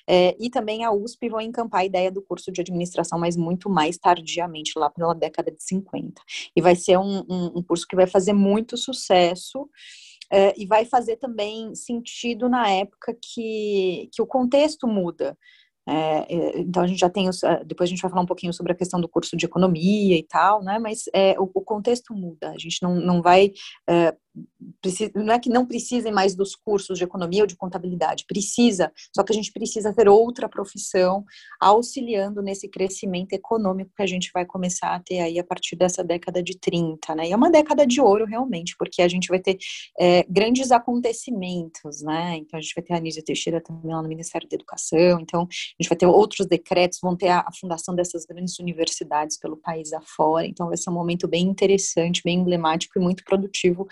é, 0.07 0.35
e 0.39 0.49
também 0.49 0.83
a 0.83 0.91
USP 0.91 1.29
vão 1.29 1.41
encampar 1.41 1.81
a 1.81 1.85
ideia 1.85 2.11
do 2.11 2.21
curso 2.21 2.51
de 2.51 2.61
administração, 2.61 3.19
mas 3.19 3.35
muito 3.35 3.69
mais 3.69 3.97
tardiamente, 3.97 4.73
lá 4.77 4.89
pela 4.89 5.13
década 5.13 5.51
de 5.51 5.63
50. 5.63 6.21
E 6.55 6.61
vai 6.61 6.75
ser 6.75 6.97
um, 6.97 7.23
um, 7.29 7.45
um 7.57 7.63
curso 7.63 7.85
que 7.87 7.95
vai 7.95 8.07
fazer 8.07 8.33
muito 8.33 8.77
sucesso. 8.77 9.69
É, 10.31 10.59
e 10.59 10.65
vai 10.65 10.85
fazer 10.85 11.17
também 11.17 11.75
sentido 11.75 12.49
na 12.49 12.67
época 12.67 13.15
que, 13.21 14.09
que 14.11 14.21
o 14.21 14.25
contexto 14.25 14.87
muda. 14.87 15.37
É, 15.87 16.35
é, 16.35 16.59
então 16.59 16.81
a 16.81 16.87
gente 16.87 16.99
já 16.99 17.09
tem 17.09 17.29
os, 17.29 17.43
ah, 17.43 17.61
depois 17.63 17.87
a 17.87 17.91
gente 17.91 18.01
vai 18.01 18.09
falar 18.09 18.23
um 18.23 18.25
pouquinho 18.25 18.53
sobre 18.53 18.71
a 18.71 18.75
questão 18.75 18.99
do 18.99 19.07
curso 19.07 19.37
de 19.37 19.45
economia 19.45 20.17
e 20.17 20.23
tal, 20.23 20.63
né? 20.63 20.79
Mas 20.79 21.03
é, 21.13 21.39
o, 21.39 21.49
o, 21.53 21.61
contexto 21.61 22.13
muda. 22.13 22.49
A 22.49 22.57
gente 22.57 22.81
não, 22.81 22.95
não 22.95 23.21
vai 23.21 23.51
é, 23.87 24.15
não 25.15 25.33
é 25.33 25.39
que 25.39 25.49
não 25.49 25.65
precisem 25.65 26.11
mais 26.11 26.35
dos 26.35 26.55
cursos 26.55 26.97
de 26.97 27.03
economia 27.03 27.43
ou 27.43 27.47
de 27.47 27.55
contabilidade, 27.55 28.25
precisa, 28.27 28.91
só 29.15 29.23
que 29.23 29.31
a 29.31 29.35
gente 29.35 29.51
precisa 29.51 29.93
ter 29.93 30.07
outra 30.07 30.47
profissão 30.47 31.23
auxiliando 31.59 32.41
nesse 32.41 32.67
crescimento 32.67 33.33
econômico 33.33 33.91
que 33.95 34.03
a 34.03 34.07
gente 34.07 34.29
vai 34.33 34.45
começar 34.45 34.95
a 34.95 34.99
ter 34.99 35.19
aí 35.19 35.39
a 35.39 35.43
partir 35.43 35.75
dessa 35.75 36.03
década 36.03 36.41
de 36.43 36.57
30, 36.59 37.15
né? 37.15 37.27
E 37.27 37.31
é 37.31 37.35
uma 37.35 37.49
década 37.49 37.85
de 37.85 38.01
ouro, 38.01 38.25
realmente, 38.25 38.75
porque 38.77 39.01
a 39.01 39.07
gente 39.07 39.27
vai 39.27 39.39
ter 39.39 39.57
é, 39.99 40.23
grandes 40.29 40.71
acontecimentos, 40.71 42.01
né? 42.01 42.37
Então 42.37 42.57
a 42.57 42.61
gente 42.61 42.75
vai 42.75 42.83
ter 42.83 42.93
a 42.93 42.97
Anísia 42.97 43.23
Teixeira 43.23 43.61
também 43.61 43.93
lá 43.93 44.01
no 44.01 44.09
Ministério 44.09 44.47
da 44.47 44.55
Educação, 44.55 45.19
então 45.19 45.41
a 45.41 45.81
gente 45.81 45.89
vai 45.89 45.97
ter 45.97 46.05
outros 46.05 46.47
decretos, 46.47 46.99
vão 47.01 47.15
ter 47.15 47.29
a, 47.29 47.39
a 47.39 47.51
fundação 47.59 47.95
dessas 47.95 48.25
grandes 48.25 48.59
universidades 48.59 49.37
pelo 49.37 49.57
país 49.57 49.93
afora, 49.93 50.45
então 50.45 50.67
vai 50.67 50.77
ser 50.77 50.89
um 50.89 50.93
momento 50.93 51.27
bem 51.27 51.45
interessante, 51.45 52.21
bem 52.23 52.39
emblemático 52.39 52.99
e 52.99 53.01
muito 53.01 53.23
produtivo 53.23 53.87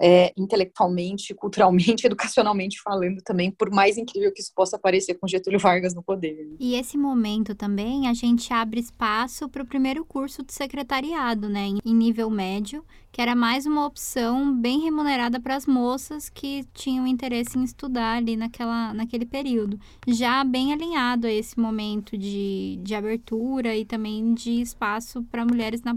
é, 0.00 0.32
intelectualmente, 0.36 1.34
culturalmente, 1.34 2.06
educacionalmente 2.06 2.80
falando 2.82 3.20
também, 3.22 3.50
por 3.50 3.70
mais 3.70 3.96
incrível 3.96 4.32
que 4.32 4.40
isso 4.40 4.52
possa 4.54 4.78
parecer 4.78 5.14
com 5.14 5.26
Getúlio 5.26 5.58
Vargas 5.58 5.94
no 5.94 6.02
poder. 6.02 6.54
E 6.58 6.74
esse 6.74 6.96
momento 6.96 7.54
também 7.54 8.08
a 8.08 8.14
gente 8.14 8.52
abre 8.52 8.80
espaço 8.80 9.48
para 9.48 9.62
o 9.62 9.66
primeiro 9.66 10.04
curso 10.04 10.42
de 10.42 10.52
secretariado, 10.52 11.48
né, 11.48 11.68
em 11.84 11.94
nível 11.94 12.30
médio, 12.30 12.84
que 13.16 13.22
era 13.22 13.34
mais 13.34 13.64
uma 13.64 13.86
opção 13.86 14.54
bem 14.54 14.80
remunerada 14.80 15.40
para 15.40 15.56
as 15.56 15.64
moças 15.66 16.28
que 16.28 16.66
tinham 16.74 17.06
interesse 17.06 17.58
em 17.58 17.64
estudar 17.64 18.18
ali 18.18 18.36
naquela, 18.36 18.92
naquele 18.92 19.24
período. 19.24 19.80
Já 20.06 20.44
bem 20.44 20.70
alinhado 20.70 21.26
a 21.26 21.32
esse 21.32 21.58
momento 21.58 22.18
de, 22.18 22.78
de 22.82 22.94
abertura 22.94 23.74
e 23.74 23.86
também 23.86 24.34
de 24.34 24.60
espaço 24.60 25.22
para 25.30 25.46
mulheres 25.46 25.82
na 25.82 25.96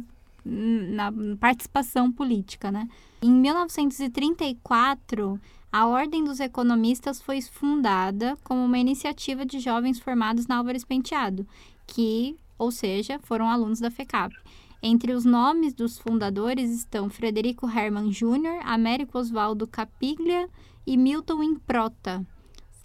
na 0.49 1.11
participação 1.39 2.11
política, 2.11 2.71
né? 2.71 2.87
Em 3.21 3.31
1934, 3.31 5.39
a 5.71 5.85
Ordem 5.85 6.23
dos 6.23 6.39
Economistas 6.39 7.21
foi 7.21 7.41
fundada 7.41 8.37
como 8.43 8.63
uma 8.63 8.79
iniciativa 8.79 9.45
de 9.45 9.59
jovens 9.59 9.99
formados 9.99 10.47
na 10.47 10.57
Álvares 10.57 10.83
Penteado, 10.83 11.45
que, 11.85 12.35
ou 12.57 12.71
seja, 12.71 13.19
foram 13.19 13.49
alunos 13.49 13.79
da 13.79 13.91
FECAP. 13.91 14.33
Entre 14.81 15.13
os 15.13 15.25
nomes 15.25 15.73
dos 15.73 15.99
fundadores 15.99 16.71
estão 16.71 17.09
Frederico 17.09 17.69
Hermann 17.69 18.09
Jr., 18.09 18.61
Américo 18.63 19.19
Oswaldo 19.19 19.67
Capiglia 19.67 20.49
e 20.87 20.95
Milton 20.95 21.43
Improta, 21.43 22.25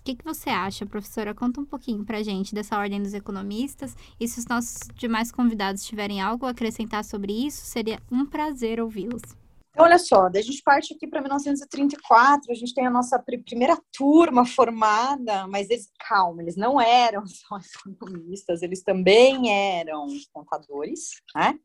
o 0.05 0.07
que, 0.07 0.17
que 0.17 0.25
você 0.25 0.51
acha, 0.51 0.85
professora? 0.85 1.35
Conta 1.35 1.63
um 1.63 1.65
pouquinho 1.65 2.05
para 2.05 2.23
gente 2.23 2.55
dessa 2.55 2.77
ordem 2.77 3.03
dos 3.03 3.15
economistas 3.15 3.97
e 4.21 4.29
se 4.29 4.39
os 4.39 4.45
nossos 4.45 4.87
demais 4.95 5.33
convidados 5.33 5.83
tiverem 5.83 6.21
algo 6.21 6.45
a 6.45 6.51
acrescentar 6.51 7.03
sobre 7.03 7.33
isso, 7.33 7.65
seria 7.65 7.99
um 8.13 8.27
prazer 8.27 8.83
ouvi-los. 8.83 9.23
Então, 9.71 9.87
olha 9.87 9.99
só, 9.99 10.27
a 10.27 10.41
gente 10.43 10.63
parte 10.63 10.93
aqui 10.93 11.07
para 11.07 11.23
1934, 11.23 12.53
a 12.53 12.55
gente 12.55 12.75
tem 12.75 12.87
a 12.87 12.91
nossa 12.91 13.19
primeira 13.19 13.79
turma 13.91 14.45
formada, 14.45 15.49
mas 15.49 15.71
eles, 15.71 15.91
calma, 16.07 16.43
eles 16.43 16.55
não 16.55 16.79
eram 16.79 17.25
só 17.27 17.57
economistas, 17.91 18.61
eles 18.61 18.83
também 18.83 19.51
eram 19.51 20.07
contadores, 20.35 21.23
né? 21.35 21.59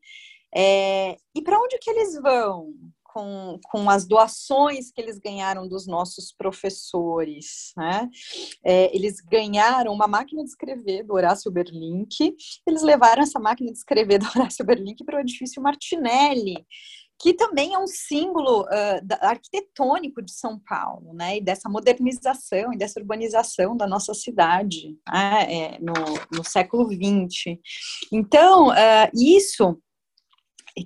É, 0.52 1.18
e 1.34 1.42
para 1.42 1.60
onde 1.60 1.78
que 1.78 1.90
eles 1.90 2.14
vão? 2.14 2.72
Com, 3.12 3.58
com 3.64 3.90
as 3.90 4.06
doações 4.06 4.90
que 4.90 5.00
eles 5.00 5.18
ganharam 5.18 5.68
dos 5.68 5.86
nossos 5.86 6.32
professores. 6.32 7.72
Né? 7.76 8.08
É, 8.64 8.94
eles 8.94 9.20
ganharam 9.20 9.92
uma 9.92 10.06
máquina 10.06 10.42
de 10.42 10.48
escrever 10.48 11.04
do 11.04 11.14
Horácio 11.14 11.50
Berlink, 11.50 12.34
eles 12.66 12.82
levaram 12.82 13.22
essa 13.22 13.38
máquina 13.38 13.70
de 13.70 13.78
escrever 13.78 14.18
do 14.18 14.26
Horácio 14.36 14.64
Berlink 14.64 15.04
para 15.04 15.18
o 15.18 15.20
edifício 15.20 15.62
Martinelli, 15.62 16.66
que 17.20 17.34
também 17.34 17.74
é 17.74 17.78
um 17.78 17.86
símbolo 17.86 18.62
uh, 18.62 19.16
arquitetônico 19.20 20.22
de 20.22 20.32
São 20.32 20.58
Paulo, 20.58 21.12
né, 21.12 21.36
e 21.36 21.40
dessa 21.42 21.68
modernização 21.68 22.72
e 22.72 22.78
dessa 22.78 22.98
urbanização 22.98 23.76
da 23.76 23.86
nossa 23.86 24.14
cidade 24.14 24.96
né, 25.06 25.46
é, 25.52 25.78
no, 25.80 25.92
no 26.32 26.42
século 26.42 26.88
XX. 26.88 27.58
Então, 28.10 28.68
uh, 28.68 29.10
isso 29.14 29.78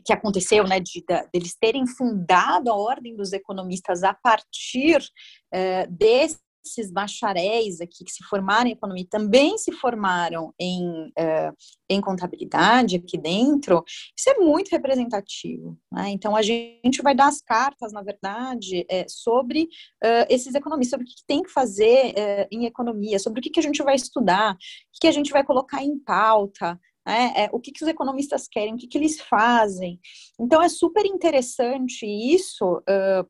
que 0.05 0.13
aconteceu, 0.13 0.65
né, 0.65 0.81
de, 0.81 1.05
de, 1.33 1.59
terem 1.61 1.87
fundado 1.87 2.71
a 2.71 2.77
Ordem 2.77 3.17
dos 3.17 3.33
Economistas 3.33 4.03
a 4.03 4.15
partir 4.15 4.99
uh, 4.99 5.91
desses 5.91 6.91
bacharéis 6.91 7.81
aqui 7.81 8.05
que 8.05 8.11
se 8.11 8.25
formaram 8.25 8.69
em 8.69 8.73
economia, 8.73 9.07
também 9.11 9.59
se 9.59 9.71
formaram 9.73 10.55
em, 10.59 11.09
uh, 11.09 11.55
em 11.91 12.01
contabilidade 12.01 12.97
aqui 12.97 13.19
dentro, 13.19 13.85
isso 14.19 14.31
é 14.31 14.39
muito 14.39 14.71
representativo. 14.71 15.79
Né? 15.93 16.11
Então, 16.11 16.35
a 16.35 16.41
gente 16.41 17.03
vai 17.03 17.15
dar 17.15 17.29
as 17.29 17.43
cartas, 17.43 17.93
na 17.93 18.03
verdade, 18.03 18.87
é, 18.89 19.05
sobre 19.09 19.65
uh, 19.65 20.27
esses 20.31 20.55
economistas, 20.55 20.99
sobre 20.99 21.07
o 21.07 21.09
que 21.09 21.27
tem 21.27 21.43
que 21.43 21.51
fazer 21.51 22.15
em 22.51 22.65
economia, 22.65 23.19
sobre 23.19 23.41
o 23.41 23.43
que, 23.43 23.51
que 23.51 23.61
a 23.61 23.63
gente 23.63 23.83
vai 23.83 23.95
estudar, 23.95 24.55
o 24.55 24.57
que, 24.95 25.01
que 25.03 25.09
a 25.09 25.13
gente 25.13 25.33
vai 25.33 25.45
colocar 25.45 25.83
em 25.83 25.99
pauta, 25.99 26.81
é, 27.07 27.45
é, 27.45 27.51
o 27.53 27.61
que, 27.61 27.71
que, 27.71 27.83
os 27.83 27.89
economistas 27.89 28.49
querem, 28.49 28.75
o 28.75 28.77
que, 28.77 28.87
que, 28.87 28.97
eles 28.97 29.21
fazem. 29.21 30.01
Então, 30.41 30.63
é 30.63 30.69
super 30.69 31.05
interessante 31.05 32.07
isso, 32.07 32.79
uh, 32.79 33.29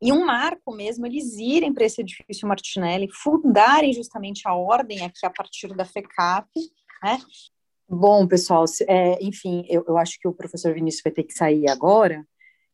e 0.00 0.12
um 0.12 0.24
marco 0.24 0.72
mesmo, 0.72 1.06
eles 1.06 1.36
irem 1.36 1.72
para 1.72 1.84
esse 1.84 2.00
edifício 2.00 2.46
Martinelli, 2.46 3.08
fundarem 3.12 3.92
justamente 3.92 4.46
a 4.46 4.54
ordem 4.54 5.04
aqui 5.04 5.26
a 5.26 5.30
partir 5.30 5.74
da 5.74 5.84
FECAP, 5.84 6.48
né? 7.02 7.18
Bom, 7.88 8.26
pessoal, 8.26 8.64
é, 8.86 9.18
enfim, 9.24 9.64
eu, 9.68 9.84
eu, 9.88 9.96
acho 9.96 10.18
que 10.20 10.28
o 10.28 10.32
professor 10.32 10.74
Vinícius 10.74 11.02
vai 11.02 11.12
ter 11.12 11.24
que 11.24 11.32
sair 11.32 11.68
agora. 11.68 12.24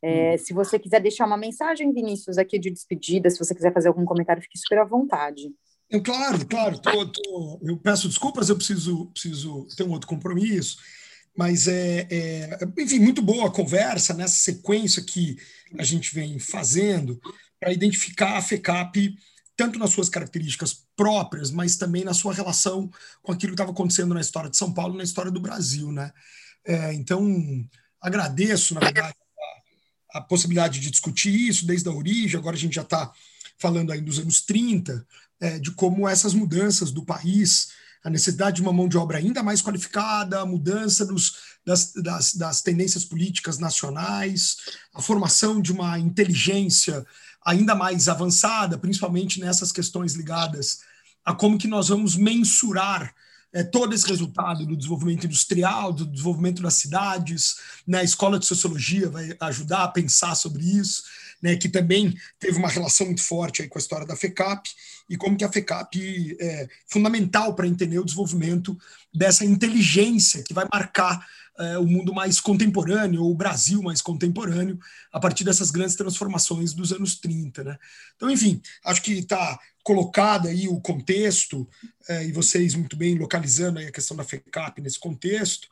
É, 0.03 0.35
hum. 0.35 0.39
Se 0.39 0.53
você 0.53 0.79
quiser 0.79 1.01
deixar 1.01 1.25
uma 1.25 1.37
mensagem, 1.37 1.93
Vinícius, 1.93 2.37
aqui 2.37 2.59
de 2.59 2.71
despedida, 2.71 3.31
se 3.31 3.39
você 3.39 3.55
quiser 3.55 3.73
fazer 3.73 3.89
algum 3.89 4.05
comentário, 4.05 4.43
fique 4.43 4.59
super 4.59 4.81
à 4.81 4.85
vontade. 4.85 5.51
Eu, 5.91 6.03
claro, 6.03 6.45
claro. 6.47 6.79
Tô, 6.79 7.07
tô, 7.07 7.61
eu 7.63 7.77
peço 7.77 8.09
desculpas, 8.09 8.49
eu 8.49 8.57
preciso, 8.57 9.07
preciso 9.07 9.67
ter 9.77 9.85
um 9.85 9.91
outro 9.91 10.09
compromisso. 10.09 10.79
Mas 11.37 11.67
é, 11.67 12.07
é, 12.11 12.59
enfim, 12.79 13.01
muito 13.01 13.21
boa 13.21 13.49
a 13.49 13.53
conversa 13.53 14.15
nessa 14.15 14.37
sequência 14.37 15.03
que 15.03 15.37
a 15.79 15.83
gente 15.83 16.15
vem 16.15 16.39
fazendo 16.39 17.21
para 17.59 17.73
identificar 17.73 18.37
a 18.37 18.43
FECAP 18.43 19.17
tanto 19.57 19.79
nas 19.79 19.91
suas 19.91 20.09
características 20.09 20.85
próprias, 20.97 21.51
mas 21.51 21.77
também 21.77 22.05
na 22.05 22.15
sua 22.15 22.35
relação 22.35 22.91
com 23.23 23.33
aquilo 23.33 23.53
que 23.53 23.55
estava 23.55 23.71
acontecendo 23.71 24.15
na 24.15 24.21
história 24.21 24.51
de 24.51 24.57
São 24.57 24.73
Paulo 24.73 24.95
e 24.95 24.99
na 24.99 25.05
história 25.05 25.31
do 25.31 25.41
Brasil, 25.41 25.93
né? 25.93 26.13
É, 26.65 26.93
então, 26.95 27.25
agradeço, 28.01 28.75
na 28.75 28.81
verdade, 28.81 29.15
a, 30.13 30.19
a, 30.19 30.21
possibilidade 30.21 30.81
de 30.81 30.91
discutir 30.91 31.35
isso 31.35 31.67
desde 31.67 31.89
a 31.89 31.93
origem. 31.93 32.39
Agora 32.39 32.57
a 32.57 32.59
gente 32.59 32.75
já 32.75 32.83
está 32.83 33.13
falando 33.59 33.93
aí 33.93 34.01
dos 34.01 34.19
anos 34.19 34.41
30, 34.41 35.07
é, 35.41 35.59
de 35.59 35.71
como 35.73 36.09
essas 36.09 36.35
mudanças 36.35 36.91
do 36.91 37.05
país, 37.05 37.69
a 38.03 38.11
necessidade 38.11 38.57
de 38.57 38.63
uma 38.63 38.73
mão 38.73 38.89
de 38.89 38.99
obra 38.99 39.19
ainda 39.19 39.43
mais 39.43 39.63
qualificada, 39.63 40.41
a 40.41 40.47
mudança 40.47 41.07
dos, 41.07 41.37
das, 41.65 41.93
das, 41.95 42.35
das 42.35 42.63
tendências 42.63 43.05
políticas 43.05 43.59
nacionais, 43.59 44.57
a 44.93 45.01
formação 45.01 45.61
de 45.61 45.73
uma 45.73 45.99
inteligência 45.99 47.05
ainda 47.45 47.75
mais 47.75 48.09
avançada, 48.09 48.79
principalmente 48.79 49.41
nessas 49.41 49.73
questões 49.73 50.15
ligadas 50.15 50.81
a 51.25 51.35
como 51.35 51.59
que 51.59 51.67
nós 51.67 51.89
vamos 51.89 52.17
mensurar 52.17 53.15
é, 53.53 53.63
todo 53.63 53.95
esse 53.95 54.07
resultado 54.07 54.67
do 54.67 54.77
desenvolvimento 54.77 55.25
industrial, 55.25 55.93
do 55.93 56.05
desenvolvimento 56.05 56.61
das 56.61 56.75
cidades, 56.75 57.57
né? 57.87 58.01
a 58.01 58.05
escola 58.05 58.39
de 58.39 58.47
sociologia 58.47 59.09
vai 59.09 59.35
ajudar 59.41 59.85
a 59.85 59.89
pensar 59.89 60.35
sobre 60.35 60.65
isso, 60.65 61.05
né? 61.41 61.57
que 61.57 61.69
também 61.69 62.15
teve 62.39 62.59
uma 62.59 62.69
relação 62.69 63.07
muito 63.07 63.23
forte 63.23 63.63
aí 63.63 63.69
com 63.69 63.79
a 63.79 63.81
história 63.81 64.07
da 64.07 64.17
FECAP, 64.17 64.69
e 65.09 65.17
como 65.17 65.37
que 65.37 65.45
a 65.45 65.53
FECAP 65.53 66.37
é 66.41 66.69
fundamental 66.87 67.55
para 67.55 67.67
entender 67.67 67.99
o 67.99 68.05
desenvolvimento 68.05 68.77
dessa 69.15 69.45
inteligência 69.45 70.43
que 70.43 70.55
vai 70.55 70.67
marcar 70.73 71.27
é, 71.59 71.79
o 71.79 71.87
mundo 71.87 72.13
mais 72.13 72.41
contemporâneo, 72.41 73.23
ou 73.23 73.31
o 73.31 73.37
Brasil 73.37 73.83
mais 73.83 74.01
contemporâneo, 74.01 74.79
a 75.13 75.21
partir 75.21 75.45
dessas 75.45 75.71
grandes 75.71 75.95
transformações 75.95 76.73
dos 76.73 76.93
anos 76.93 77.17
30. 77.17 77.63
Né? 77.63 77.79
Então, 78.17 78.31
enfim, 78.31 78.61
acho 78.85 79.03
que 79.03 79.13
está 79.13 79.59
colocado 79.83 80.49
aí 80.49 80.67
o 80.67 80.81
contexto, 80.81 81.69
é, 82.09 82.25
e 82.25 82.33
vocês 82.33 82.75
muito 82.75 82.97
bem 82.97 83.17
localizando 83.17 83.79
a 83.79 83.93
questão 83.93 84.17
da 84.17 84.25
FECAP 84.25 84.81
nesse 84.81 84.99
contexto, 84.99 85.69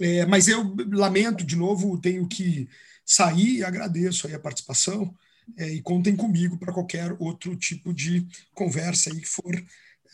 é, 0.00 0.26
mas 0.26 0.48
eu 0.48 0.74
lamento, 0.90 1.44
de 1.44 1.56
novo, 1.56 1.98
tenho 1.98 2.26
que 2.26 2.68
sair 3.04 3.58
e 3.58 3.64
agradeço 3.64 4.26
aí 4.26 4.34
a 4.34 4.40
participação 4.40 5.14
é, 5.56 5.68
e 5.68 5.82
contem 5.82 6.16
comigo 6.16 6.56
para 6.58 6.72
qualquer 6.72 7.14
outro 7.18 7.56
tipo 7.56 7.92
de 7.92 8.26
conversa 8.54 9.10
aí 9.10 9.20
que 9.20 9.28
for 9.28 9.54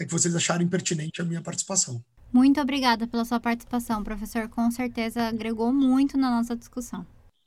é, 0.01 0.05
que 0.05 0.13
vocês 0.13 0.35
acharem 0.35 0.69
pertinente 0.69 1.21
a 1.21 1.25
minha 1.25 1.43
participação. 1.43 2.03
Muito 2.33 2.61
obrigada 2.61 3.07
pela 3.07 3.25
sua 3.25 3.41
participação, 3.41 4.05
professor. 4.05 4.49
Com 4.49 4.71
certeza 4.71 5.29
agregou 5.29 5.73
muito 5.73 6.19
na 6.19 6.31
nossa 6.31 6.55
discussão. 6.55 7.07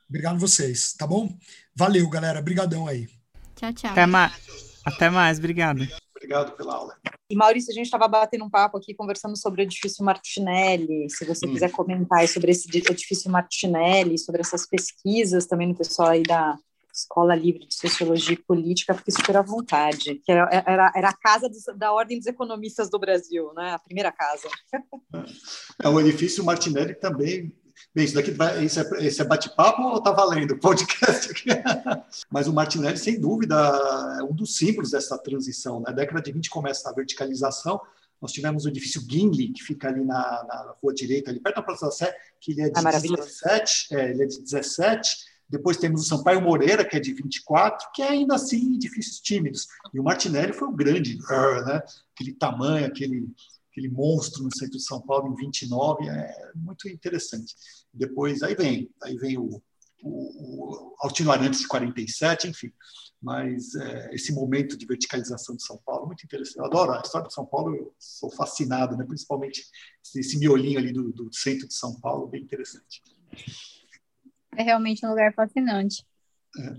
Obrigado 0.09 0.35
a 0.35 0.39
vocês, 0.39 0.93
tá 0.93 1.07
bom? 1.07 1.33
Valeu, 1.75 2.09
galera. 2.09 2.39
Obrigadão 2.39 2.87
aí. 2.87 3.07
Tchau, 3.55 3.71
tchau. 3.73 3.91
Até, 3.91 4.05
ma 4.05 4.31
Até 4.83 5.09
mais, 5.09 5.37
obrigado. 5.37 5.87
Obrigado 6.15 6.51
pela 6.57 6.75
aula. 6.75 6.97
E 7.29 7.35
Maurício, 7.35 7.71
a 7.71 7.73
gente 7.73 7.85
estava 7.85 8.07
batendo 8.07 8.43
um 8.43 8.49
papo 8.49 8.77
aqui, 8.77 8.93
conversando 8.93 9.37
sobre 9.37 9.61
o 9.61 9.63
edifício 9.63 10.03
Martinelli. 10.03 11.09
Se 11.09 11.25
você 11.25 11.47
hum. 11.47 11.53
quiser 11.53 11.71
comentar 11.71 12.27
sobre 12.27 12.51
esse 12.51 12.67
edifício 12.69 13.31
Martinelli, 13.31 14.17
sobre 14.17 14.41
essas 14.41 14.67
pesquisas 14.67 15.45
também 15.45 15.67
no 15.67 15.75
pessoal 15.75 16.09
aí 16.09 16.23
da 16.23 16.57
Escola 16.93 17.35
Livre 17.35 17.65
de 17.67 17.75
Sociologia 17.75 18.33
e 18.33 18.41
Política, 18.41 18.93
fique 18.93 19.11
super 19.11 19.37
à 19.37 19.41
vontade. 19.41 20.15
Que 20.23 20.31
era, 20.31 20.49
era, 20.65 20.91
era 20.95 21.09
a 21.09 21.17
casa 21.17 21.47
dos, 21.47 21.63
da 21.77 21.91
Ordem 21.91 22.17
dos 22.17 22.27
Economistas 22.27 22.89
do 22.89 22.99
Brasil, 22.99 23.53
né? 23.53 23.73
a 23.73 23.79
primeira 23.79 24.11
casa. 24.11 24.47
É, 25.81 25.87
o 25.87 25.99
edifício 25.99 26.43
Martinelli 26.43 26.95
também. 26.95 27.53
Bem, 27.93 28.05
isso 28.05 28.13
daqui 28.13 28.31
vai, 28.31 28.63
esse 28.63 28.79
é, 28.79 29.05
esse 29.05 29.21
é 29.21 29.25
bate-papo 29.25 29.81
ou 29.81 29.97
está 29.97 30.11
valendo 30.11 30.51
o 30.51 30.59
podcast 30.59 31.31
aqui? 31.31 31.49
Mas 32.29 32.47
o 32.47 32.53
Martinelli, 32.53 32.97
sem 32.97 33.19
dúvida, 33.19 33.55
é 34.19 34.23
um 34.23 34.33
dos 34.33 34.55
símbolos 34.55 34.91
dessa 34.91 35.17
transição. 35.17 35.79
Na 35.79 35.91
década 35.91 36.21
de 36.21 36.31
20 36.31 36.49
começa 36.49 36.89
a 36.89 36.93
verticalização, 36.93 37.81
nós 38.21 38.31
tivemos 38.31 38.65
o 38.65 38.69
edifício 38.69 39.01
Gimli, 39.09 39.51
que 39.51 39.63
fica 39.63 39.87
ali 39.87 40.05
na, 40.05 40.43
na 40.47 40.75
rua 40.81 40.93
direita, 40.93 41.31
ali 41.31 41.39
perto 41.39 41.55
da 41.55 41.63
Praça 41.63 41.87
da 41.87 41.91
Sé, 41.91 42.15
que 42.39 42.51
ele 42.51 42.61
é 42.61 42.69
de 42.69 42.87
é 42.87 42.99
17, 42.99 43.95
é, 43.95 44.09
ele 44.11 44.23
é 44.23 44.25
de 44.27 44.41
17, 44.41 45.17
depois 45.51 45.75
temos 45.75 46.01
o 46.01 46.05
Sampaio 46.05 46.41
Moreira, 46.41 46.85
que 46.85 46.95
é 46.95 46.99
de 46.99 47.13
24, 47.13 47.89
que 47.93 48.01
é 48.01 48.07
ainda 48.07 48.35
assim 48.35 48.75
edifícios 48.75 49.19
tímidos. 49.19 49.67
E 49.93 49.99
o 49.99 50.03
Martinelli 50.03 50.53
foi 50.53 50.69
o 50.69 50.75
grande, 50.75 51.17
né? 51.17 51.83
aquele 52.15 52.33
tamanho, 52.33 52.87
aquele, 52.87 53.27
aquele 53.69 53.89
monstro 53.89 54.43
no 54.43 54.55
centro 54.55 54.77
de 54.77 54.83
São 54.83 55.01
Paulo 55.01 55.33
em 55.33 55.35
29, 55.35 56.07
é 56.07 56.51
muito 56.55 56.87
interessante. 56.87 57.53
Depois, 57.93 58.41
aí 58.41 58.55
vem, 58.55 58.89
aí 59.03 59.17
vem 59.17 59.37
o, 59.37 59.61
o, 60.01 60.09
o 60.09 60.95
Altino 61.01 61.33
Arantes 61.33 61.59
de 61.59 61.67
47, 61.67 62.47
enfim. 62.47 62.71
Mas 63.21 63.75
é, 63.75 64.15
esse 64.15 64.33
momento 64.33 64.77
de 64.77 64.85
verticalização 64.85 65.55
de 65.57 65.63
São 65.63 65.77
Paulo, 65.85 66.07
muito 66.07 66.23
interessante. 66.23 66.57
Eu 66.57 66.65
adoro 66.65 66.93
a 66.93 67.01
história 67.01 67.27
de 67.27 67.33
São 67.33 67.45
Paulo, 67.45 67.75
eu 67.75 67.93
sou 67.99 68.31
fascinado, 68.31 68.95
né? 68.95 69.03
principalmente 69.05 69.65
esse, 70.03 70.19
esse 70.21 70.39
miolinho 70.39 70.79
ali 70.79 70.93
do, 70.93 71.11
do 71.11 71.31
centro 71.35 71.67
de 71.67 71.73
São 71.73 71.99
Paulo, 71.99 72.27
bem 72.27 72.41
interessante. 72.41 73.03
É 74.57 74.63
realmente 74.63 75.05
um 75.05 75.09
lugar 75.09 75.33
fascinante. 75.33 76.05
É. 76.57 76.71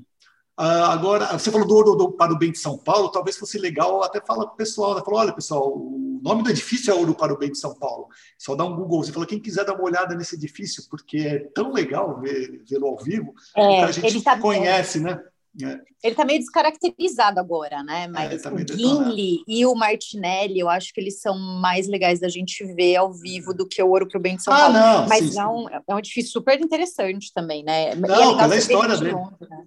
Uh, 0.61 0.85
agora, 0.91 1.27
você 1.39 1.51
falou 1.51 1.67
do, 1.67 1.83
do, 1.83 1.95
do, 1.97 2.13
para 2.13 2.33
o 2.33 2.39
bem 2.39 2.53
de 2.53 2.59
São 2.59 2.77
Paulo, 2.77 3.11
talvez 3.11 3.39
fosse 3.39 3.59
legal 3.59 4.03
até 4.03 4.21
falar 4.21 4.45
para 4.47 4.55
o 4.55 4.57
pessoal, 4.57 4.95
né? 4.95 5.03
Falou, 5.03 5.21
olha, 5.21 5.33
pessoal, 5.33 5.67
o 5.67 6.21
nome 6.23 6.43
do 6.43 6.51
edifício 6.51 6.93
é 6.93 6.95
Ouro 6.95 7.15
para 7.15 7.33
o 7.33 7.39
Bem 7.39 7.51
de 7.51 7.59
São 7.59 7.75
Paulo. 7.75 8.09
Só 8.39 8.55
dá 8.55 8.65
um 8.65 8.77
Google. 8.77 9.03
Você 9.03 9.13
falou, 9.13 9.27
quem 9.27 9.41
quiser 9.41 9.65
dar 9.65 9.75
uma 9.75 9.85
olhada 9.85 10.15
nesse 10.15 10.37
edifício, 10.37 10.85
porque 10.91 11.19
é 11.19 11.39
tão 11.55 11.73
legal 11.73 12.21
vê-lo 12.21 12.87
ao 12.87 12.99
vivo, 12.99 13.35
é, 13.57 13.83
a 13.83 13.91
gente 13.91 14.23
tá 14.23 14.39
conhece, 14.39 15.01
né? 15.01 15.21
É. 15.61 15.67
Ele 16.03 16.13
está 16.13 16.25
meio 16.25 16.39
descaracterizado 16.39 17.39
agora, 17.39 17.83
né? 17.83 18.05
É, 18.05 18.09
Mas 18.09 18.33
é, 18.33 18.39
tá 18.39 18.53
o 18.53 18.59
Gimli 18.59 19.43
e 19.47 19.67
o 19.67 19.75
Martinelli, 19.75 20.59
eu 20.59 20.69
acho 20.69 20.93
que 20.95 21.01
eles 21.01 21.21
são 21.21 21.39
mais 21.39 21.87
legais 21.87 22.21
da 22.21 22.29
gente 22.29 22.65
ver 22.75 22.97
ao 22.97 23.13
vivo 23.13 23.53
do 23.53 23.69
que 23.69 23.83
o 23.83 23.89
Ouro 23.89 24.09
para 24.09 24.19
o 24.19 24.23
Bem 24.23 24.37
de 24.37 24.43
São 24.43 24.55
ah, 24.55 24.59
Paulo. 24.59 24.75
Não, 24.75 25.09
Mas 25.09 25.31
sim, 25.31 25.35
não, 25.37 25.69
sim. 25.69 25.75
é 25.87 25.95
um 25.95 25.99
edifício 25.99 26.33
super 26.33 26.59
interessante 26.59 27.33
também, 27.35 27.63
né? 27.63 27.95
Não, 27.95 28.37
pela 28.37 28.57
história 28.57 28.97
dele. 28.97 29.11
Junto, 29.11 29.47
né? 29.49 29.65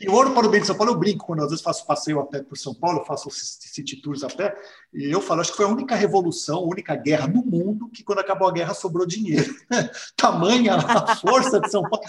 E 0.00 0.08
o 0.08 0.12
Ouro 0.12 0.32
para 0.32 0.46
o 0.46 0.50
Bem 0.50 0.60
de 0.60 0.66
São 0.66 0.76
Paulo, 0.76 0.92
eu 0.92 0.98
brinco 0.98 1.26
quando 1.26 1.42
às 1.42 1.50
vezes 1.50 1.62
faço 1.62 1.84
passeio 1.84 2.20
a 2.20 2.26
pé 2.26 2.42
por 2.42 2.56
São 2.56 2.72
Paulo, 2.72 3.04
faço 3.04 3.28
city 3.30 4.00
tours 4.00 4.22
a 4.22 4.28
pé, 4.28 4.56
e 4.94 5.10
eu 5.10 5.20
falo, 5.20 5.40
acho 5.40 5.50
que 5.50 5.56
foi 5.56 5.66
a 5.66 5.68
única 5.68 5.96
revolução, 5.96 6.58
a 6.58 6.66
única 6.66 6.94
guerra 6.94 7.26
no 7.26 7.44
mundo 7.44 7.90
que 7.90 8.04
quando 8.04 8.20
acabou 8.20 8.48
a 8.48 8.52
guerra 8.52 8.74
sobrou 8.74 9.04
dinheiro. 9.04 9.52
Tamanha 10.16 10.76
a 10.76 11.16
força 11.16 11.60
de 11.60 11.68
São 11.68 11.82
Paulo. 11.82 12.04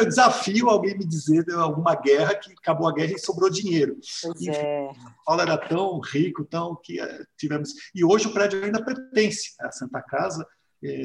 Eu 0.00 0.06
desafio 0.06 0.68
alguém 0.68 0.98
me 0.98 1.06
dizer 1.06 1.44
de 1.44 1.52
alguma 1.52 1.94
guerra 1.94 2.34
que 2.34 2.52
acabou 2.52 2.88
a 2.88 2.92
guerra 2.92 3.12
e 3.12 3.18
sobrou 3.18 3.48
dinheiro. 3.48 3.96
Pois 4.22 4.40
Enfim, 4.40 4.50
é. 4.50 4.90
São 4.92 5.12
Paulo 5.24 5.42
era 5.42 5.56
tão 5.56 6.00
rico, 6.00 6.44
tão 6.44 6.74
que 6.74 7.00
eh, 7.00 7.24
tivemos. 7.36 7.70
E 7.94 8.04
hoje 8.04 8.26
o 8.26 8.32
prédio 8.32 8.64
ainda 8.64 8.84
pertence 8.84 9.54
à 9.60 9.70
Santa 9.70 10.02
Casa, 10.02 10.44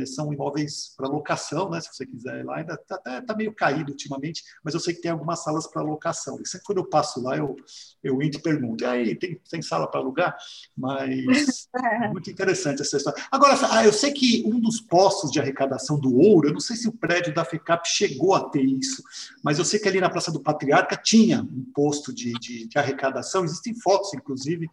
são 0.06 0.34
imóveis 0.34 0.94
para 0.96 1.08
locação, 1.08 1.70
né, 1.70 1.82
se 1.82 1.90
você 1.92 2.06
quiser 2.06 2.40
ir 2.40 2.44
lá, 2.44 2.58
ainda 2.58 2.74
está 2.74 3.22
tá 3.22 3.36
meio 3.36 3.54
caído 3.54 3.92
ultimamente, 3.92 4.44
mas 4.64 4.74
eu 4.74 4.80
sei 4.80 4.94
que 4.94 5.02
tem 5.02 5.12
algumas 5.12 5.44
salas 5.44 5.68
para 5.68 5.82
locação. 5.82 6.40
E 6.42 6.48
sempre 6.48 6.66
quando 6.66 6.78
eu 6.80 6.86
passo 6.86 7.22
lá, 7.22 7.38
eu, 7.38 7.56
eu 8.04 8.22
entro 8.22 8.40
e 8.40 8.44
pergunto, 8.44 8.84
e 8.84 8.88
aí, 8.88 9.16
tem, 9.16 9.40
tem 9.50 9.62
sala 9.62 9.88
para 9.88 10.00
alugar? 10.00 10.36
Mas 10.78 11.68
é 11.76 12.08
muito 12.10 12.30
interessante 12.30 12.82
essa 12.82 12.98
história. 12.98 13.22
Agora, 13.32 13.58
ah, 13.72 13.84
eu 13.84 13.94
sei 13.94 14.12
que 14.12 14.44
um 14.46 14.60
dos 14.60 14.80
postos 14.80 15.32
de 15.32 15.40
arrecadação 15.40 16.00
do 16.00 16.16
ouro, 16.16 16.48
eu 16.48 16.54
não 16.54 16.60
sei 16.60 16.76
se 16.76 16.88
o 16.88 16.94
prédio 16.94 17.34
da 17.34 17.44
FECAP 17.44 17.88
chegou 17.88 18.34
a 18.34 18.50
ter 18.50 18.64
isso, 18.64 19.04
mas 19.44 19.60
eu 19.60 19.66
sei 19.66 19.80
que 19.80 19.88
ali 19.88 20.00
na 20.00 20.10
Praça 20.10 20.32
do 20.32 20.40
Patriarca 20.40 20.96
tinha 20.96 21.42
um 21.42 21.66
posto 21.74 22.14
de, 22.14 22.34
de, 22.34 22.68
de 22.68 22.78
arrecadação, 22.78 23.44
existem 23.44 23.76
fotos, 23.76 24.14
inclusive, 24.14 24.70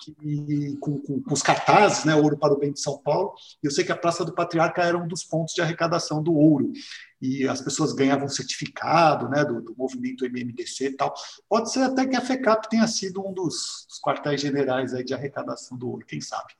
que, 0.00 0.76
com, 0.80 0.98
com, 0.98 1.22
com, 1.22 1.34
os 1.34 1.42
cartazes, 1.42 2.04
né, 2.04 2.14
Ouro 2.14 2.38
para 2.38 2.54
o 2.54 2.58
Bem 2.58 2.72
de 2.72 2.80
São 2.80 2.98
Paulo, 2.98 3.34
e 3.62 3.66
eu 3.66 3.70
sei 3.70 3.84
que 3.84 3.92
a 3.92 3.96
Praça 3.96 4.24
do 4.24 4.32
Patriarca 4.32 4.45
Patriarca 4.46 4.82
era 4.82 4.96
um 4.96 5.08
dos 5.08 5.24
pontos 5.24 5.54
de 5.54 5.60
arrecadação 5.60 6.22
do 6.22 6.32
ouro. 6.32 6.72
E 7.20 7.46
as 7.48 7.60
pessoas 7.60 7.92
ganhavam 7.92 8.28
certificado 8.28 9.28
né, 9.28 9.44
do, 9.44 9.60
do 9.60 9.74
movimento 9.76 10.24
MMDC 10.24 10.86
e 10.86 10.96
tal. 10.96 11.14
Pode 11.48 11.72
ser 11.72 11.80
até 11.80 12.06
que 12.06 12.16
a 12.16 12.20
FECAP 12.20 12.68
tenha 12.68 12.86
sido 12.86 13.26
um 13.26 13.32
dos, 13.32 13.86
dos 13.88 14.00
quartéis 14.00 14.40
generais 14.40 14.94
aí 14.94 15.04
de 15.04 15.14
arrecadação 15.14 15.76
do 15.76 15.90
ouro, 15.90 16.06
quem 16.06 16.20
sabe. 16.20 16.54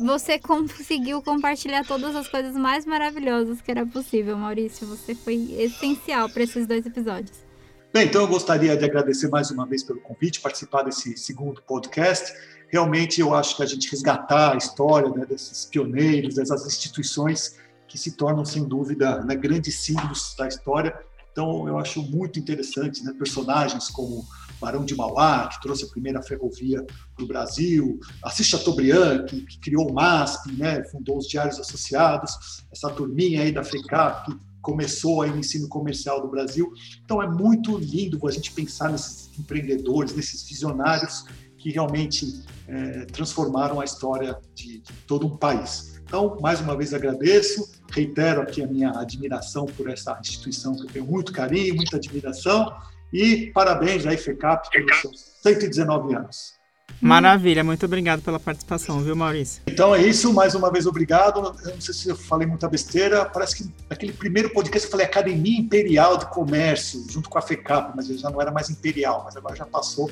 Você 0.00 0.38
conseguiu 0.38 1.22
compartilhar 1.22 1.86
todas 1.86 2.16
as 2.16 2.26
coisas 2.26 2.54
mais 2.54 2.84
maravilhosas 2.84 3.60
que 3.60 3.70
era 3.70 3.86
possível, 3.86 4.36
Maurício. 4.36 4.86
Você 4.88 5.14
foi 5.14 5.52
essencial 5.52 6.28
para 6.28 6.42
esses 6.42 6.66
dois 6.66 6.84
episódios. 6.84 7.46
Bem, 7.92 8.06
então 8.06 8.22
eu 8.22 8.28
gostaria 8.28 8.76
de 8.76 8.84
agradecer 8.84 9.28
mais 9.28 9.50
uma 9.50 9.64
vez 9.66 9.82
pelo 9.82 10.00
convite, 10.00 10.40
participar 10.40 10.82
desse 10.82 11.16
segundo 11.16 11.62
podcast 11.62 12.34
realmente 12.68 13.20
eu 13.20 13.34
acho 13.34 13.56
que 13.56 13.62
a 13.62 13.66
gente 13.66 13.90
resgatar 13.90 14.52
a 14.52 14.56
história 14.56 15.10
né, 15.10 15.26
desses 15.26 15.64
pioneiros, 15.64 16.36
dessas 16.36 16.66
instituições 16.66 17.56
que 17.86 17.98
se 17.98 18.12
tornam, 18.12 18.44
sem 18.44 18.64
dúvida, 18.64 19.24
né, 19.24 19.34
grandes 19.34 19.80
símbolos 19.80 20.34
da 20.38 20.46
história. 20.46 20.94
Então, 21.32 21.66
eu 21.66 21.78
acho 21.78 22.02
muito 22.02 22.38
interessante 22.38 23.02
né, 23.02 23.14
personagens 23.18 23.88
como 23.88 24.26
Barão 24.60 24.84
de 24.84 24.94
Mauá, 24.94 25.48
que 25.48 25.60
trouxe 25.62 25.84
a 25.84 25.88
primeira 25.88 26.20
ferrovia 26.20 26.84
para 27.14 27.24
o 27.24 27.28
Brasil, 27.28 27.98
Assis 28.22 28.46
Chateaubriand, 28.46 29.24
que, 29.24 29.46
que, 29.46 29.58
criou 29.60 29.88
o 29.88 29.94
MASP, 29.94 30.52
né, 30.52 30.84
fundou 30.84 31.16
os 31.16 31.28
Diários 31.28 31.58
Associados, 31.58 32.64
essa 32.70 32.90
turminha 32.90 33.42
aí 33.42 33.52
da 33.52 33.64
FECAP, 33.64 34.32
que 34.32 34.38
começou 34.60 35.22
aí 35.22 35.30
o 35.30 35.38
ensino 35.38 35.68
comercial 35.68 36.20
do 36.20 36.28
Brasil. 36.28 36.70
Então, 37.04 37.22
é 37.22 37.28
muito 37.28 37.78
lindo 37.78 38.18
a 38.26 38.30
gente 38.30 38.52
pensar 38.52 38.90
nesses 38.90 39.30
empreendedores, 39.38 40.14
nesses 40.14 40.42
visionários 40.42 41.24
que 41.58 41.70
realmente 41.70 42.44
é, 42.66 43.04
transformaram 43.06 43.80
a 43.80 43.84
história 43.84 44.38
de, 44.54 44.78
de 44.78 44.92
todo 45.06 45.26
um 45.26 45.36
país. 45.36 46.00
Então, 46.04 46.38
mais 46.40 46.60
uma 46.60 46.74
vez 46.76 46.94
agradeço, 46.94 47.70
reitero 47.90 48.40
aqui 48.40 48.62
a 48.62 48.66
minha 48.66 48.90
admiração 48.92 49.66
por 49.66 49.90
essa 49.90 50.18
instituição 50.20 50.74
que 50.74 50.82
eu 50.84 50.86
tenho 50.86 51.04
muito 51.04 51.32
carinho, 51.32 51.74
muita 51.74 51.96
admiração 51.96 52.74
e 53.12 53.50
parabéns 53.52 54.06
aí, 54.06 54.16
FECAP, 54.16 54.70
pelos 54.70 55.00
seus 55.00 55.38
119 55.42 56.14
anos. 56.14 56.58
Maravilha, 57.00 57.62
muito 57.62 57.84
obrigado 57.86 58.22
pela 58.22 58.40
participação, 58.40 59.00
viu, 59.00 59.14
Maurício? 59.14 59.62
Então 59.66 59.94
é 59.94 60.02
isso, 60.02 60.32
mais 60.32 60.54
uma 60.54 60.70
vez 60.70 60.84
obrigado. 60.84 61.54
Eu 61.64 61.74
não 61.74 61.80
sei 61.80 61.94
se 61.94 62.08
eu 62.08 62.16
falei 62.16 62.46
muita 62.46 62.68
besteira, 62.68 63.24
parece 63.24 63.56
que 63.56 63.70
naquele 63.88 64.12
primeiro 64.12 64.50
podcast 64.50 64.86
eu 64.86 64.90
falei 64.90 65.06
Academia 65.06 65.60
Imperial 65.60 66.16
de 66.16 66.26
Comércio, 66.26 67.04
junto 67.08 67.28
com 67.28 67.38
a 67.38 67.42
FECAP, 67.42 67.92
mas 67.94 68.10
ele 68.10 68.18
já 68.18 68.30
não 68.30 68.40
era 68.40 68.50
mais 68.50 68.68
imperial, 68.68 69.22
mas 69.24 69.36
agora 69.36 69.54
já 69.54 69.66
passou. 69.66 70.10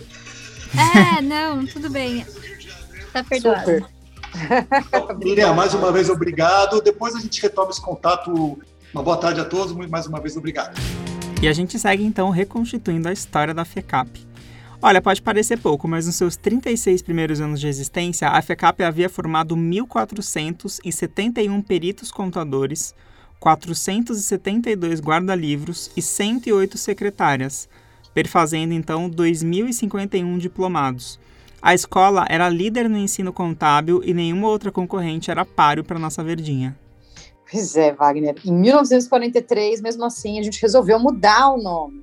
É, 0.77 1.23
não, 1.23 1.67
tudo 1.67 1.91
bem. 1.91 2.25
Tá 3.13 3.25
perdoado. 3.25 3.87
Miriam, 5.19 5.55
mais 5.55 5.75
uma 5.75 5.91
vez 5.91 6.09
obrigado. 6.09 6.81
Depois 6.81 7.15
a 7.15 7.21
gente 7.21 7.41
retoma 7.41 7.71
esse 7.71 7.81
contato. 7.81 8.59
Uma 8.93 9.03
boa 9.03 9.17
tarde 9.17 9.41
a 9.41 9.45
todos, 9.45 9.73
mais 9.89 10.07
uma 10.07 10.21
vez 10.21 10.37
obrigado. 10.37 10.79
E 11.43 11.49
a 11.49 11.53
gente 11.53 11.79
segue 11.79 12.05
então 12.05 12.31
reconstituindo 12.31 13.09
a 13.09 13.13
história 13.13 13.53
da 13.53 13.65
FECAP. 13.65 14.27
Olha, 14.81 15.03
pode 15.03 15.23
parecer 15.23 15.59
pouco, 15.59 15.89
mas 15.89 16.07
nos 16.07 16.17
seus 16.17 16.37
36 16.37 17.03
primeiros 17.03 17.41
anos 17.41 17.61
de 17.61 17.67
existência, 17.67 18.29
a 18.29 18.43
FECAP 18.43 18.83
havia 18.83 19.09
formado 19.09 19.57
1.471 19.57 21.65
peritos 21.65 22.13
contadores, 22.13 22.95
472 23.41 25.01
guarda-livros 25.01 25.91
e 25.97 26.03
108 26.03 26.79
secretárias, 26.79 27.69
perfazendo 28.17 28.73
então 28.73 29.11
2.051 29.11 30.39
diplomados. 30.39 31.21
A 31.61 31.75
escola 31.75 32.25
era 32.31 32.49
líder 32.49 32.89
no 32.89 32.97
ensino 32.97 33.31
contábil 33.31 34.01
e 34.03 34.15
nenhuma 34.15 34.49
outra 34.49 34.73
concorrente 34.73 35.31
era 35.31 35.45
páreo 35.45 35.85
para 35.85 35.99
nossa 35.99 36.25
verdinha. 36.25 36.75
Pois 37.51 37.77
é, 37.77 37.93
Wagner. 37.93 38.37
Em 38.43 38.55
1943, 38.55 39.83
mesmo 39.83 40.03
assim, 40.03 40.39
a 40.39 40.43
gente 40.43 40.63
resolveu 40.63 40.99
mudar 40.99 41.51
o 41.51 41.63
nome. 41.63 42.03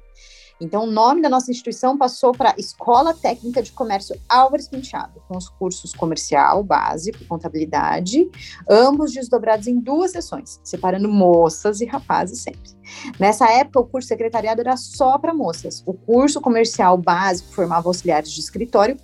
Então, 0.62 0.84
o 0.84 0.92
nome 0.92 1.22
da 1.22 1.30
nossa 1.30 1.52
instituição 1.52 1.98
passou 1.98 2.32
para 2.32 2.56
Escola 2.58 3.14
Técnica 3.14 3.62
de 3.62 3.72
Comércio 3.72 4.16
Álvares 4.30 4.68
Penteado, 4.68 5.22
com 5.28 5.38
os 5.38 5.50
cursos 5.50 5.94
comercial, 5.94 6.64
básico, 6.64 7.26
contabilidade, 7.26 8.30
ambos 8.70 9.12
desdobrados 9.12 9.68
em 9.68 9.80
duas 9.80 10.12
sessões, 10.12 10.60
separando 10.64 11.10
moças 11.10 11.82
e 11.82 11.86
rapazes 11.86 12.40
sempre. 12.40 12.72
Nessa 13.20 13.50
época, 13.52 13.80
o 13.80 13.86
curso 13.86 14.08
secretariado 14.08 14.62
era 14.62 14.78
só 14.78 15.18
para 15.18 15.34
moças. 15.34 15.84
O 15.86 15.94
curso 15.94 16.40
comercial 16.40 16.98
básico 16.98 17.52
formava 17.52 17.90
auxiliares 17.90 18.32
de 18.32 18.40
escritório 18.40 18.98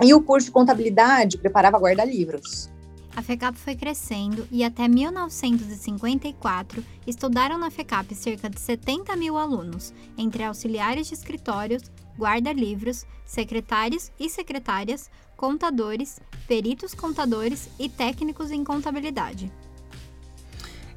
e 0.00 0.12
o 0.14 0.22
curso 0.22 0.46
de 0.46 0.52
contabilidade 0.52 1.38
preparava 1.38 1.78
guarda-livros. 1.78 2.70
A 3.14 3.20
FECAP 3.20 3.58
foi 3.58 3.76
crescendo 3.76 4.48
e 4.50 4.64
até 4.64 4.88
1954 4.88 6.82
estudaram 7.06 7.58
na 7.58 7.70
FECAP 7.70 8.14
cerca 8.14 8.48
de 8.48 8.58
70 8.58 9.14
mil 9.16 9.36
alunos, 9.36 9.92
entre 10.16 10.42
auxiliares 10.42 11.08
de 11.08 11.14
escritórios, 11.14 11.82
guarda-livros, 12.18 13.04
secretários 13.26 14.10
e 14.18 14.30
secretárias, 14.30 15.10
contadores, 15.36 16.20
peritos 16.48 16.94
contadores 16.94 17.68
e 17.78 17.86
técnicos 17.88 18.50
em 18.50 18.64
contabilidade. 18.64 19.52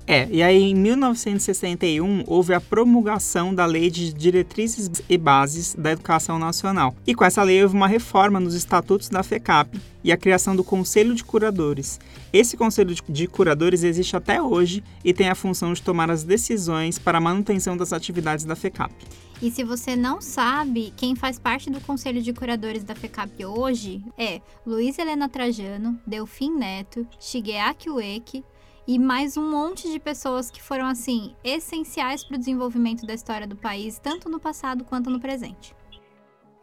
É, 0.07 0.27
e 0.29 0.43
aí 0.43 0.61
em 0.61 0.75
1961 0.75 2.25
houve 2.27 2.53
a 2.53 2.61
promulgação 2.61 3.55
da 3.55 3.65
Lei 3.65 3.89
de 3.89 4.13
Diretrizes 4.13 5.01
e 5.09 5.17
Bases 5.17 5.73
da 5.75 5.91
Educação 5.91 6.37
Nacional. 6.37 6.95
E 7.07 7.15
com 7.15 7.25
essa 7.25 7.41
lei 7.41 7.63
houve 7.63 7.75
uma 7.75 7.87
reforma 7.87 8.39
nos 8.39 8.53
estatutos 8.53 9.09
da 9.09 9.23
FECAP 9.23 9.81
e 10.03 10.11
a 10.11 10.17
criação 10.17 10.55
do 10.55 10.63
Conselho 10.63 11.15
de 11.15 11.23
Curadores. 11.23 11.99
Esse 12.31 12.55
Conselho 12.55 12.95
de 13.09 13.27
Curadores 13.27 13.83
existe 13.83 14.15
até 14.15 14.39
hoje 14.39 14.83
e 15.03 15.11
tem 15.11 15.27
a 15.29 15.35
função 15.35 15.73
de 15.73 15.81
tomar 15.81 16.11
as 16.11 16.23
decisões 16.23 16.99
para 16.99 17.17
a 17.17 17.21
manutenção 17.21 17.75
das 17.75 17.91
atividades 17.91 18.45
da 18.45 18.55
FECAP. 18.55 18.93
E 19.41 19.49
se 19.51 19.63
você 19.63 19.95
não 19.95 20.21
sabe, 20.21 20.93
quem 20.95 21.15
faz 21.15 21.39
parte 21.39 21.69
do 21.69 21.81
Conselho 21.81 22.21
de 22.21 22.31
Curadores 22.31 22.83
da 22.83 22.95
FECAP 22.95 23.43
hoje 23.43 24.03
é 24.17 24.39
Luiz 24.65 24.97
Helena 24.99 25.27
Trajano, 25.27 25.99
Delfim 26.05 26.51
Neto, 26.51 27.05
Shigeaki 27.19 27.89
Ueki, 27.89 28.43
e 28.87 28.99
mais 28.99 29.35
um 29.35 29.49
monte 29.49 29.91
de 29.91 29.99
pessoas 29.99 30.51
que 30.51 30.61
foram 30.61 30.85
assim 30.85 31.35
essenciais 31.43 32.23
para 32.23 32.35
o 32.35 32.39
desenvolvimento 32.39 33.05
da 33.05 33.13
história 33.13 33.47
do 33.47 33.55
país, 33.55 33.99
tanto 33.99 34.29
no 34.29 34.39
passado 34.39 34.83
quanto 34.83 35.09
no 35.09 35.19
presente. 35.19 35.75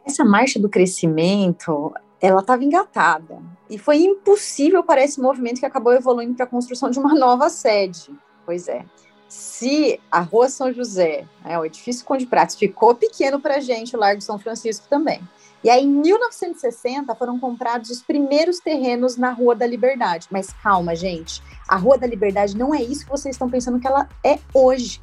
Essa 0.05 0.23
marcha 0.23 0.59
do 0.59 0.69
crescimento, 0.69 1.93
ela 2.21 2.41
estava 2.41 2.63
engatada 2.63 3.41
e 3.69 3.77
foi 3.77 3.97
impossível 3.97 4.83
para 4.83 5.03
esse 5.03 5.19
movimento 5.19 5.59
que 5.59 5.65
acabou 5.65 5.93
evoluindo 5.93 6.35
para 6.35 6.45
a 6.45 6.49
construção 6.49 6.89
de 6.89 6.99
uma 6.99 7.13
nova 7.15 7.49
sede. 7.49 8.09
Pois 8.45 8.67
é. 8.67 8.85
Se 9.27 9.99
a 10.11 10.19
Rua 10.19 10.47
São 10.47 10.71
José, 10.71 11.25
né, 11.43 11.57
o 11.57 11.65
edifício 11.65 12.05
Conde 12.05 12.25
Pratos, 12.25 12.55
ficou 12.55 12.93
pequeno 12.93 13.39
para 13.39 13.55
a 13.55 13.59
gente, 13.59 13.95
o 13.95 13.99
Largo 13.99 14.21
São 14.21 14.37
Francisco 14.37 14.87
também. 14.87 15.21
E 15.63 15.69
aí, 15.69 15.83
em 15.83 15.87
1960, 15.87 17.15
foram 17.15 17.39
comprados 17.39 17.89
os 17.89 18.01
primeiros 18.01 18.59
terrenos 18.59 19.15
na 19.15 19.31
Rua 19.31 19.55
da 19.55 19.65
Liberdade. 19.65 20.27
Mas 20.29 20.51
calma, 20.61 20.95
gente. 20.95 21.41
A 21.67 21.77
Rua 21.77 21.97
da 21.97 22.05
Liberdade 22.05 22.57
não 22.57 22.75
é 22.75 22.81
isso 22.81 23.05
que 23.05 23.11
vocês 23.11 23.35
estão 23.35 23.49
pensando 23.49 23.79
que 23.79 23.87
ela 23.87 24.09
é 24.23 24.39
hoje. 24.53 25.01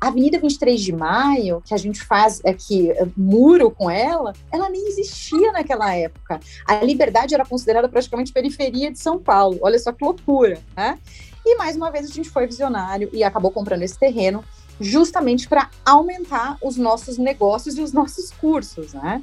A 0.00 0.08
Avenida 0.08 0.38
23 0.38 0.80
de 0.80 0.92
Maio, 0.92 1.62
que 1.64 1.72
a 1.72 1.76
gente 1.76 2.02
faz 2.02 2.40
aqui 2.44 2.90
é, 2.90 3.06
muro 3.16 3.70
com 3.70 3.88
ela, 3.88 4.32
ela 4.50 4.68
nem 4.68 4.88
existia 4.88 5.52
naquela 5.52 5.94
época. 5.94 6.40
A 6.66 6.82
Liberdade 6.82 7.34
era 7.34 7.44
considerada 7.44 7.88
praticamente 7.88 8.32
periferia 8.32 8.90
de 8.90 8.98
São 8.98 9.18
Paulo. 9.18 9.58
Olha 9.62 9.78
só 9.78 9.92
que 9.92 10.04
loucura, 10.04 10.58
né? 10.74 10.98
E 11.44 11.56
mais 11.56 11.76
uma 11.76 11.90
vez 11.90 12.10
a 12.10 12.12
gente 12.12 12.30
foi 12.30 12.46
visionário 12.46 13.10
e 13.12 13.22
acabou 13.22 13.50
comprando 13.50 13.82
esse 13.82 13.96
terreno 13.98 14.44
justamente 14.80 15.48
para 15.48 15.70
aumentar 15.84 16.56
os 16.62 16.76
nossos 16.76 17.18
negócios 17.18 17.76
e 17.76 17.80
os 17.80 17.92
nossos 17.92 18.32
cursos, 18.32 18.94
né? 18.94 19.22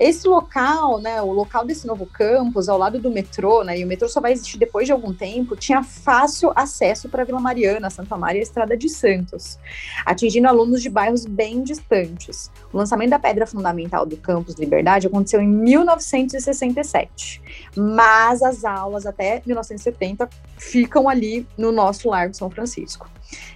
Esse 0.00 0.26
local, 0.26 0.98
né, 0.98 1.20
o 1.20 1.30
local 1.30 1.62
desse 1.62 1.86
novo 1.86 2.06
campus, 2.06 2.70
ao 2.70 2.78
lado 2.78 2.98
do 2.98 3.10
metrô, 3.10 3.62
né, 3.62 3.78
e 3.78 3.84
o 3.84 3.86
metrô 3.86 4.08
só 4.08 4.18
vai 4.18 4.32
existir 4.32 4.56
depois 4.56 4.86
de 4.86 4.92
algum 4.92 5.12
tempo, 5.12 5.54
tinha 5.54 5.82
fácil 5.82 6.50
acesso 6.56 7.06
para 7.06 7.22
Vila 7.22 7.38
Mariana, 7.38 7.90
Santa 7.90 8.16
Maria 8.16 8.38
e 8.38 8.40
a 8.40 8.44
Estrada 8.44 8.74
de 8.78 8.88
Santos, 8.88 9.58
atingindo 10.06 10.48
alunos 10.48 10.80
de 10.80 10.88
bairros 10.88 11.26
bem 11.26 11.62
distantes. 11.62 12.50
O 12.72 12.78
lançamento 12.78 13.10
da 13.10 13.18
pedra 13.18 13.46
fundamental 13.46 14.06
do 14.06 14.16
campus 14.16 14.54
Liberdade 14.54 15.06
aconteceu 15.06 15.42
em 15.42 15.48
1967, 15.48 17.42
mas 17.76 18.42
as 18.42 18.64
aulas 18.64 19.04
até 19.04 19.42
1970 19.44 20.30
ficam 20.56 21.10
ali 21.10 21.46
no 21.58 21.70
nosso 21.70 22.08
Largo 22.08 22.34
São 22.34 22.48
Francisco. 22.48 23.06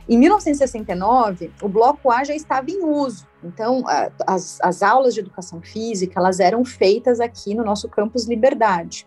Em 0.06 0.18
1969, 0.18 1.50
o 1.62 1.68
Bloco 1.68 2.10
A 2.10 2.22
já 2.22 2.34
estava 2.34 2.70
em 2.70 2.84
uso, 2.84 3.26
então 3.44 3.84
as, 4.26 4.58
as 4.60 4.82
aulas 4.82 5.14
de 5.14 5.20
educação 5.20 5.60
física 5.60 6.18
elas 6.18 6.40
eram 6.40 6.64
feitas 6.64 7.20
aqui 7.20 7.54
no 7.54 7.64
nosso 7.64 7.88
campus 7.88 8.26
Liberdade. 8.26 9.06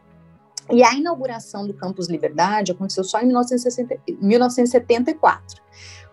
E 0.69 0.83
a 0.83 0.93
inauguração 0.93 1.65
do 1.65 1.73
campus 1.73 2.09
Liberdade 2.09 2.71
aconteceu 2.71 3.03
só 3.03 3.21
em 3.21 3.27
1960, 3.27 3.99
1974. 4.21 5.61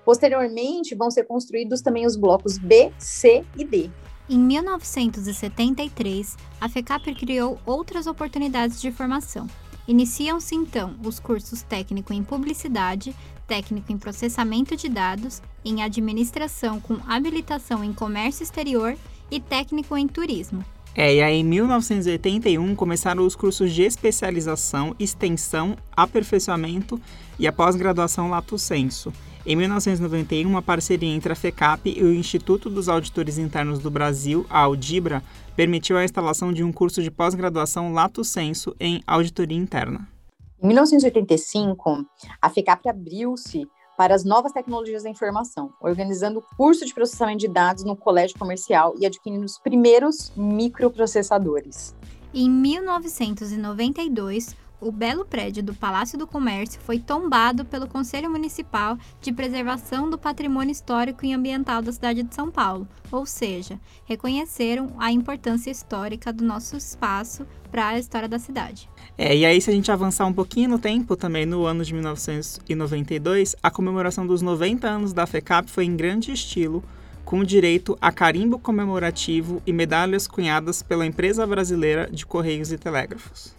Posteriormente, 0.05 0.95
vão 0.95 1.11
ser 1.11 1.25
construídos 1.25 1.81
também 1.81 2.07
os 2.07 2.15
blocos 2.15 2.59
B, 2.59 2.93
C 2.99 3.45
e 3.57 3.65
D. 3.65 3.91
Em 4.29 4.39
1973, 4.39 6.37
a 6.61 6.69
FECAP 6.69 7.15
criou 7.15 7.59
outras 7.67 8.07
oportunidades 8.07 8.81
de 8.81 8.93
formação. 8.93 9.47
Iniciam-se 9.87 10.55
então 10.55 10.95
os 11.05 11.21
cursos 11.21 11.63
técnico 11.63 12.13
em 12.13 12.23
publicidade, 12.23 13.15
técnico 13.47 13.93
em 13.93 13.99
processamento 13.99 14.77
de 14.77 14.89
dados, 14.89 15.43
em 15.65 15.83
administração 15.83 16.81
com 16.81 16.99
habilitação 17.07 17.83
em 17.85 17.93
comércio 17.93 18.43
exterior 18.43 18.97
e 19.31 19.41
técnico 19.41 19.97
em 19.97 20.07
turismo. 20.07 20.65
É, 20.97 21.13
e 21.13 21.23
aí 21.23 21.41
em 21.41 21.45
1981 21.45 22.75
começaram 22.77 23.27
os 23.27 23.35
cursos 23.35 23.73
de 23.73 23.83
especialização, 23.83 24.95
extensão, 24.99 25.77
aperfeiçoamento 25.97 27.01
e 27.39 27.49
a 27.49 27.53
pós-graduação 27.53 28.31
Lato 28.31 28.57
Senso. 28.57 29.13
Em 29.47 29.57
1991, 29.57 30.49
uma 30.49 30.63
parceria 30.63 31.13
entre 31.13 31.33
a 31.33 31.37
FECAP 31.37 31.93
e 31.95 32.03
o 32.03 32.15
Instituto 32.15 32.71
dos 32.71 32.89
Auditores 32.89 33.37
Internos 33.37 33.79
do 33.79 33.91
Brasil, 33.91 34.47
a 34.49 34.61
Audibra, 34.61 35.23
permitiu 35.55 35.99
a 35.99 36.05
instalação 36.05 36.53
de 36.53 36.65
um 36.65 36.73
curso 36.73 37.03
de 37.03 37.11
pós-graduação 37.11 37.93
Lato 37.93 38.25
Senso 38.25 38.75
em 38.81 39.03
Auditoria 39.07 39.59
Interna. 39.59 40.14
Em 40.63 40.69
1985, 40.69 42.07
a 42.41 42.49
FECAP 42.49 42.89
abriu-se 42.89 43.69
para 43.97 44.15
as 44.15 44.25
novas 44.25 44.53
tecnologias 44.53 45.03
da 45.03 45.11
informação, 45.11 45.73
organizando 45.81 46.39
o 46.39 46.57
curso 46.57 46.85
de 46.85 46.95
processamento 46.95 47.41
de 47.41 47.49
dados 47.49 47.85
no 47.85 47.97
colégio 47.97 48.39
comercial 48.39 48.95
e 48.99 49.07
adquirindo 49.07 49.45
os 49.45 49.59
primeiros 49.59 50.33
microprocessadores. 50.37 51.95
Em 52.33 52.51
1992, 52.51 54.57
o 54.81 54.91
belo 54.91 55.25
prédio 55.25 55.63
do 55.63 55.75
Palácio 55.75 56.19
do 56.19 56.27
Comércio 56.27 56.81
foi 56.81 56.99
tombado 56.99 57.65
pelo 57.65 57.89
Conselho 57.89 58.31
Municipal 58.31 58.99
de 59.21 59.33
Preservação 59.33 60.11
do 60.11 60.19
Patrimônio 60.19 60.73
Histórico 60.73 61.25
e 61.25 61.33
Ambiental 61.33 61.81
da 61.81 61.93
cidade 61.93 62.23
de 62.23 62.35
São 62.35 62.51
Paulo, 62.51 62.87
ou 63.11 63.25
seja, 63.25 63.81
reconheceram 64.05 64.93
a 64.99 65.11
importância 65.11 65.71
histórica 65.71 66.33
do 66.33 66.45
nosso 66.45 66.77
espaço 66.77 67.47
para 67.71 67.89
a 67.89 67.99
história 67.99 68.29
da 68.29 68.39
cidade. 68.39 68.91
É, 69.17 69.35
e 69.37 69.47
aí, 69.47 69.61
se 69.61 69.71
a 69.71 69.73
gente 69.73 69.93
avançar 69.93 70.27
um 70.27 70.33
pouquinho 70.33 70.71
no 70.71 70.79
tempo, 70.79 71.17
também 71.17 71.47
no 71.47 71.65
ano 71.65 71.85
de 71.85 71.95
1992, 71.95 73.55
a 73.63 73.71
comemoração 73.71 74.27
dos 74.27 74.43
90 74.43 74.89
anos 74.89 75.13
da 75.13 75.25
FECAP 75.25 75.71
foi 75.71 75.85
em 75.85 75.97
grande 75.97 76.33
estilo, 76.33 76.83
com 77.25 77.45
direito 77.45 77.97
a 78.01 78.11
carimbo 78.11 78.59
comemorativo 78.59 79.63
e 79.65 79.73
medalhas 79.73 80.27
cunhadas 80.27 80.83
pela 80.83 81.07
empresa 81.07 81.47
brasileira 81.47 82.09
de 82.11 82.27
Correios 82.27 82.73
e 82.73 82.77
Telégrafos. 82.77 83.55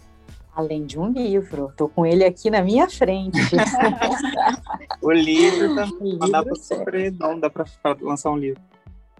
Além 0.54 0.84
de 0.84 0.98
um 0.98 1.10
livro, 1.10 1.68
estou 1.70 1.88
com 1.88 2.04
ele 2.04 2.24
aqui 2.24 2.50
na 2.50 2.62
minha 2.62 2.88
frente. 2.88 3.38
o 5.02 5.10
livro 5.10 5.74
também, 5.74 6.18
dá 6.30 6.42
para 6.42 6.54
sofrer, 6.54 7.12
não 7.18 7.40
dá 7.40 7.50
para 7.50 7.66
lançar 8.02 8.30
um 8.30 8.36
livro. 8.36 8.60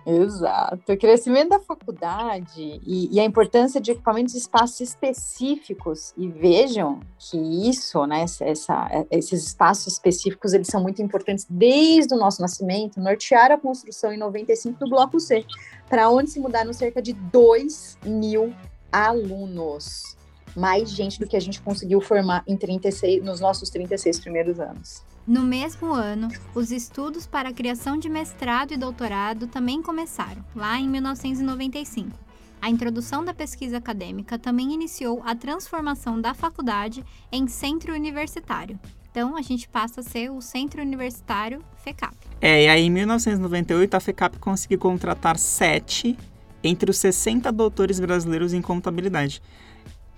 Exato. 0.07 0.93
O 0.93 0.97
crescimento 0.97 1.49
da 1.49 1.59
faculdade 1.59 2.81
e, 2.87 3.13
e, 3.13 3.19
a 3.19 3.25
importância 3.25 3.81
de 3.81 3.91
equipamentos 3.91 4.35
e 4.35 4.39
espaços 4.39 4.81
específicos. 4.81 6.15
E 6.17 6.29
vejam 6.29 7.01
que 7.19 7.37
isso, 7.69 8.07
né, 8.07 8.25
essa, 8.41 9.07
esses 9.11 9.49
espaços 9.49 9.95
específicos, 9.95 10.53
eles 10.53 10.69
são 10.69 10.81
muito 10.81 11.03
importantes 11.03 11.45
desde 11.51 12.15
o 12.15 12.17
nosso 12.17 12.41
nascimento, 12.41 13.01
nortearam 13.01 13.57
a 13.57 13.59
construção 13.59 14.13
em 14.13 14.17
95 14.17 14.79
do 14.79 14.89
Bloco 14.89 15.19
C, 15.19 15.45
para 15.89 16.09
onde 16.09 16.31
se 16.31 16.39
mudaram 16.39 16.73
cerca 16.73 17.03
de 17.03 17.13
2 17.13 17.99
mil 18.05 18.55
alunos. 18.93 20.17
Mais 20.55 20.89
gente 20.89 21.19
do 21.19 21.27
que 21.27 21.37
a 21.37 21.41
gente 21.41 21.61
conseguiu 21.61 22.01
formar 22.01 22.45
em 22.47 22.57
36, 22.57 23.25
nos 23.25 23.41
nossos 23.41 23.71
36 23.71 24.21
primeiros 24.21 24.61
anos. 24.61 25.03
No 25.27 25.43
mesmo 25.43 25.93
ano, 25.93 26.29
os 26.55 26.71
estudos 26.71 27.27
para 27.27 27.49
a 27.49 27.53
criação 27.53 27.99
de 27.99 28.09
mestrado 28.09 28.73
e 28.73 28.77
doutorado 28.77 29.49
também 29.49 29.83
começaram, 29.83 30.45
lá 30.55 30.79
em 30.79 30.89
1995. 30.89 32.17
A 32.63 32.71
introdução 32.71 33.25
da 33.25 33.35
pesquisa 33.35 33.79
acadêmica 33.79 34.39
também 34.39 34.73
iniciou 34.73 35.21
a 35.27 35.35
transformação 35.35 36.21
da 36.21 36.33
faculdade 36.33 37.05
em 37.33 37.49
centro 37.49 37.93
universitário. 37.93 38.79
Então, 39.11 39.37
a 39.37 39.43
gente 39.43 39.69
passa 39.69 40.01
a 40.01 40.05
ser 40.05 40.31
o 40.31 40.41
Centro 40.41 40.81
Universitário 40.81 41.61
FECAP. 41.83 42.15
É, 42.41 42.65
e 42.65 42.69
aí 42.69 42.83
em 42.83 42.91
1998 42.91 43.95
a 43.97 44.01
FECAP 44.01 44.39
conseguiu 44.39 44.79
contratar 44.79 45.39
sete 45.39 46.17
entre 46.63 46.89
os 46.89 46.99
60 46.99 47.51
doutores 47.51 47.99
brasileiros 47.99 48.53
em 48.53 48.63
contabilidade. 48.63 49.43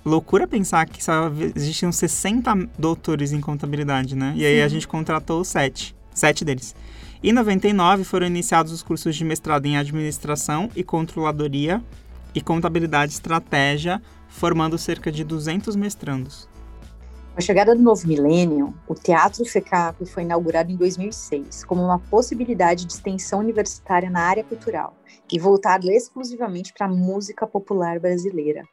Loucura 0.05 0.47
pensar 0.47 0.87
que 0.87 1.03
só 1.03 1.31
existiam 1.55 1.93
60 1.93 2.69
doutores 2.79 3.33
em 3.33 3.41
contabilidade, 3.41 4.15
né? 4.17 4.33
E 4.37 4.47
aí 4.47 4.63
a 4.63 4.69
gente 4.69 4.87
contratou 4.87 5.45
sete, 5.45 5.95
sete 6.15 6.45
deles. 6.45 6.75
Em 7.23 7.33
99 7.33 8.05
foram 8.05 8.27
iniciados 8.27 8.73
os 8.73 8.83
cursos 8.83 9.17
de 9.17 9.25
mestrado 9.25 9.67
em 9.67 9.77
administração 9.77 10.71
e 10.77 10.85
controladoria 10.85 11.83
e 12.35 12.41
contabilidade 12.41 13.13
estratégia, 13.13 14.01
formando 14.29 14.79
cerca 14.79 15.11
de 15.11 15.25
200 15.25 15.75
mestrandos. 15.75 16.49
A 17.39 17.41
chegada 17.41 17.72
do 17.72 17.80
novo 17.80 18.05
milênio, 18.09 18.74
o 18.89 18.97
Teatro 18.97 19.45
FECAP 19.45 20.05
foi 20.07 20.24
inaugurado 20.24 20.72
em 20.72 20.76
2006 20.76 21.62
como 21.62 21.80
uma 21.80 22.01
possibilidade 22.01 22.84
de 22.84 22.93
extensão 22.93 23.39
universitária 23.39 24.11
na 24.11 24.22
área 24.22 24.43
cultural 24.43 24.97
e 25.32 25.39
voltado 25.39 25.89
exclusivamente 25.89 26.72
para 26.72 26.89
a 26.89 26.91
música 26.91 27.47
popular 27.47 28.01
brasileira. 28.01 28.64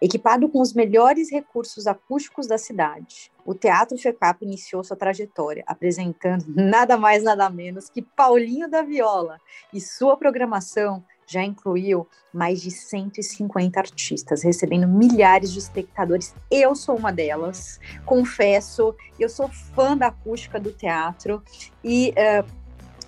Equipado 0.00 0.48
com 0.48 0.60
os 0.60 0.72
melhores 0.72 1.28
recursos 1.28 1.88
acústicos 1.88 2.46
da 2.46 2.56
cidade, 2.56 3.32
o 3.44 3.52
Teatro 3.52 3.98
FECAP 3.98 4.44
iniciou 4.44 4.84
sua 4.84 4.96
trajetória 4.96 5.64
apresentando 5.66 6.44
nada 6.54 6.96
mais 6.96 7.24
nada 7.24 7.50
menos 7.50 7.90
que 7.90 8.00
Paulinho 8.00 8.70
da 8.70 8.82
Viola 8.82 9.40
e 9.72 9.80
sua 9.80 10.16
programação 10.16 11.04
já 11.26 11.42
incluiu 11.44 12.06
mais 12.32 12.60
de 12.60 12.70
150 12.70 13.78
artistas, 13.78 14.42
recebendo 14.42 14.88
milhares 14.88 15.52
de 15.52 15.58
espectadores. 15.58 16.34
Eu 16.50 16.74
sou 16.74 16.96
uma 16.96 17.12
delas, 17.12 17.78
confesso, 18.04 18.94
eu 19.18 19.28
sou 19.28 19.48
fã 19.48 19.96
da 19.96 20.08
acústica 20.08 20.58
do 20.58 20.72
teatro 20.72 21.42
e 21.82 22.12
uh, 22.12 22.64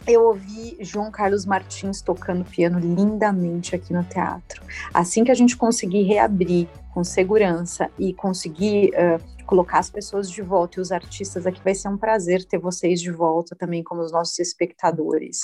eu 0.07 0.25
ouvi 0.25 0.77
João 0.81 1.11
Carlos 1.11 1.45
Martins 1.45 2.01
tocando 2.01 2.45
piano 2.45 2.79
lindamente 2.79 3.75
aqui 3.75 3.93
no 3.93 4.05
teatro. 4.05 4.63
Assim 4.95 5.25
que 5.25 5.33
a 5.33 5.35
gente 5.35 5.57
conseguir 5.57 6.03
reabrir 6.03 6.69
com 6.95 7.03
segurança 7.03 7.91
e 7.99 8.15
conseguir 8.15 8.91
uh, 8.91 9.45
colocar 9.45 9.79
as 9.79 9.91
pessoas 9.91 10.31
de 10.31 10.43
volta 10.43 10.79
e 10.79 10.81
os 10.81 10.93
artistas 10.93 11.47
aqui, 11.47 11.61
vai 11.63 11.75
ser 11.75 11.89
um 11.89 11.97
prazer 11.97 12.45
ter 12.45 12.59
vocês 12.59 13.01
de 13.01 13.11
volta 13.11 13.57
também 13.57 13.83
como 13.83 14.01
os 14.01 14.13
nossos 14.13 14.39
espectadores. 14.39 15.41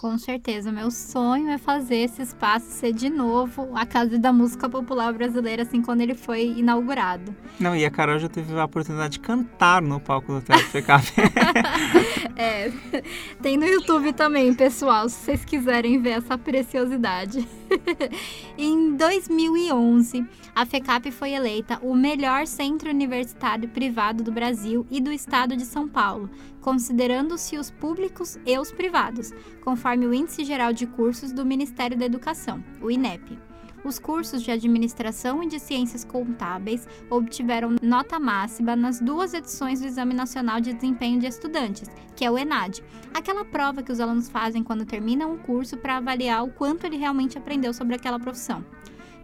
Com 0.00 0.16
certeza, 0.16 0.72
meu 0.72 0.90
sonho 0.90 1.50
é 1.50 1.58
fazer 1.58 1.96
esse 1.96 2.22
espaço 2.22 2.64
ser 2.70 2.90
de 2.90 3.10
novo 3.10 3.68
a 3.74 3.84
Casa 3.84 4.18
da 4.18 4.32
Música 4.32 4.66
Popular 4.66 5.12
Brasileira, 5.12 5.62
assim, 5.62 5.82
quando 5.82 6.00
ele 6.00 6.14
foi 6.14 6.54
inaugurado. 6.56 7.36
Não, 7.60 7.76
e 7.76 7.84
a 7.84 7.90
Carol 7.90 8.18
já 8.18 8.26
teve 8.26 8.58
a 8.58 8.64
oportunidade 8.64 9.18
de 9.18 9.20
cantar 9.20 9.82
no 9.82 10.00
palco 10.00 10.32
do 10.32 10.40
Teatro 10.40 10.66
FECAP. 10.68 11.04
é, 12.34 12.72
tem 13.42 13.58
no 13.58 13.66
YouTube 13.66 14.14
também, 14.14 14.54
pessoal, 14.54 15.06
se 15.06 15.16
vocês 15.16 15.44
quiserem 15.44 16.00
ver 16.00 16.12
essa 16.12 16.38
preciosidade. 16.38 17.46
Em 18.62 18.94
2011, 18.94 20.26
a 20.54 20.66
FECAP 20.66 21.10
foi 21.10 21.32
eleita 21.32 21.78
o 21.82 21.94
melhor 21.94 22.46
centro 22.46 22.90
universitário 22.90 23.66
privado 23.70 24.22
do 24.22 24.30
Brasil 24.30 24.86
e 24.90 25.00
do 25.00 25.10
estado 25.10 25.56
de 25.56 25.64
São 25.64 25.88
Paulo, 25.88 26.28
considerando-se 26.60 27.56
os 27.56 27.70
públicos 27.70 28.38
e 28.44 28.58
os 28.58 28.70
privados, 28.70 29.32
conforme 29.64 30.06
o 30.06 30.12
Índice 30.12 30.44
Geral 30.44 30.74
de 30.74 30.86
Cursos 30.86 31.32
do 31.32 31.46
Ministério 31.46 31.96
da 31.96 32.04
Educação, 32.04 32.62
o 32.82 32.90
INEP. 32.90 33.49
Os 33.82 33.98
cursos 33.98 34.42
de 34.42 34.50
Administração 34.50 35.42
e 35.42 35.46
de 35.46 35.58
Ciências 35.58 36.04
Contábeis 36.04 36.86
obtiveram 37.08 37.76
nota 37.80 38.20
máxima 38.20 38.76
nas 38.76 39.00
duas 39.00 39.32
edições 39.32 39.80
do 39.80 39.86
Exame 39.86 40.12
Nacional 40.12 40.60
de 40.60 40.74
Desempenho 40.74 41.18
de 41.18 41.26
Estudantes, 41.26 41.88
que 42.14 42.24
é 42.24 42.30
o 42.30 42.36
ENAD, 42.36 42.82
aquela 43.14 43.44
prova 43.44 43.82
que 43.82 43.90
os 43.90 43.98
alunos 43.98 44.28
fazem 44.28 44.62
quando 44.62 44.84
terminam 44.84 45.32
um 45.32 45.38
curso 45.38 45.78
para 45.78 45.96
avaliar 45.96 46.44
o 46.44 46.50
quanto 46.50 46.84
ele 46.84 46.98
realmente 46.98 47.38
aprendeu 47.38 47.72
sobre 47.72 47.94
aquela 47.94 48.20
profissão. 48.20 48.62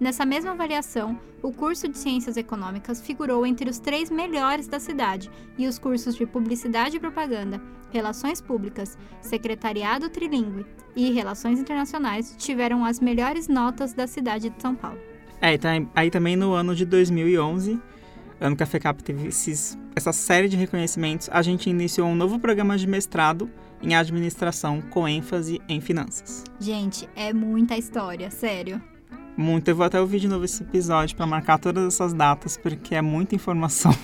Nessa 0.01 0.27
mesma 0.27 0.53
avaliação, 0.53 1.19
o 1.43 1.53
curso 1.53 1.89
de 1.89 1.99
Ciências 1.99 2.37
Econômicas 2.37 3.01
figurou 3.01 3.47
entre 3.47 3.69
os 3.69 3.79
três 3.79 4.11
melhores 4.11 4.67
da 4.67 4.81
cidade 4.81 5.31
e 5.57 5.67
os 5.67 5.79
cursos 5.79 6.15
de 6.15 6.27
Publicidade 6.27 6.97
e 6.97 7.01
Propaganda, 7.01 7.61
Relações 7.97 8.43
Públicas, 8.43 8.99
Secretariado 9.23 10.11
Trilingue 10.11 10.67
e 10.95 11.13
Relações 11.13 11.59
Internacionais 11.59 12.35
tiveram 12.37 12.85
as 12.85 13.01
melhores 13.01 13.49
notas 13.49 13.95
da 13.95 14.07
cidade 14.07 14.51
de 14.51 14.61
São 14.61 14.75
Paulo. 14.75 14.99
É, 15.41 15.55
então, 15.55 15.91
aí 15.95 16.11
também 16.11 16.37
no 16.37 16.53
ano 16.53 16.75
de 16.75 16.85
2011, 16.85 17.81
ano 18.39 18.55
que 18.55 18.63
a 18.63 18.67
FECAP 18.67 19.03
teve 19.03 19.29
esses, 19.29 19.79
essa 19.95 20.13
série 20.13 20.47
de 20.47 20.57
reconhecimentos, 20.57 21.31
a 21.33 21.41
gente 21.41 21.71
iniciou 21.71 22.09
um 22.09 22.15
novo 22.15 22.39
programa 22.39 22.77
de 22.77 22.87
mestrado 22.87 23.51
em 23.83 23.95
administração 23.95 24.83
com 24.83 25.09
ênfase 25.09 25.59
em 25.67 25.81
finanças. 25.81 26.45
Gente, 26.61 27.09
é 27.17 27.33
muita 27.33 27.79
história, 27.79 28.31
sério 28.31 28.81
muito. 29.37 29.69
Eu 29.69 29.77
vou 29.77 29.87
até 29.87 30.01
ouvir 30.01 30.21
de 30.21 30.29
novo 30.29 30.45
esse 30.45 30.63
episódio 30.63 31.17
para 31.17 31.27
marcar 31.27 31.59
todas 31.59 31.95
essas 31.95 32.13
datas, 32.13 32.57
porque 32.57 32.95
é 32.95 33.03
muita 33.03 33.35
informação. 33.35 33.95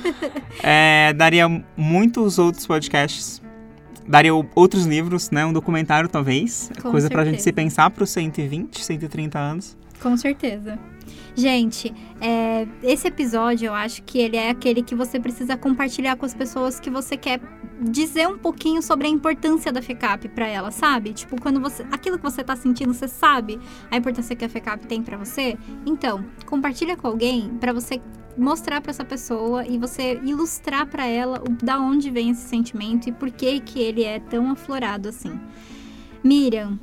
é, 0.62 1.12
daria 1.12 1.48
muitos 1.76 2.38
outros 2.38 2.66
podcasts. 2.66 3.40
Daria 4.06 4.32
outros 4.34 4.84
livros, 4.84 5.30
né? 5.30 5.46
Um 5.46 5.52
documentário, 5.52 6.08
talvez. 6.08 6.70
Com 6.80 6.90
coisa 6.90 7.08
para 7.08 7.22
a 7.22 7.24
gente 7.24 7.40
se 7.42 7.52
pensar 7.52 7.90
para 7.90 8.02
os 8.02 8.10
120, 8.10 8.84
130 8.84 9.38
anos. 9.38 9.76
Com 10.02 10.16
certeza. 10.16 10.78
Gente, 11.34 11.92
é, 12.20 12.66
esse 12.82 13.08
episódio 13.08 13.66
eu 13.66 13.74
acho 13.74 14.02
que 14.02 14.18
ele 14.18 14.36
é 14.36 14.50
aquele 14.50 14.82
que 14.82 14.94
você 14.94 15.18
precisa 15.18 15.56
compartilhar 15.56 16.16
com 16.16 16.26
as 16.26 16.34
pessoas 16.34 16.78
que 16.78 16.90
você 16.90 17.16
quer 17.16 17.40
dizer 17.80 18.28
um 18.28 18.38
pouquinho 18.38 18.82
sobre 18.82 19.06
a 19.06 19.10
importância 19.10 19.72
da 19.72 19.80
FECAP 19.80 20.28
para 20.28 20.46
ela, 20.46 20.70
sabe? 20.70 21.12
Tipo, 21.12 21.40
quando 21.40 21.60
você. 21.60 21.86
Aquilo 21.90 22.18
que 22.18 22.22
você 22.22 22.44
tá 22.44 22.54
sentindo, 22.54 22.92
você 22.92 23.08
sabe 23.08 23.58
a 23.90 23.96
importância 23.96 24.36
que 24.36 24.44
a 24.44 24.48
FECAP 24.48 24.86
tem 24.86 25.02
para 25.02 25.16
você? 25.16 25.56
Então, 25.86 26.24
compartilha 26.46 26.96
com 26.96 27.06
alguém 27.06 27.48
para 27.58 27.72
você 27.72 28.00
mostrar 28.36 28.80
para 28.80 28.90
essa 28.90 29.04
pessoa 29.04 29.66
e 29.66 29.78
você 29.78 30.20
ilustrar 30.22 30.86
para 30.86 31.06
ela 31.06 31.42
o, 31.42 31.64
da 31.64 31.78
onde 31.78 32.10
vem 32.10 32.30
esse 32.30 32.48
sentimento 32.48 33.08
e 33.08 33.12
por 33.12 33.30
que 33.30 33.60
que 33.60 33.80
ele 33.80 34.04
é 34.04 34.20
tão 34.20 34.50
aflorado 34.50 35.08
assim. 35.08 35.38
Miriam, 36.22 36.78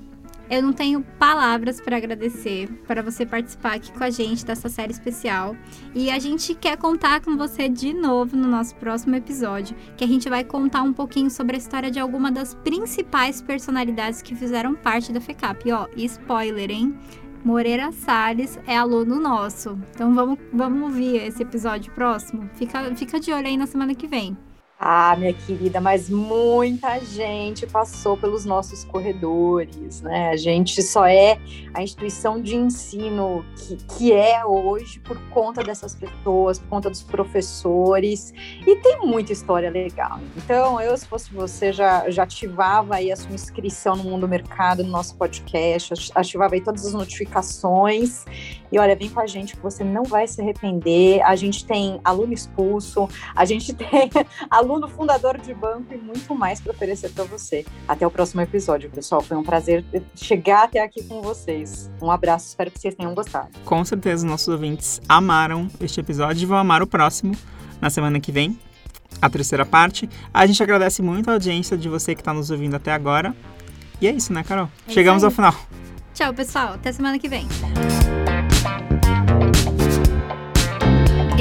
eu 0.49 0.61
não 0.63 0.73
tenho 0.73 1.01
palavras 1.19 1.79
para 1.79 1.97
agradecer 1.97 2.67
para 2.87 3.01
você 3.01 3.25
participar 3.25 3.75
aqui 3.75 3.91
com 3.91 4.03
a 4.03 4.09
gente 4.09 4.45
dessa 4.45 4.67
série 4.67 4.91
especial. 4.91 5.55
E 5.93 6.09
a 6.09 6.17
gente 6.17 6.55
quer 6.55 6.77
contar 6.77 7.21
com 7.21 7.37
você 7.37 7.69
de 7.69 7.93
novo 7.93 8.35
no 8.35 8.47
nosso 8.47 8.75
próximo 8.75 9.15
episódio, 9.15 9.75
que 9.95 10.03
a 10.03 10.07
gente 10.07 10.29
vai 10.29 10.43
contar 10.43 10.81
um 10.81 10.93
pouquinho 10.93 11.29
sobre 11.29 11.55
a 11.55 11.59
história 11.59 11.91
de 11.91 11.99
alguma 11.99 12.31
das 12.31 12.55
principais 12.55 13.41
personalidades 13.41 14.21
que 14.21 14.35
fizeram 14.35 14.75
parte 14.75 15.13
da 15.13 15.21
FECAP. 15.21 15.67
E, 15.67 15.71
ó, 15.71 15.87
spoiler, 15.95 16.71
hein? 16.71 16.97
Moreira 17.43 17.91
Salles 17.91 18.59
é 18.67 18.77
aluno 18.77 19.19
nosso. 19.19 19.79
Então 19.93 20.13
vamos, 20.13 20.37
vamos 20.51 20.81
ouvir 20.83 21.17
esse 21.17 21.41
episódio 21.41 21.91
próximo. 21.93 22.49
Fica, 22.55 22.93
fica 22.95 23.19
de 23.19 23.31
olho 23.31 23.47
aí 23.47 23.55
na 23.55 23.67
semana 23.67 23.95
que 23.95 24.07
vem. 24.07 24.37
Ah, 24.81 25.13
minha 25.17 25.33
querida, 25.33 25.81
mas 25.81 26.09
muita 26.09 27.01
gente 27.01 27.67
passou 27.67 28.15
pelos 28.15 28.45
nossos 28.45 28.85
corredores, 28.85 29.99
né? 29.99 30.29
A 30.29 30.37
gente 30.37 30.81
só 30.81 31.05
é 31.05 31.37
a 31.73 31.83
instituição 31.83 32.41
de 32.41 32.55
ensino 32.55 33.43
que, 33.57 33.75
que 33.75 34.13
é 34.13 34.45
hoje 34.45 35.01
por 35.01 35.19
conta 35.31 35.61
dessas 35.61 35.93
pessoas, 35.93 36.59
por 36.59 36.69
conta 36.69 36.89
dos 36.89 37.03
professores, 37.03 38.33
e 38.65 38.73
tem 38.77 39.01
muita 39.01 39.33
história 39.33 39.69
legal. 39.69 40.21
Então, 40.37 40.79
eu, 40.79 40.95
se 40.95 41.05
fosse 41.05 41.33
você, 41.33 41.73
já, 41.73 42.09
já 42.09 42.23
ativava 42.23 42.95
aí 42.95 43.11
a 43.11 43.17
sua 43.17 43.35
inscrição 43.35 43.97
no 43.97 44.05
Mundo 44.05 44.29
Mercado, 44.29 44.81
no 44.81 44.89
nosso 44.89 45.13
podcast, 45.17 45.93
ativava 46.15 46.55
aí 46.55 46.61
todas 46.61 46.85
as 46.85 46.93
notificações, 46.93 48.23
e 48.71 48.79
olha, 48.79 48.95
vem 48.95 49.09
com 49.09 49.19
a 49.19 49.27
gente 49.27 49.55
que 49.55 49.61
você 49.61 49.83
não 49.83 50.03
vai 50.03 50.27
se 50.27 50.41
arrepender. 50.41 51.21
A 51.23 51.35
gente 51.35 51.65
tem 51.65 51.99
aluno 52.03 52.33
expulso, 52.33 53.09
a 53.35 53.45
gente 53.45 53.73
tem 53.73 54.09
aluno 54.49 54.87
fundador 54.87 55.37
de 55.37 55.53
banco 55.53 55.93
e 55.93 55.97
muito 55.97 56.35
mais 56.35 56.59
para 56.61 56.71
oferecer 56.71 57.11
para 57.11 57.23
você. 57.23 57.65
Até 57.87 58.05
o 58.05 58.11
próximo 58.11 58.41
episódio, 58.41 58.89
pessoal. 58.89 59.21
Foi 59.21 59.37
um 59.37 59.43
prazer 59.43 59.83
chegar 60.15 60.65
até 60.65 60.81
aqui 60.81 61.03
com 61.03 61.21
vocês. 61.21 61.89
Um 62.01 62.11
abraço, 62.11 62.47
espero 62.47 62.71
que 62.71 62.79
vocês 62.79 62.95
tenham 62.95 63.13
gostado. 63.13 63.49
Com 63.65 63.83
certeza, 63.83 64.25
nossos 64.25 64.47
ouvintes 64.47 65.01
amaram 65.07 65.67
este 65.81 65.99
episódio 65.99 66.43
e 66.43 66.45
vão 66.45 66.57
amar 66.57 66.81
o 66.81 66.87
próximo 66.87 67.35
na 67.81 67.89
semana 67.89 68.19
que 68.19 68.31
vem. 68.31 68.57
A 69.21 69.29
terceira 69.29 69.65
parte. 69.65 70.09
A 70.33 70.45
gente 70.45 70.61
agradece 70.61 71.01
muito 71.01 71.29
a 71.29 71.33
audiência 71.33 71.75
de 71.75 71.89
você 71.89 72.13
que 72.13 72.21
está 72.21 72.33
nos 72.33 72.51
ouvindo 72.51 72.75
até 72.75 72.91
agora. 72.91 73.35
E 73.99 74.07
é 74.07 74.11
isso, 74.11 74.31
né, 74.31 74.43
Carol? 74.43 74.69
É 74.87 74.91
Chegamos 74.91 75.23
ao 75.23 75.31
final. 75.31 75.53
Tchau, 76.13 76.33
pessoal. 76.33 76.73
Até 76.73 76.91
semana 76.91 77.19
que 77.19 77.27
vem. 77.27 77.47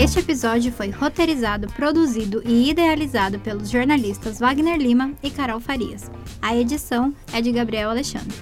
Este 0.01 0.21
episódio 0.21 0.71
foi 0.71 0.91
roteirizado, 0.91 1.67
produzido 1.73 2.41
e 2.45 2.71
idealizado 2.71 3.41
pelos 3.41 3.69
jornalistas 3.69 4.39
Wagner 4.39 4.79
Lima 4.79 5.13
e 5.25 5.29
Carol 5.29 5.59
Farias. 5.59 6.09
A 6.41 6.57
edição 6.57 7.13
é 7.33 7.41
de 7.41 7.51
Gabriel 7.51 7.91
Alexandre. 7.91 8.37